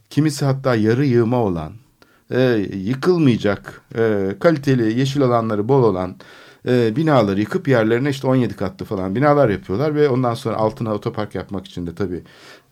kimisi 0.09 0.45
hatta 0.45 0.75
yarı 0.75 1.05
yığma 1.05 1.37
olan, 1.37 1.73
e, 2.31 2.41
yıkılmayacak, 2.73 3.81
e, 3.97 4.35
kaliteli 4.39 4.99
yeşil 4.99 5.21
alanları 5.21 5.67
bol 5.67 5.83
olan 5.83 6.15
e, 6.67 6.95
binaları 6.95 7.39
yıkıp 7.39 7.67
yerlerine 7.67 8.09
işte 8.09 8.27
17 8.27 8.55
katlı 8.55 8.85
falan 8.85 9.15
binalar 9.15 9.49
yapıyorlar 9.49 9.95
ve 9.95 10.09
ondan 10.09 10.33
sonra 10.33 10.55
altına 10.55 10.93
otopark 10.93 11.35
yapmak 11.35 11.67
için 11.67 11.87
de 11.87 11.95
tabii 11.95 12.23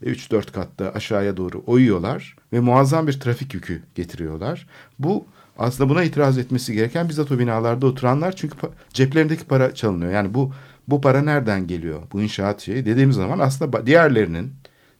3-4 0.03 0.51
katta 0.51 0.91
aşağıya 0.95 1.37
doğru 1.37 1.63
oyuyorlar 1.67 2.35
ve 2.53 2.59
muazzam 2.59 3.07
bir 3.07 3.19
trafik 3.19 3.53
yükü 3.53 3.83
getiriyorlar. 3.95 4.67
Bu 4.99 5.25
aslında 5.57 5.89
buna 5.89 6.03
itiraz 6.03 6.37
etmesi 6.37 6.73
gereken 6.73 7.09
bizzat 7.09 7.31
o 7.31 7.39
binalarda 7.39 7.85
oturanlar 7.85 8.35
çünkü 8.35 8.57
ceplerindeki 8.93 9.45
para 9.45 9.75
çalınıyor. 9.75 10.11
Yani 10.11 10.33
bu 10.33 10.51
bu 10.87 11.01
para 11.01 11.21
nereden 11.21 11.67
geliyor? 11.67 12.01
Bu 12.13 12.21
inşaat 12.21 12.61
şeyi 12.61 12.85
dediğimiz 12.85 13.15
zaman 13.15 13.39
aslında 13.39 13.85
diğerlerinin 13.85 14.53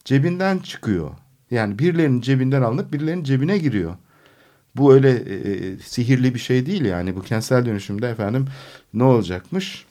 cebinden 0.05 0.57
çıkıyor. 0.57 1.11
Yani 1.51 1.79
birilerinin 1.79 2.21
cebinden 2.21 2.61
alınıp 2.61 2.93
birilerinin 2.93 3.23
cebine 3.23 3.57
giriyor. 3.57 3.95
Bu 4.75 4.93
öyle 4.93 5.11
e, 5.11 5.33
e, 5.35 5.77
sihirli 5.79 6.33
bir 6.33 6.39
şey 6.39 6.65
değil 6.65 6.85
yani. 6.85 7.15
Bu 7.15 7.21
kentsel 7.21 7.65
dönüşümde 7.65 8.09
efendim 8.09 8.45
ne 8.93 9.03
olacakmış? 9.03 9.85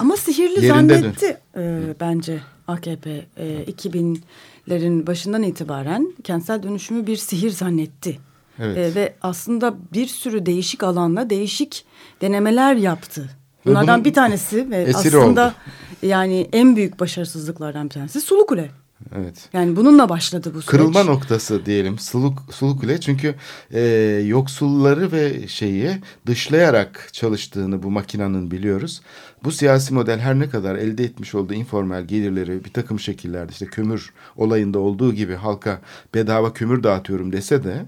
Ama 0.00 0.16
sihirli 0.16 0.66
Yerinde 0.66 0.98
zannetti 0.98 1.36
e, 1.56 1.80
bence 2.00 2.40
AKP 2.68 3.26
e, 3.36 3.64
2000'lerin 3.64 5.06
başından 5.06 5.42
itibaren 5.42 6.12
kentsel 6.24 6.62
dönüşümü 6.62 7.06
bir 7.06 7.16
sihir 7.16 7.50
zannetti. 7.50 8.18
Evet. 8.58 8.78
E, 8.78 8.94
ve 8.94 9.14
aslında 9.22 9.74
bir 9.92 10.06
sürü 10.06 10.46
değişik 10.46 10.82
alanda 10.82 11.30
değişik 11.30 11.84
denemeler 12.20 12.76
yaptı. 12.76 13.30
Bunlardan 13.66 13.94
bunun 13.94 14.04
bir 14.04 14.14
tanesi 14.14 14.70
ve 14.70 14.92
aslında 14.94 15.46
oldu. 15.46 15.54
yani 16.02 16.48
en 16.52 16.76
büyük 16.76 17.00
başarısızlıklardan 17.00 17.84
bir 17.84 17.94
tanesi 17.94 18.20
Sulu 18.20 18.46
Kule. 18.46 18.70
Evet. 19.14 19.48
Yani 19.52 19.76
bununla 19.76 20.08
başladı 20.08 20.48
bu 20.54 20.62
süreç. 20.62 20.66
Kırılma 20.66 21.02
noktası 21.02 21.66
diyelim 21.66 21.98
Suluk, 21.98 22.42
Sulukule 22.50 23.00
çünkü 23.00 23.34
e, 23.70 23.80
yoksulları 24.26 25.12
ve 25.12 25.48
şeyi 25.48 25.90
dışlayarak 26.26 27.08
çalıştığını 27.12 27.82
bu 27.82 27.90
makinanın 27.90 28.50
biliyoruz. 28.50 29.02
Bu 29.44 29.52
siyasi 29.52 29.94
model 29.94 30.18
her 30.18 30.38
ne 30.38 30.48
kadar 30.48 30.76
elde 30.76 31.04
etmiş 31.04 31.34
olduğu 31.34 31.54
informal 31.54 32.04
gelirleri 32.04 32.64
bir 32.64 32.72
takım 32.72 33.00
şekillerde 33.00 33.52
işte 33.52 33.66
kömür 33.66 34.12
olayında 34.36 34.78
olduğu 34.78 35.14
gibi 35.14 35.34
halka 35.34 35.80
bedava 36.14 36.52
kömür 36.52 36.82
dağıtıyorum 36.82 37.32
dese 37.32 37.64
de 37.64 37.86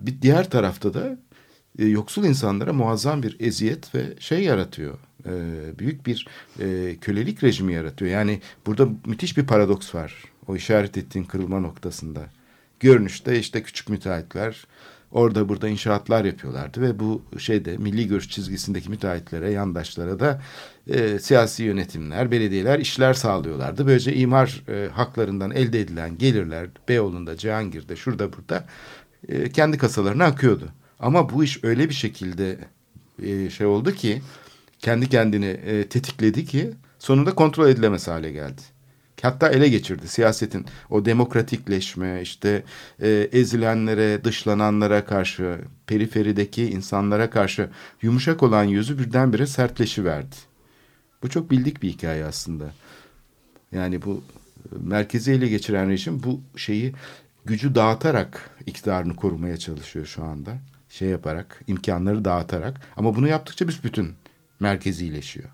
bir 0.00 0.22
diğer 0.22 0.50
tarafta 0.50 0.94
da 0.94 1.18
e, 1.78 1.84
yoksul 1.84 2.24
insanlara 2.24 2.72
muazzam 2.72 3.22
bir 3.22 3.36
eziyet 3.40 3.94
ve 3.94 4.02
şey 4.18 4.42
yaratıyor. 4.42 4.98
E, 5.26 5.32
büyük 5.78 6.06
bir 6.06 6.26
e, 6.60 6.96
kölelik 7.00 7.44
rejimi 7.44 7.72
yaratıyor. 7.72 8.10
Yani 8.10 8.40
burada 8.66 8.88
müthiş 9.06 9.36
bir 9.36 9.46
paradoks 9.46 9.94
var. 9.94 10.31
O 10.46 10.56
işaret 10.56 10.98
ettiğin 10.98 11.24
kırılma 11.24 11.60
noktasında. 11.60 12.20
Görünüşte 12.80 13.38
işte 13.38 13.62
küçük 13.62 13.88
müteahhitler 13.88 14.66
orada 15.12 15.48
burada 15.48 15.68
inşaatlar 15.68 16.24
yapıyorlardı 16.24 16.80
ve 16.80 16.98
bu 16.98 17.22
şeyde 17.38 17.76
milli 17.76 18.08
görüş 18.08 18.28
çizgisindeki 18.28 18.90
müteahhitlere, 18.90 19.50
yandaşlara 19.50 20.20
da 20.20 20.42
e, 20.86 21.18
siyasi 21.18 21.62
yönetimler, 21.62 22.30
belediyeler 22.30 22.78
işler 22.78 23.14
sağlıyorlardı. 23.14 23.86
Böylece 23.86 24.14
imar 24.14 24.62
e, 24.68 24.88
haklarından 24.88 25.50
elde 25.50 25.80
edilen 25.80 26.18
gelirler 26.18 26.68
Beyoğlu'nda, 26.88 27.36
Cihangir'de, 27.36 27.96
şurada 27.96 28.32
burada 28.32 28.64
e, 29.28 29.50
kendi 29.52 29.78
kasalarına 29.78 30.24
akıyordu. 30.24 30.68
Ama 31.00 31.30
bu 31.30 31.44
iş 31.44 31.64
öyle 31.64 31.88
bir 31.88 31.94
şekilde 31.94 32.58
e, 33.22 33.50
şey 33.50 33.66
oldu 33.66 33.92
ki 33.92 34.22
kendi 34.78 35.08
kendini 35.08 35.46
e, 35.46 35.88
tetikledi 35.88 36.44
ki 36.44 36.70
sonunda 36.98 37.34
kontrol 37.34 37.68
edilemez 37.68 38.08
hale 38.08 38.32
geldi. 38.32 38.62
Hatta 39.22 39.48
ele 39.48 39.68
geçirdi 39.68 40.08
siyasetin 40.08 40.66
o 40.90 41.04
demokratikleşme 41.04 42.22
işte 42.22 42.62
e, 43.02 43.08
ezilenlere 43.32 44.24
dışlananlara 44.24 45.04
karşı 45.04 45.58
periferideki 45.86 46.64
insanlara 46.64 47.30
karşı 47.30 47.70
yumuşak 48.02 48.42
olan 48.42 48.64
yüzü 48.64 48.98
birdenbire 48.98 49.46
sertleşiverdi. 49.46 50.36
Bu 51.22 51.30
çok 51.30 51.50
bildik 51.50 51.82
bir 51.82 51.88
hikaye 51.88 52.24
aslında. 52.24 52.64
Yani 53.72 54.02
bu 54.02 54.24
merkezi 54.80 55.32
ele 55.32 55.48
geçiren 55.48 55.90
rejim 55.90 56.22
bu 56.22 56.40
şeyi 56.56 56.92
gücü 57.44 57.74
dağıtarak 57.74 58.50
iktidarını 58.66 59.16
korumaya 59.16 59.56
çalışıyor 59.56 60.06
şu 60.06 60.24
anda. 60.24 60.58
Şey 60.88 61.08
yaparak, 61.08 61.60
imkanları 61.66 62.24
dağıtarak. 62.24 62.80
Ama 62.96 63.14
bunu 63.14 63.28
yaptıkça 63.28 63.68
büsbütün 63.68 64.12
merkezileşiyor. 64.60 65.48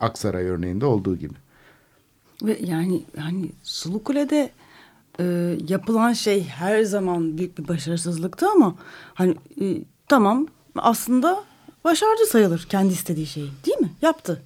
Aksaray 0.00 0.44
örneğinde 0.44 0.86
olduğu 0.86 1.16
gibi. 1.16 1.34
Ve 2.42 2.58
yani 2.66 3.02
hani 3.18 3.50
Sulu 3.62 4.04
Kule'de 4.04 4.50
e, 5.20 5.56
yapılan 5.68 6.12
şey 6.12 6.44
her 6.44 6.82
zaman 6.82 7.38
büyük 7.38 7.58
bir 7.58 7.68
başarısızlıktı 7.68 8.46
ama 8.50 8.74
hani 9.14 9.34
e, 9.60 9.64
tamam 10.08 10.46
aslında 10.76 11.44
başardı 11.84 12.26
sayılır 12.30 12.66
kendi 12.70 12.92
istediği 12.92 13.26
şeyi 13.26 13.50
değil 13.66 13.78
mi? 13.80 13.90
Yaptı. 14.02 14.42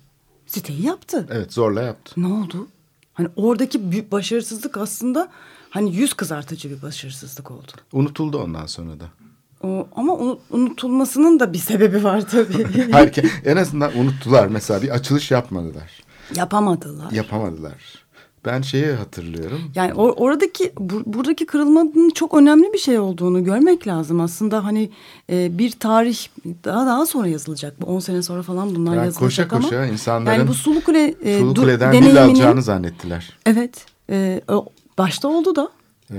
Siteyi 0.47 0.87
yaptı. 0.87 1.27
Evet 1.31 1.53
zorla 1.53 1.83
yaptı. 1.83 2.13
Ne 2.17 2.27
oldu? 2.27 2.69
Hani 3.15 3.29
oradaki 3.37 3.91
büyük 3.91 4.13
başarısızlık 4.13 4.77
aslında 4.77 5.29
hani 5.71 5.97
yüz 5.97 6.15
kızartıcı 6.15 6.71
bir 6.71 6.83
başarısızlık 6.83 7.51
oldu. 7.51 7.73
Unutuldu 7.93 8.39
ondan 8.39 8.67
sonra 8.67 9.01
da. 9.01 9.05
O, 9.63 9.89
ama 9.97 10.13
unu- 10.13 10.39
unutulmasının 10.51 11.41
da 11.41 11.53
bir 11.53 11.59
sebebi 11.59 12.05
var 12.05 12.29
tabii. 12.29 12.93
Herke, 12.93 13.25
en 13.45 13.57
azından 13.57 13.99
unuttular. 13.99 14.47
Mesela 14.47 14.83
bir 14.83 14.89
açılış 14.89 15.31
yapmadılar. 15.31 16.04
Yapamadılar. 16.37 17.11
Yapamadılar. 17.13 18.05
Ben 18.45 18.63
şeyi 18.63 18.87
hatırlıyorum. 18.93 19.61
Yani 19.75 19.93
or- 19.93 20.15
oradaki 20.17 20.73
bu- 20.79 21.03
buradaki 21.07 21.47
kırılmanın 21.47 22.11
çok 22.11 22.35
önemli 22.35 22.73
bir 22.73 22.79
şey 22.79 22.99
olduğunu 22.99 23.45
görmek 23.45 23.87
lazım. 23.87 24.21
Aslında 24.21 24.65
hani 24.65 24.91
e, 25.31 25.59
bir 25.59 25.71
tarih 25.71 26.19
daha 26.65 26.87
daha 26.87 27.07
sonra 27.07 27.29
yazılacak. 27.29 27.81
Bu 27.81 27.87
10 27.87 28.01
sene 28.01 28.23
sonra 28.23 28.43
falan 28.43 28.75
bunlar 28.75 28.95
Yani 28.97 29.05
yazılacak 29.07 29.51
koşa 29.51 29.57
ama. 29.57 29.69
koşa 29.69 29.87
insanların 29.87 30.39
yani 30.39 30.49
bu 30.49 30.55
Sulu 30.55 30.85
Kule 30.85 31.15
e, 31.25 31.39
Sulu 31.39 31.55
Kule'den 31.55 31.95
deneyiminin- 31.95 32.19
alacağını 32.19 32.63
zannettiler. 32.63 33.33
Evet. 33.47 33.87
E, 34.11 34.41
başta 34.99 35.29
oldu 35.29 35.57
da 35.57 35.69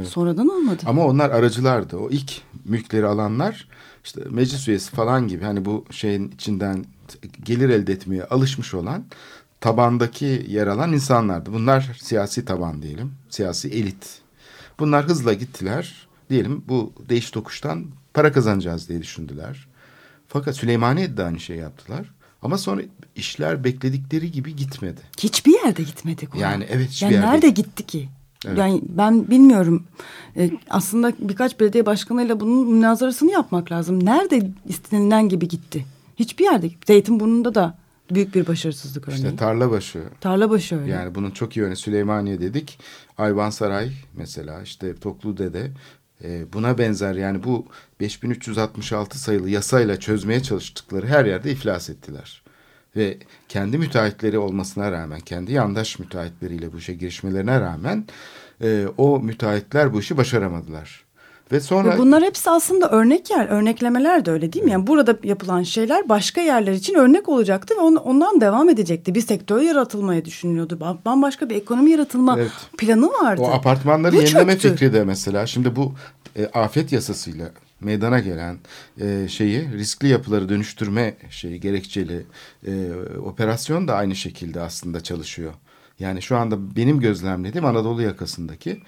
sonradan 0.09 0.47
olmadı. 0.47 0.83
Ama 0.85 1.05
onlar 1.05 1.29
aracılardı. 1.29 1.97
O 1.97 2.09
ilk 2.09 2.31
mülkleri 2.65 3.05
alanlar 3.05 3.67
işte 4.03 4.21
meclis 4.29 4.67
üyesi 4.67 4.91
falan 4.91 5.27
gibi 5.27 5.43
hani 5.43 5.65
bu 5.65 5.85
şeyin 5.91 6.31
içinden 6.31 6.85
gelir 7.43 7.69
elde 7.69 7.93
etmeye 7.93 8.23
alışmış 8.23 8.73
olan 8.73 9.03
tabandaki 9.61 10.45
yer 10.49 10.67
alan 10.67 10.93
insanlardı. 10.93 11.53
Bunlar 11.53 11.97
siyasi 12.01 12.45
taban 12.45 12.81
diyelim. 12.81 13.11
Siyasi 13.29 13.69
elit. 13.69 14.21
Bunlar 14.79 15.05
hızla 15.05 15.33
gittiler. 15.33 16.07
Diyelim 16.29 16.63
bu 16.67 16.93
değiş 17.09 17.31
tokuştan 17.31 17.85
para 18.13 18.31
kazanacağız 18.31 18.89
diye 18.89 19.01
düşündüler. 19.01 19.67
Fakat 20.27 20.55
Süleymaniye'de 20.55 21.17
de 21.17 21.23
aynı 21.23 21.39
şey 21.39 21.57
yaptılar. 21.57 22.11
Ama 22.41 22.57
sonra 22.57 22.81
işler 23.15 23.63
bekledikleri 23.63 24.31
gibi 24.31 24.55
gitmedi. 24.55 25.01
Hiçbir 25.19 25.53
yerde 25.53 25.83
gitmedik. 25.83 26.35
ona. 26.35 26.41
Yani 26.41 26.65
evet, 26.69 26.89
hiçbir 26.89 27.05
yani 27.05 27.13
yerde 27.13 27.27
nerede 27.27 27.49
gitti 27.49 27.85
ki? 27.85 28.09
Evet. 28.47 28.57
Yani 28.57 28.81
ben 28.89 29.27
bilmiyorum. 29.27 29.83
E, 30.37 30.51
aslında 30.69 31.13
birkaç 31.19 31.59
belediye 31.59 31.85
başkanıyla 31.85 32.39
bunun 32.39 32.67
münazarasını 32.67 33.31
yapmak 33.31 33.71
lazım. 33.71 34.05
Nerede 34.05 34.51
istenilen 34.65 35.29
gibi 35.29 35.47
gitti? 35.47 35.85
Hiçbir 36.15 36.43
yerde. 36.43 36.69
Zeytinburnu'nda 36.87 37.55
da 37.55 37.77
büyük 38.11 38.35
bir 38.35 38.47
başarısızlık 38.47 39.07
örneği. 39.07 39.17
İşte 39.17 39.35
Tarlabaşı 39.35 40.03
Tarlabaşı 40.21 40.79
öyle. 40.79 40.91
Yani 40.91 41.15
bunun 41.15 41.31
çok 41.31 41.57
iyi 41.57 41.63
örneği 41.63 41.75
Süleymaniye 41.75 42.41
dedik. 42.41 42.79
Ayvansaray 43.17 43.91
mesela 44.13 44.61
işte 44.61 44.95
Toklude'de 44.95 45.71
e, 46.23 46.53
buna 46.53 46.77
benzer 46.77 47.13
yani 47.15 47.43
bu 47.43 47.65
5366 47.99 49.19
sayılı 49.19 49.49
yasayla 49.49 49.99
çözmeye 49.99 50.43
çalıştıkları 50.43 51.07
her 51.07 51.25
yerde 51.25 51.51
iflas 51.51 51.89
ettiler. 51.89 52.41
Ve 52.95 53.17
kendi 53.49 53.77
müteahhitleri 53.77 54.37
olmasına 54.37 54.91
rağmen, 54.91 55.19
kendi 55.19 55.53
yandaş 55.53 55.99
müteahhitleriyle 55.99 56.73
bu 56.73 56.77
işe 56.77 56.93
girişmelerine 56.93 57.59
rağmen 57.59 58.05
e, 58.61 58.87
o 58.97 59.19
müteahhitler 59.19 59.93
bu 59.93 59.99
işi 59.99 60.17
başaramadılar. 60.17 61.04
Ve 61.51 61.59
sonra 61.59 61.93
Ve 61.93 61.97
bunlar 61.97 62.23
hepsi 62.23 62.49
aslında 62.49 62.89
örnek 62.89 63.29
yer, 63.29 63.47
örneklemeler 63.47 64.25
de 64.25 64.31
öyle 64.31 64.53
değil 64.53 64.65
mi? 64.65 64.71
Yani 64.71 64.87
burada 64.87 65.17
yapılan 65.23 65.63
şeyler 65.63 66.09
başka 66.09 66.41
yerler 66.41 66.71
için 66.73 66.93
örnek 66.95 67.29
olacaktı 67.29 67.75
ve 67.77 67.79
on- 67.81 67.95
ondan 67.95 68.41
devam 68.41 68.69
edecekti. 68.69 69.15
Bir 69.15 69.21
sektör 69.21 69.61
yaratılmaya 69.61 70.25
düşünülüyordu. 70.25 70.73
Ba- 70.81 70.97
Bambaşka 71.05 71.49
bir 71.49 71.55
ekonomi 71.55 71.91
yaratılma 71.91 72.39
Evet. 72.39 72.51
planı 72.77 73.07
vardı. 73.07 73.41
O 73.41 73.47
apartmanları 73.51 74.15
Bu 74.15 74.21
yenileme 74.21 74.53
çöktü. 74.59 74.69
fikri 74.71 74.93
de 74.93 75.03
mesela 75.03 75.45
şimdi 75.47 75.75
bu 75.75 75.93
e, 76.37 76.45
afet 76.45 76.91
yasasıyla 76.91 77.51
meydana 77.81 78.19
gelen 78.19 78.57
e, 79.01 79.27
şeyi 79.27 79.71
riskli 79.73 80.07
yapıları 80.07 80.49
dönüştürme 80.49 81.15
şeyi 81.29 81.59
gerekçeli 81.59 82.25
e, 82.67 82.71
operasyon 83.25 83.87
da 83.87 83.95
aynı 83.95 84.15
şekilde 84.15 84.61
aslında 84.61 85.03
çalışıyor. 85.03 85.53
Yani 85.99 86.21
şu 86.21 86.37
anda 86.37 86.75
benim 86.75 86.99
gözlemlediğim 86.99 87.65
Anadolu 87.65 88.01
yakasındaki 88.01 88.81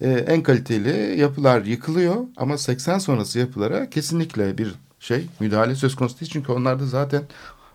e, 0.00 0.10
en 0.10 0.42
kaliteli 0.42 1.20
yapılar 1.20 1.62
yıkılıyor 1.64 2.16
ama 2.36 2.58
80 2.58 2.98
sonrası 2.98 3.38
yapılara 3.38 3.90
kesinlikle 3.90 4.58
bir 4.58 4.74
şey 5.00 5.26
müdahale 5.40 5.74
söz 5.74 5.96
konusu 5.96 6.20
değil. 6.20 6.30
Çünkü 6.32 6.52
onlarda 6.52 6.86
zaten 6.86 7.22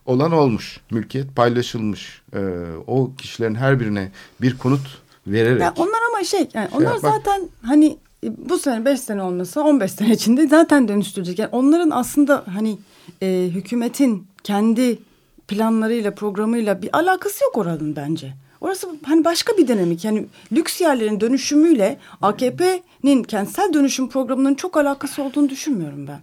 olan 0.05 0.32
olmuş. 0.32 0.80
Mülkiyet 0.91 1.36
paylaşılmış. 1.36 2.21
E, 2.34 2.39
o 2.88 3.11
kişilerin 3.17 3.55
her 3.55 3.80
birine 3.80 4.11
bir 4.41 4.57
konut 4.57 5.01
vererek. 5.28 5.61
Yani 5.61 5.73
onlar 5.78 5.99
ama 6.13 6.23
şey, 6.23 6.47
yani 6.53 6.69
onlar 6.73 6.86
yapmak- 6.86 7.13
zaten 7.13 7.41
hani 7.61 7.97
e, 8.23 8.49
bu 8.49 8.57
sene 8.57 8.86
5 8.86 8.99
sene 8.99 9.21
olmasa 9.21 9.61
15 9.61 9.91
sene 9.91 10.13
içinde 10.13 10.47
zaten 10.47 10.88
dönüştürecek. 10.88 11.39
Yani 11.39 11.49
onların 11.51 11.89
aslında 11.89 12.43
hani 12.53 12.78
e, 13.21 13.49
hükümetin 13.53 14.28
kendi 14.43 14.99
planlarıyla 15.47 16.15
programıyla 16.15 16.82
bir 16.82 16.89
alakası 16.97 17.43
yok 17.43 17.57
oranın 17.57 17.95
bence. 17.95 18.34
Orası 18.66 18.88
hani 19.03 19.26
başka 19.26 19.57
bir 19.57 19.68
dinamik. 19.68 20.05
Yani 20.05 20.26
lüks 20.51 20.82
yerlerin 20.82 21.20
dönüşümüyle 21.20 21.99
AKP'nin 22.22 23.24
kentsel 23.24 23.74
dönüşüm 23.74 24.09
programının 24.09 24.55
çok 24.55 24.78
alakası 24.78 25.24
olduğunu 25.24 25.49
düşünmüyorum 25.49 26.07
ben. 26.07 26.20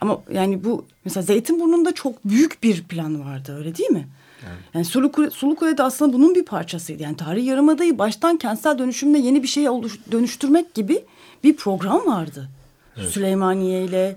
Ama 0.00 0.20
yani 0.32 0.64
bu 0.64 0.84
mesela 1.04 1.22
Zeytinburnu'nda 1.22 1.92
çok 1.92 2.24
büyük 2.24 2.62
bir 2.62 2.84
plan 2.84 3.24
vardı 3.24 3.56
öyle 3.58 3.76
değil 3.76 3.90
mi? 3.90 4.08
Yani 4.74 4.84
Sulukule, 4.84 5.30
Sulukule'de 5.30 5.82
aslında 5.82 6.12
bunun 6.12 6.34
bir 6.34 6.44
parçasıydı. 6.44 7.02
Yani 7.02 7.16
tarihi 7.16 7.46
yarımadayı 7.46 7.98
baştan 7.98 8.36
kentsel 8.36 8.78
dönüşümle 8.78 9.18
yeni 9.18 9.42
bir 9.42 9.48
şeye 9.48 9.68
dönüştürmek 10.12 10.74
gibi 10.74 11.04
bir 11.44 11.56
program 11.56 12.06
vardı. 12.06 12.48
Süleymaniye 13.02 13.84
ile 13.84 14.16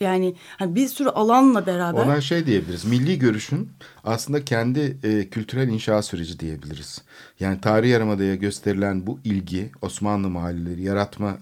yani 0.00 0.34
hani 0.58 0.74
bir 0.74 0.88
sürü 0.88 1.08
alanla 1.08 1.66
beraber. 1.66 2.04
Ona 2.04 2.20
şey 2.20 2.46
diyebiliriz. 2.46 2.84
Milli 2.84 3.18
görüşün 3.18 3.70
aslında 4.04 4.44
kendi 4.44 4.96
e, 5.02 5.28
kültürel 5.28 5.68
inşa 5.68 6.02
süreci 6.02 6.40
diyebiliriz. 6.40 7.02
Yani 7.40 7.60
tarih 7.60 7.90
yarımadaya 7.90 8.34
gösterilen 8.34 9.06
bu 9.06 9.18
ilgi 9.24 9.72
Osmanlı 9.82 10.30
mahalleleri 10.30 10.82
yaratma 10.82 11.38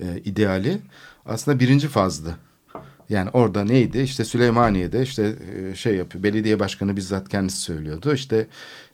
e, 0.00 0.20
ideali 0.24 0.78
aslında 1.26 1.60
birinci 1.60 1.88
fazdı. 1.88 2.36
Yani 3.08 3.30
orada 3.32 3.64
neydi? 3.64 3.98
İşte 3.98 4.24
Süleymaniye'de 4.24 5.02
işte 5.02 5.34
e, 5.72 5.74
şey 5.74 5.94
yapıyor. 5.96 6.24
Belediye 6.24 6.60
başkanı 6.60 6.96
bizzat 6.96 7.28
kendisi 7.28 7.60
söylüyordu. 7.60 8.14
İşte 8.14 8.46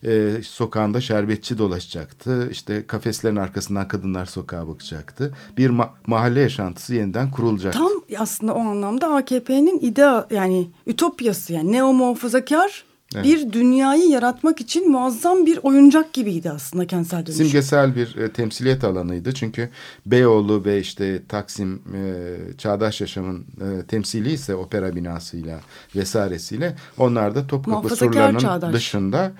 e, 0.06 0.30
sokağında 0.42 1.00
şerbetçi 1.00 1.58
dolaşacaktı. 1.58 2.48
İşte 2.50 2.86
kafeslerin 2.86 3.36
arkasından 3.36 3.88
kadınlar 3.88 4.26
sokağa 4.26 4.68
bakacaktı. 4.68 5.34
Bir 5.56 5.70
ma- 5.70 5.88
mahalle 6.06 6.40
yaşantısı 6.40 6.94
yeniden 6.94 7.30
kurulacaktı. 7.30 7.78
Tam 7.78 7.92
aslında 8.18 8.54
o 8.54 8.60
anlamda 8.60 9.14
AKP'nin 9.14 9.78
idea 9.80 10.26
yani 10.30 10.68
ütopyası 10.86 11.52
yani 11.52 11.72
neo 11.72 11.92
muhafazakar 11.92 12.84
Evet. 13.14 13.24
bir 13.24 13.52
dünyayı 13.52 14.08
yaratmak 14.08 14.60
için 14.60 14.90
muazzam 14.90 15.46
bir 15.46 15.58
oyuncak 15.62 16.12
gibiydi 16.12 16.50
aslında 16.50 16.86
kentsel 16.86 17.26
dönüşüm. 17.26 17.44
Simgesel 17.46 17.96
bir 17.96 18.16
e, 18.16 18.32
temsiliyet 18.32 18.84
alanıydı. 18.84 19.34
Çünkü 19.34 19.68
Beyoğlu 20.06 20.64
ve 20.64 20.80
işte 20.80 21.22
Taksim 21.28 21.82
e, 21.94 22.56
Çağdaş 22.58 23.00
Yaşam'ın 23.00 23.40
e, 23.40 23.86
temsili 23.86 24.32
ise 24.32 24.54
opera 24.54 24.96
binasıyla 24.96 25.60
vesairesiyle 25.96 26.76
onlar 26.98 27.34
da 27.34 27.46
Topkapı 27.46 27.96
surlarının 27.96 28.38
çağdaş. 28.38 28.74
dışında 28.74 29.32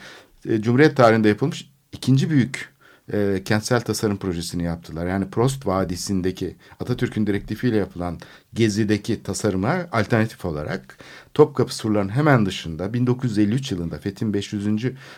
e, 0.49 0.63
Cumhuriyet 0.63 0.97
tarihinde 0.97 1.29
yapılmış 1.29 1.71
ikinci 1.93 2.31
büyük 2.31 2.72
e, 3.13 3.43
kentsel 3.45 3.81
tasarım 3.81 4.17
projesini 4.17 4.65
yaptılar. 4.65 5.07
Yani 5.07 5.31
Prost 5.31 5.67
Vadisi'ndeki 5.67 6.57
Atatürk'ün 6.81 7.27
direktifiyle 7.27 7.77
yapılan 7.77 8.19
gezideki 8.55 9.23
tasarıma 9.23 9.77
alternatif 9.93 10.45
olarak 10.45 10.99
Topkapı 11.35 11.75
surlarının 11.75 12.13
hemen 12.13 12.47
dışında 12.47 12.93
1953 12.95 13.73
yılında 13.73 13.99
Fethin 13.99 14.35
500. 14.35 14.67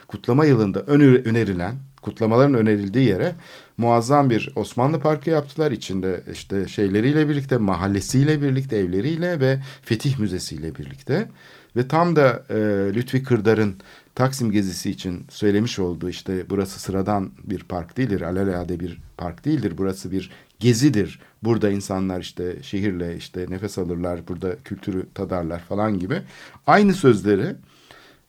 kutlama 0.08 0.44
yılında 0.44 0.80
öner- 0.80 1.24
önerilen 1.28 1.74
kutlamaların 2.02 2.54
önerildiği 2.54 3.08
yere 3.08 3.34
muazzam 3.76 4.30
bir 4.30 4.52
Osmanlı 4.56 5.00
Parkı 5.00 5.30
yaptılar. 5.30 5.72
İçinde 5.72 6.22
işte 6.32 6.68
şeyleriyle 6.68 7.28
birlikte, 7.28 7.56
mahallesiyle 7.56 8.42
birlikte, 8.42 8.76
evleriyle 8.76 9.40
ve 9.40 9.58
Fetih 9.82 10.18
Müzesi'yle 10.18 10.74
birlikte. 10.74 11.28
Ve 11.76 11.88
tam 11.88 12.16
da 12.16 12.44
e, 12.50 12.54
Lütfi 12.94 13.22
Kırdar'ın 13.22 13.76
Taksim 14.14 14.50
gezisi 14.50 14.90
için 14.90 15.26
söylemiş 15.30 15.78
olduğu 15.78 16.10
işte 16.10 16.50
burası 16.50 16.80
sıradan 16.80 17.30
bir 17.44 17.64
park 17.64 17.96
değildir, 17.96 18.20
alelade 18.20 18.80
bir 18.80 19.00
park 19.16 19.44
değildir. 19.44 19.72
Burası 19.78 20.12
bir 20.12 20.30
gezidir. 20.58 21.20
Burada 21.42 21.70
insanlar 21.70 22.20
işte 22.20 22.62
şehirle 22.62 23.16
işte 23.16 23.46
nefes 23.48 23.78
alırlar, 23.78 24.28
burada 24.28 24.56
kültürü 24.64 25.06
tadarlar 25.14 25.60
falan 25.60 25.98
gibi. 25.98 26.22
Aynı 26.66 26.94
sözleri 26.94 27.56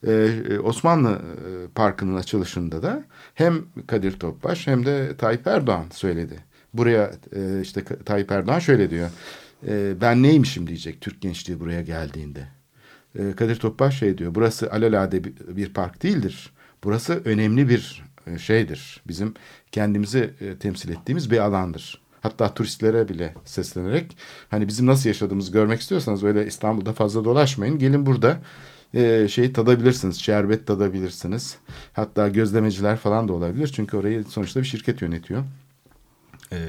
e, 0.08 0.60
Osmanlı 0.64 1.12
e, 1.12 1.68
Parkı'nın 1.76 2.16
açılışında 2.16 2.84
da 2.84 3.04
hem 3.34 3.66
Kadir 3.88 4.20
Topbaş 4.20 4.68
hem 4.68 4.86
de 4.86 5.18
Tayyip 5.18 5.48
Erdoğan 5.48 5.86
söyledi. 5.92 6.40
Buraya 6.74 7.12
e, 7.36 7.62
işte 7.62 7.84
Tayyip 8.06 8.32
Erdoğan 8.32 8.60
şöyle 8.60 8.90
diyor. 8.90 9.10
Ben 10.02 10.24
neymişim 10.24 10.68
diyecek 10.68 11.02
Türk 11.02 11.22
gençliği 11.22 11.60
buraya 11.60 11.82
geldiğinde. 11.82 12.48
E, 13.20 13.32
Kadir 13.36 13.56
Topbaş 13.56 14.00
şey 14.00 14.18
diyor. 14.18 14.36
Burası 14.36 14.72
alelade 14.72 15.24
bir, 15.24 15.34
bir 15.48 15.74
park 15.74 16.04
değildir. 16.04 16.54
Burası 16.84 17.22
önemli 17.26 17.70
bir 17.70 18.04
e, 18.28 18.38
şeydir. 18.38 19.02
Bizim 19.08 19.34
kendimizi 19.72 20.34
e, 20.42 20.56
temsil 20.56 20.90
ettiğimiz 20.90 21.32
bir 21.32 21.38
alandır. 21.38 22.02
Hatta 22.22 22.54
turistlere 22.54 23.10
bile 23.10 23.34
seslenerek 23.46 24.18
hani 24.50 24.68
bizim 24.68 24.86
nasıl 24.86 25.10
yaşadığımızı 25.10 25.52
görmek 25.52 25.82
istiyorsanız 25.82 26.24
öyle 26.24 26.48
İstanbul'da 26.48 26.94
fazla 26.94 27.26
dolaşmayın. 27.26 27.80
Gelin 27.80 28.06
burada 28.06 28.40
e, 28.94 29.28
şeyi 29.28 29.54
tadabilirsiniz. 29.54 30.18
Şerbet 30.18 30.68
tadabilirsiniz. 30.68 31.58
Hatta 31.94 32.28
gözlemeciler 32.28 32.98
falan 32.98 33.28
da 33.28 33.34
olabilir. 33.34 33.72
Çünkü 33.76 33.98
orayı 33.98 34.24
sonuçta 34.24 34.60
bir 34.60 34.66
şirket 34.66 35.02
yönetiyor. 35.02 35.44
E, 36.52 36.60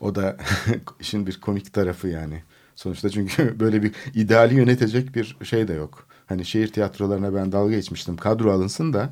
o 0.00 0.14
da 0.14 0.36
işin 1.00 1.26
bir 1.26 1.40
komik 1.40 1.72
tarafı 1.72 2.08
yani. 2.08 2.42
Sonuçta 2.76 3.10
çünkü 3.10 3.56
böyle 3.60 3.82
bir 3.82 3.92
ideali 4.14 4.54
yönetecek 4.54 5.14
bir 5.14 5.36
şey 5.44 5.68
de 5.68 5.72
yok. 5.72 6.06
Hani 6.26 6.44
şehir 6.44 6.68
tiyatrolarına 6.68 7.34
ben 7.34 7.52
dalga 7.52 7.74
geçmiştim. 7.74 8.16
Kadro 8.16 8.52
alınsın 8.52 8.92
da 8.92 9.10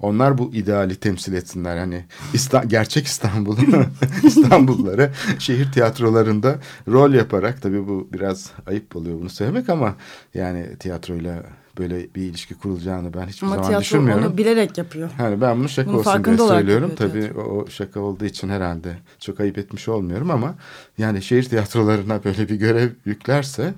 onlar 0.00 0.38
bu 0.38 0.54
ideali 0.54 0.96
temsil 0.96 1.32
etsinler. 1.32 1.76
Hani 1.76 2.04
İsta 2.34 2.64
gerçek 2.64 3.06
İstanbul'u 3.06 3.60
İstanbulluları 4.22 5.12
şehir 5.38 5.72
tiyatrolarında 5.72 6.58
rol 6.88 7.12
yaparak 7.12 7.62
tabii 7.62 7.88
bu 7.88 8.08
biraz 8.12 8.50
ayıp 8.66 8.96
oluyor 8.96 9.20
bunu 9.20 9.30
söylemek 9.30 9.68
ama 9.68 9.94
yani 10.34 10.78
tiyatroyla 10.78 11.42
böyle 11.78 12.14
bir 12.14 12.22
ilişki 12.22 12.54
kurulacağını 12.54 13.14
ben 13.14 13.26
hiçbir 13.26 13.46
Ama 13.46 13.62
zaman 13.62 13.80
düşünmüyorum. 13.80 14.24
onu 14.24 14.38
bilerek 14.38 14.78
yapıyor. 14.78 15.10
Yani 15.18 15.40
ben 15.40 15.58
bunu 15.58 15.68
şaka 15.68 15.88
Bunun 15.88 15.98
olsun 15.98 16.24
diye 16.24 16.36
söylüyorum. 16.38 16.92
Tabii 16.96 17.20
tiyatro. 17.20 17.40
o 17.42 17.66
şaka 17.70 18.00
olduğu 18.00 18.24
için 18.24 18.48
herhalde 18.48 18.98
çok 19.20 19.40
ayıp 19.40 19.58
etmiş 19.58 19.88
olmuyorum 19.88 20.30
ama 20.30 20.54
yani 20.98 21.22
şehir 21.22 21.42
tiyatrolarına 21.42 22.24
böyle 22.24 22.48
bir 22.48 22.54
görev 22.54 22.90
yüklerse 23.04 23.74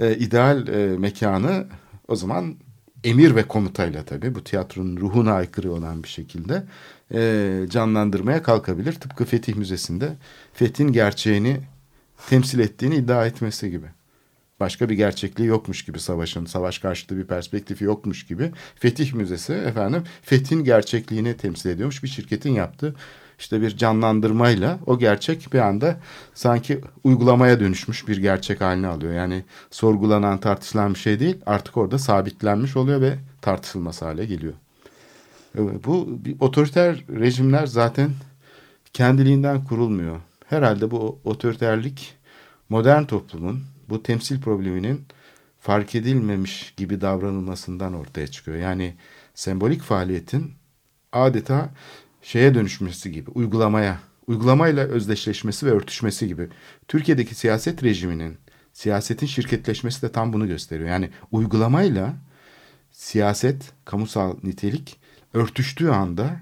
e, 0.00 0.16
ideal 0.16 0.68
e, 0.68 0.86
mekanı 0.98 1.66
o 2.08 2.16
zaman 2.16 2.54
emir 3.04 3.36
ve 3.36 3.42
komutayla 3.42 4.04
tabii 4.04 4.34
bu 4.34 4.44
tiyatronun 4.44 4.96
ruhuna 4.96 5.32
aykırı 5.32 5.72
olan 5.72 6.02
bir 6.02 6.08
şekilde 6.08 6.64
e, 7.14 7.66
canlandırmaya 7.70 8.42
kalkabilir. 8.42 8.92
Tıpkı 8.92 9.24
Fetih 9.24 9.54
Müzesi'nde 9.54 10.12
Fetih'in 10.52 10.92
gerçeğini 10.92 11.60
temsil 12.28 12.58
ettiğini 12.58 12.94
iddia 12.96 13.26
etmesi 13.26 13.70
gibi. 13.70 13.86
Başka 14.60 14.88
bir 14.88 14.94
gerçekliği 14.94 15.48
yokmuş 15.48 15.84
gibi 15.84 16.00
savaşın, 16.00 16.44
savaş 16.44 16.78
karşıtı 16.78 17.16
bir 17.16 17.24
perspektifi 17.24 17.84
yokmuş 17.84 18.26
gibi. 18.26 18.52
Fetih 18.74 19.12
Müzesi 19.12 19.52
efendim 19.52 20.04
Fetih'in 20.22 20.64
gerçekliğini 20.64 21.36
temsil 21.36 21.70
ediyormuş 21.70 22.02
bir 22.02 22.08
şirketin 22.08 22.52
yaptığı 22.52 22.94
işte 23.38 23.60
bir 23.60 23.76
canlandırmayla 23.76 24.78
o 24.86 24.98
gerçek 24.98 25.52
bir 25.52 25.58
anda 25.58 26.00
sanki 26.34 26.80
uygulamaya 27.04 27.60
dönüşmüş 27.60 28.08
bir 28.08 28.16
gerçek 28.16 28.60
haline 28.60 28.86
alıyor. 28.86 29.12
Yani 29.12 29.44
sorgulanan, 29.70 30.38
tartışılan 30.38 30.94
bir 30.94 30.98
şey 30.98 31.20
değil 31.20 31.36
artık 31.46 31.76
orada 31.76 31.98
sabitlenmiş 31.98 32.76
oluyor 32.76 33.00
ve 33.00 33.18
tartışılmaz 33.42 34.02
hale 34.02 34.26
geliyor. 34.26 34.52
Bu 35.84 36.18
bir 36.24 36.36
otoriter 36.40 37.04
rejimler 37.08 37.66
zaten 37.66 38.10
kendiliğinden 38.92 39.64
kurulmuyor. 39.64 40.20
Herhalde 40.46 40.90
bu 40.90 41.18
otoriterlik 41.24 42.14
modern 42.68 43.04
toplumun 43.04 43.60
bu 43.88 44.02
temsil 44.02 44.40
probleminin 44.40 45.06
fark 45.60 45.94
edilmemiş 45.94 46.74
gibi 46.76 47.00
davranılmasından 47.00 47.94
ortaya 47.94 48.26
çıkıyor. 48.26 48.56
Yani 48.56 48.94
sembolik 49.34 49.82
faaliyetin 49.82 50.52
adeta 51.12 51.70
şeye 52.22 52.54
dönüşmesi 52.54 53.12
gibi, 53.12 53.30
uygulamaya, 53.30 54.00
uygulamayla 54.26 54.84
özdeşleşmesi 54.84 55.66
ve 55.66 55.70
örtüşmesi 55.70 56.28
gibi. 56.28 56.48
Türkiye'deki 56.88 57.34
siyaset 57.34 57.82
rejiminin, 57.82 58.36
siyasetin 58.72 59.26
şirketleşmesi 59.26 60.02
de 60.02 60.12
tam 60.12 60.32
bunu 60.32 60.46
gösteriyor. 60.46 60.88
Yani 60.88 61.10
uygulamayla 61.32 62.14
siyaset, 62.92 63.72
kamusal 63.84 64.36
nitelik 64.42 65.00
örtüştüğü 65.34 65.88
anda, 65.88 66.36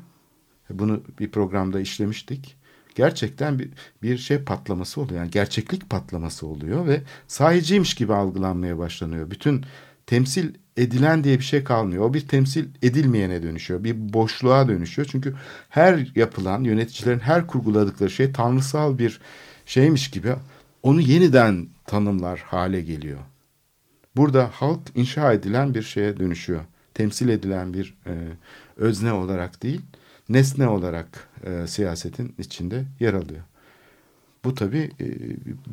bunu 0.70 1.02
bir 1.18 1.30
programda 1.30 1.80
işlemiştik 1.80 2.61
gerçekten 2.94 3.58
bir, 3.58 3.70
bir 4.02 4.18
şey 4.18 4.38
patlaması 4.38 5.00
oluyor. 5.00 5.20
Yani 5.20 5.30
gerçeklik 5.30 5.90
patlaması 5.90 6.46
oluyor 6.46 6.86
ve 6.86 7.00
sahiciymiş 7.28 7.94
gibi 7.94 8.14
algılanmaya 8.14 8.78
başlanıyor. 8.78 9.30
Bütün 9.30 9.64
temsil 10.06 10.54
edilen 10.76 11.24
diye 11.24 11.38
bir 11.38 11.44
şey 11.44 11.64
kalmıyor. 11.64 12.04
O 12.04 12.14
bir 12.14 12.28
temsil 12.28 12.68
edilmeyene 12.82 13.42
dönüşüyor. 13.42 13.84
Bir 13.84 14.12
boşluğa 14.12 14.68
dönüşüyor. 14.68 15.08
Çünkü 15.10 15.34
her 15.68 16.12
yapılan 16.14 16.64
yöneticilerin 16.64 17.18
her 17.18 17.46
kurguladıkları 17.46 18.10
şey 18.10 18.32
tanrısal 18.32 18.98
bir 18.98 19.20
şeymiş 19.66 20.10
gibi 20.10 20.34
onu 20.82 21.00
yeniden 21.00 21.68
tanımlar 21.86 22.38
hale 22.38 22.80
geliyor. 22.80 23.18
Burada 24.16 24.50
halk 24.52 24.80
inşa 24.94 25.32
edilen 25.32 25.74
bir 25.74 25.82
şeye 25.82 26.16
dönüşüyor. 26.16 26.60
Temsil 26.94 27.28
edilen 27.28 27.74
bir 27.74 27.94
e, 28.06 28.12
özne 28.76 29.12
olarak 29.12 29.62
değil, 29.62 29.80
nesne 30.28 30.68
olarak 30.68 31.28
e, 31.46 31.66
siyasetin 31.66 32.34
içinde 32.38 32.84
yer 33.00 33.14
alıyor. 33.14 33.42
Bu 34.44 34.54
tabii 34.54 34.90
e, 35.00 35.06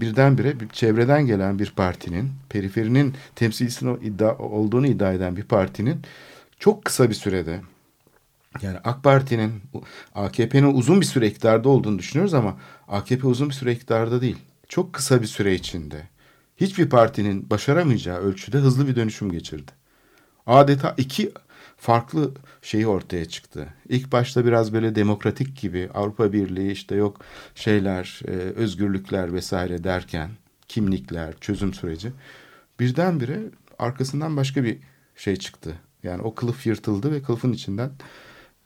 birdenbire 0.01 0.59
bir 0.59 0.69
çevreden 0.69 1.25
gelen 1.25 1.59
bir 1.59 1.71
partinin, 1.71 2.31
periferinin 2.49 3.13
temsilcisinin 3.35 4.01
iddia, 4.01 4.37
olduğunu 4.37 4.87
iddia 4.87 5.13
eden 5.13 5.35
bir 5.35 5.43
partinin 5.43 6.01
çok 6.59 6.85
kısa 6.85 7.09
bir 7.09 7.15
sürede 7.15 7.61
yani 8.61 8.77
AK 8.83 9.03
Parti'nin, 9.03 9.61
AKP'nin 10.15 10.73
uzun 10.73 11.01
bir 11.01 11.05
süre 11.05 11.27
iktidarda 11.27 11.69
olduğunu 11.69 11.99
düşünüyoruz 11.99 12.33
ama 12.33 12.57
AKP 12.87 13.27
uzun 13.27 13.49
bir 13.49 13.53
süre 13.53 13.71
iktidarda 13.71 14.21
değil. 14.21 14.37
Çok 14.67 14.93
kısa 14.93 15.21
bir 15.21 15.27
süre 15.27 15.53
içinde 15.53 16.07
hiçbir 16.57 16.89
partinin 16.89 17.49
başaramayacağı 17.49 18.17
ölçüde 18.17 18.57
hızlı 18.57 18.87
bir 18.87 18.95
dönüşüm 18.95 19.31
geçirdi. 19.31 19.71
Adeta 20.47 20.95
iki 20.97 21.31
farklı 21.79 22.33
şeyi 22.61 22.87
ortaya 22.87 23.25
çıktı. 23.25 23.67
İlk 23.89 24.11
başta 24.11 24.45
biraz 24.45 24.73
böyle 24.73 24.95
demokratik 24.95 25.61
gibi 25.61 25.89
Avrupa 25.93 26.33
Birliği 26.33 26.71
işte 26.71 26.95
yok 26.95 27.21
şeyler, 27.55 28.21
e, 28.27 28.31
özgürlükler 28.31 29.33
vesaire 29.33 29.83
derken 29.83 30.29
kimlikler, 30.67 31.33
çözüm 31.41 31.73
süreci 31.73 32.11
birdenbire 32.79 33.39
arkasından 33.79 34.37
başka 34.37 34.63
bir 34.63 34.77
şey 35.15 35.35
çıktı. 35.35 35.75
Yani 36.03 36.21
o 36.21 36.35
kılıf 36.35 36.65
yırtıldı 36.65 37.11
ve 37.11 37.21
kılıfın 37.21 37.53
içinden 37.53 37.91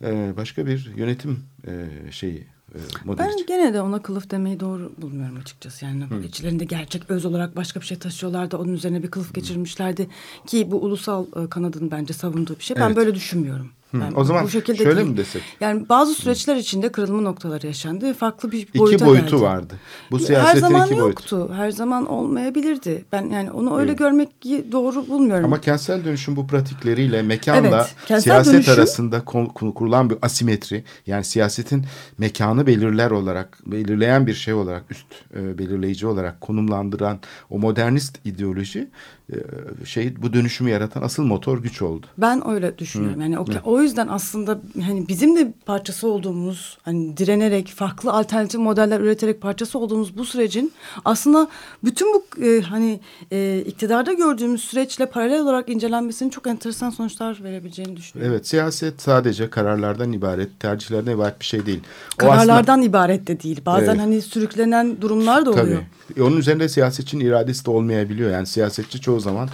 e, 0.03 0.34
başka 0.38 0.66
bir 0.66 0.91
yönetim 0.95 1.39
e, 1.68 1.72
şeyi 2.11 2.47
e, 2.76 3.17
Ben 3.17 3.32
gene 3.47 3.74
de 3.74 3.82
ona 3.82 4.01
kılıf 4.01 4.32
demeyi 4.32 4.59
doğru 4.59 4.91
bulmuyorum 4.97 5.38
açıkçası. 5.38 5.86
Yani 5.86 6.03
Hı. 6.03 6.19
içlerinde 6.19 6.65
gerçek 6.65 7.09
öz 7.09 7.26
olarak 7.26 7.55
başka 7.55 7.80
bir 7.80 7.86
şey 7.86 7.97
taşıyorlardı. 7.97 8.57
Onun 8.57 8.74
üzerine 8.74 9.03
bir 9.03 9.11
kılıf 9.11 9.34
geçirmişlerdi. 9.34 10.07
Ki 10.47 10.71
bu 10.71 10.82
ulusal 10.82 11.26
e, 11.36 11.49
kanadın 11.49 11.91
bence 11.91 12.13
savunduğu 12.13 12.55
bir 12.59 12.63
şey. 12.63 12.78
Ben 12.78 12.88
evet. 12.88 12.95
böyle 12.95 13.15
düşünmüyorum. 13.15 13.71
Yani 14.02 14.16
o 14.16 14.24
zaman 14.24 14.44
bu 14.44 14.50
şekilde 14.50 14.84
şöyle 14.84 14.98
değil. 14.98 15.08
mi 15.08 15.18
desek? 15.18 15.41
Yani 15.60 15.89
bazı 15.89 16.14
süreçler 16.14 16.56
içinde 16.56 16.91
kırılma 16.91 17.22
noktaları 17.22 17.68
yaşandı. 17.68 18.14
Farklı 18.14 18.52
bir 18.52 18.68
boyuta 18.80 18.96
İki 18.96 19.06
boyutu 19.06 19.30
geldi. 19.30 19.41
vardı. 19.41 19.74
Bu 20.12 20.20
siyasetin 20.20 20.56
Her 20.56 20.62
zaman 20.70 20.88
iki 20.88 20.96
yoktu. 20.96 21.38
Boyutu. 21.38 21.54
Her 21.54 21.72
zaman 21.72 22.06
olmayabilirdi. 22.06 23.06
Ben 23.12 23.30
yani 23.30 23.52
onu 23.52 23.80
öyle 23.80 23.89
evet. 23.89 24.00
görmek 24.00 24.30
doğru 24.72 25.08
bulmuyorum. 25.08 25.46
Ama 25.46 25.62
kentsel 25.62 26.06
dönüşüm 26.06 26.36
bu 26.36 26.48
pratikleriyle 26.48 27.22
mekanla 27.22 27.88
evet, 28.10 28.24
siyaset 28.24 28.54
dönüşüm, 28.54 28.74
arasında 28.74 29.26
kurulan 29.76 30.10
bir 30.10 30.18
asimetri. 30.22 30.84
Yani 31.08 31.24
siyasetin 31.24 31.86
mekanı 32.18 32.68
belirler 32.68 33.12
olarak, 33.12 33.60
belirleyen 33.66 34.28
bir 34.28 34.34
şey 34.34 34.54
olarak, 34.54 34.84
üst 34.89 35.06
e, 35.36 35.58
belirleyici 35.58 36.08
olarak 36.08 36.41
konumlandıran 36.41 37.20
o 37.50 37.60
modernist 37.60 38.26
ideoloji 38.26 38.89
şey 39.86 40.21
bu 40.21 40.34
dönüşümü 40.34 40.69
yaratan 40.69 41.01
asıl 41.01 41.24
motor 41.24 41.57
güç 41.63 41.82
oldu. 41.82 42.05
Ben 42.17 42.49
öyle 42.49 42.78
düşünüyorum. 42.78 43.19
Hı. 43.19 43.24
Yani 43.24 43.39
o, 43.39 43.45
o 43.63 43.82
yüzden 43.82 44.07
aslında 44.07 44.59
hani 44.86 45.07
bizim 45.07 45.36
de 45.36 45.53
parçası 45.65 46.07
olduğumuz 46.07 46.78
hani 46.84 47.17
direnerek 47.17 47.67
farklı 47.67 48.13
alternatif 48.13 48.59
modeller 48.59 48.99
üreterek 48.99 49.41
parçası 49.41 49.80
olduğumuz 49.80 50.17
bu 50.17 50.26
sürecin 50.26 50.74
aslında 51.05 51.47
bütün 51.84 52.13
bu 52.13 52.43
e, 52.45 52.61
hani 52.61 52.99
e, 53.32 53.63
iktidarda 53.65 54.13
gördüğümüz 54.13 54.63
süreçle 54.63 55.05
paralel 55.05 55.41
olarak 55.41 55.69
incelenmesinin 55.69 56.30
çok 56.30 56.47
enteresan 56.47 56.89
sonuçlar 56.89 57.43
verebileceğini 57.43 57.97
düşünüyorum. 57.97 58.34
Evet 58.34 58.47
siyaset 58.47 59.01
sadece 59.01 59.49
kararlardan 59.49 60.13
ibaret, 60.13 60.59
tercihlerden 60.59 61.11
ibaret 61.11 61.39
bir 61.39 61.45
şey 61.45 61.65
değil. 61.65 61.82
O 62.15 62.17
Kararlardan 62.17 62.74
aslında, 62.74 62.88
ibaret 62.88 63.28
de 63.28 63.39
değil. 63.39 63.61
Bazen 63.65 63.89
evet. 63.89 64.01
hani 64.01 64.21
sürüklenen 64.21 65.01
durumlar 65.01 65.45
da 65.45 65.51
oluyor. 65.51 65.65
Tabii. 65.65 66.19
E, 66.19 66.24
onun 66.24 66.38
üzerinde 66.38 66.69
siyasetçinin 66.69 67.26
iradesi 67.26 67.65
de 67.65 67.71
olmayabiliyor. 67.71 68.32
Yani 68.32 68.47
siyasetçi 68.47 69.01
çoğu 69.14 69.20
zaman 69.20 69.49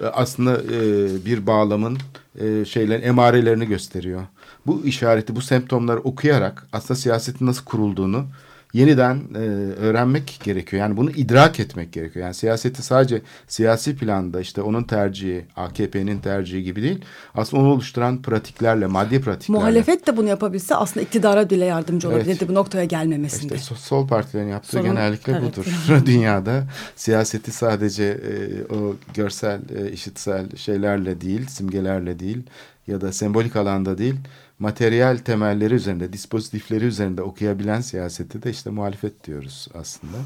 e, 0.00 0.06
aslında 0.06 0.62
e, 0.62 1.24
bir 1.24 1.46
bağlamın 1.46 1.98
e, 2.40 2.64
şeylerin 2.64 3.02
emarelerini 3.02 3.66
gösteriyor. 3.66 4.22
Bu 4.66 4.82
işareti, 4.84 5.36
bu 5.36 5.40
semptomları 5.40 6.00
okuyarak 6.00 6.66
aslında 6.72 7.00
siyasetin 7.00 7.46
nasıl 7.46 7.64
kurulduğunu 7.64 8.26
yeniden 8.74 9.22
e, 9.34 9.38
öğrenmek 9.78 10.40
gerekiyor. 10.44 10.82
Yani 10.82 10.96
bunu 10.96 11.10
idrak 11.10 11.60
etmek 11.60 11.92
gerekiyor. 11.92 12.24
Yani 12.24 12.34
siyaseti 12.34 12.82
sadece 12.82 13.22
siyasi 13.48 13.96
planda 13.96 14.40
işte 14.40 14.62
onun 14.62 14.82
tercihi, 14.82 15.44
AKP'nin 15.56 16.18
tercihi 16.18 16.62
gibi 16.62 16.82
değil. 16.82 17.04
Aslında 17.34 17.62
onu 17.62 17.72
oluşturan 17.72 18.22
pratiklerle, 18.22 18.86
maddi 18.86 19.20
pratiklerle. 19.20 19.58
Muhalefet 19.58 20.06
de 20.06 20.16
bunu 20.16 20.28
yapabilse 20.28 20.74
aslında 20.74 21.06
iktidara 21.06 21.50
bile 21.50 21.64
yardımcı 21.64 22.08
olabilirdi 22.08 22.38
evet. 22.38 22.48
bu 22.48 22.54
noktaya 22.54 22.84
gelmemesinde. 22.84 23.54
İşte 23.54 23.74
sol 23.74 24.08
partilerin 24.08 24.48
yaptığı 24.48 24.70
Sorun, 24.70 24.84
genellikle 24.84 25.32
evet. 25.32 25.42
budur. 25.42 25.66
Dünyada 26.06 26.64
siyaseti 26.96 27.52
sadece 27.52 28.04
e, 28.04 28.74
o 28.74 28.96
görsel, 29.14 29.60
e, 29.76 29.90
işitsel 29.90 30.56
şeylerle 30.56 31.20
değil, 31.20 31.46
simgelerle 31.46 32.18
değil 32.18 32.42
ya 32.86 33.00
da 33.00 33.12
sembolik 33.12 33.56
alanda 33.56 33.98
değil 33.98 34.14
materyal 34.58 35.16
temelleri 35.16 35.74
üzerinde, 35.74 36.12
dispozitifleri 36.12 36.84
üzerinde 36.84 37.22
okuyabilen 37.22 37.80
siyaseti 37.80 38.42
de 38.42 38.50
işte 38.50 38.70
muhalefet 38.70 39.26
diyoruz 39.26 39.68
aslında. 39.74 40.16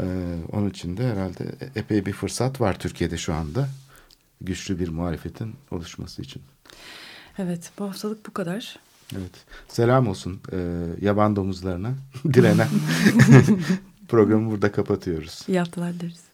Ee, 0.00 0.04
onun 0.52 0.70
için 0.70 0.96
de 0.96 1.08
herhalde 1.12 1.44
epey 1.76 2.06
bir 2.06 2.12
fırsat 2.12 2.60
var 2.60 2.78
Türkiye'de 2.78 3.16
şu 3.16 3.34
anda 3.34 3.68
güçlü 4.40 4.78
bir 4.78 4.88
muhalefetin 4.88 5.54
oluşması 5.70 6.22
için. 6.22 6.42
Evet, 7.38 7.70
bu 7.78 7.84
haftalık 7.84 8.26
bu 8.26 8.32
kadar. 8.32 8.78
Evet, 9.12 9.44
selam 9.68 10.08
olsun 10.08 10.40
e, 10.52 10.86
yaban 11.00 11.36
domuzlarına 11.36 11.94
direnen 12.32 12.68
programı 14.08 14.50
burada 14.50 14.72
kapatıyoruz. 14.72 15.44
İyi 15.48 15.58
haftalar 15.58 16.00
deriz. 16.00 16.33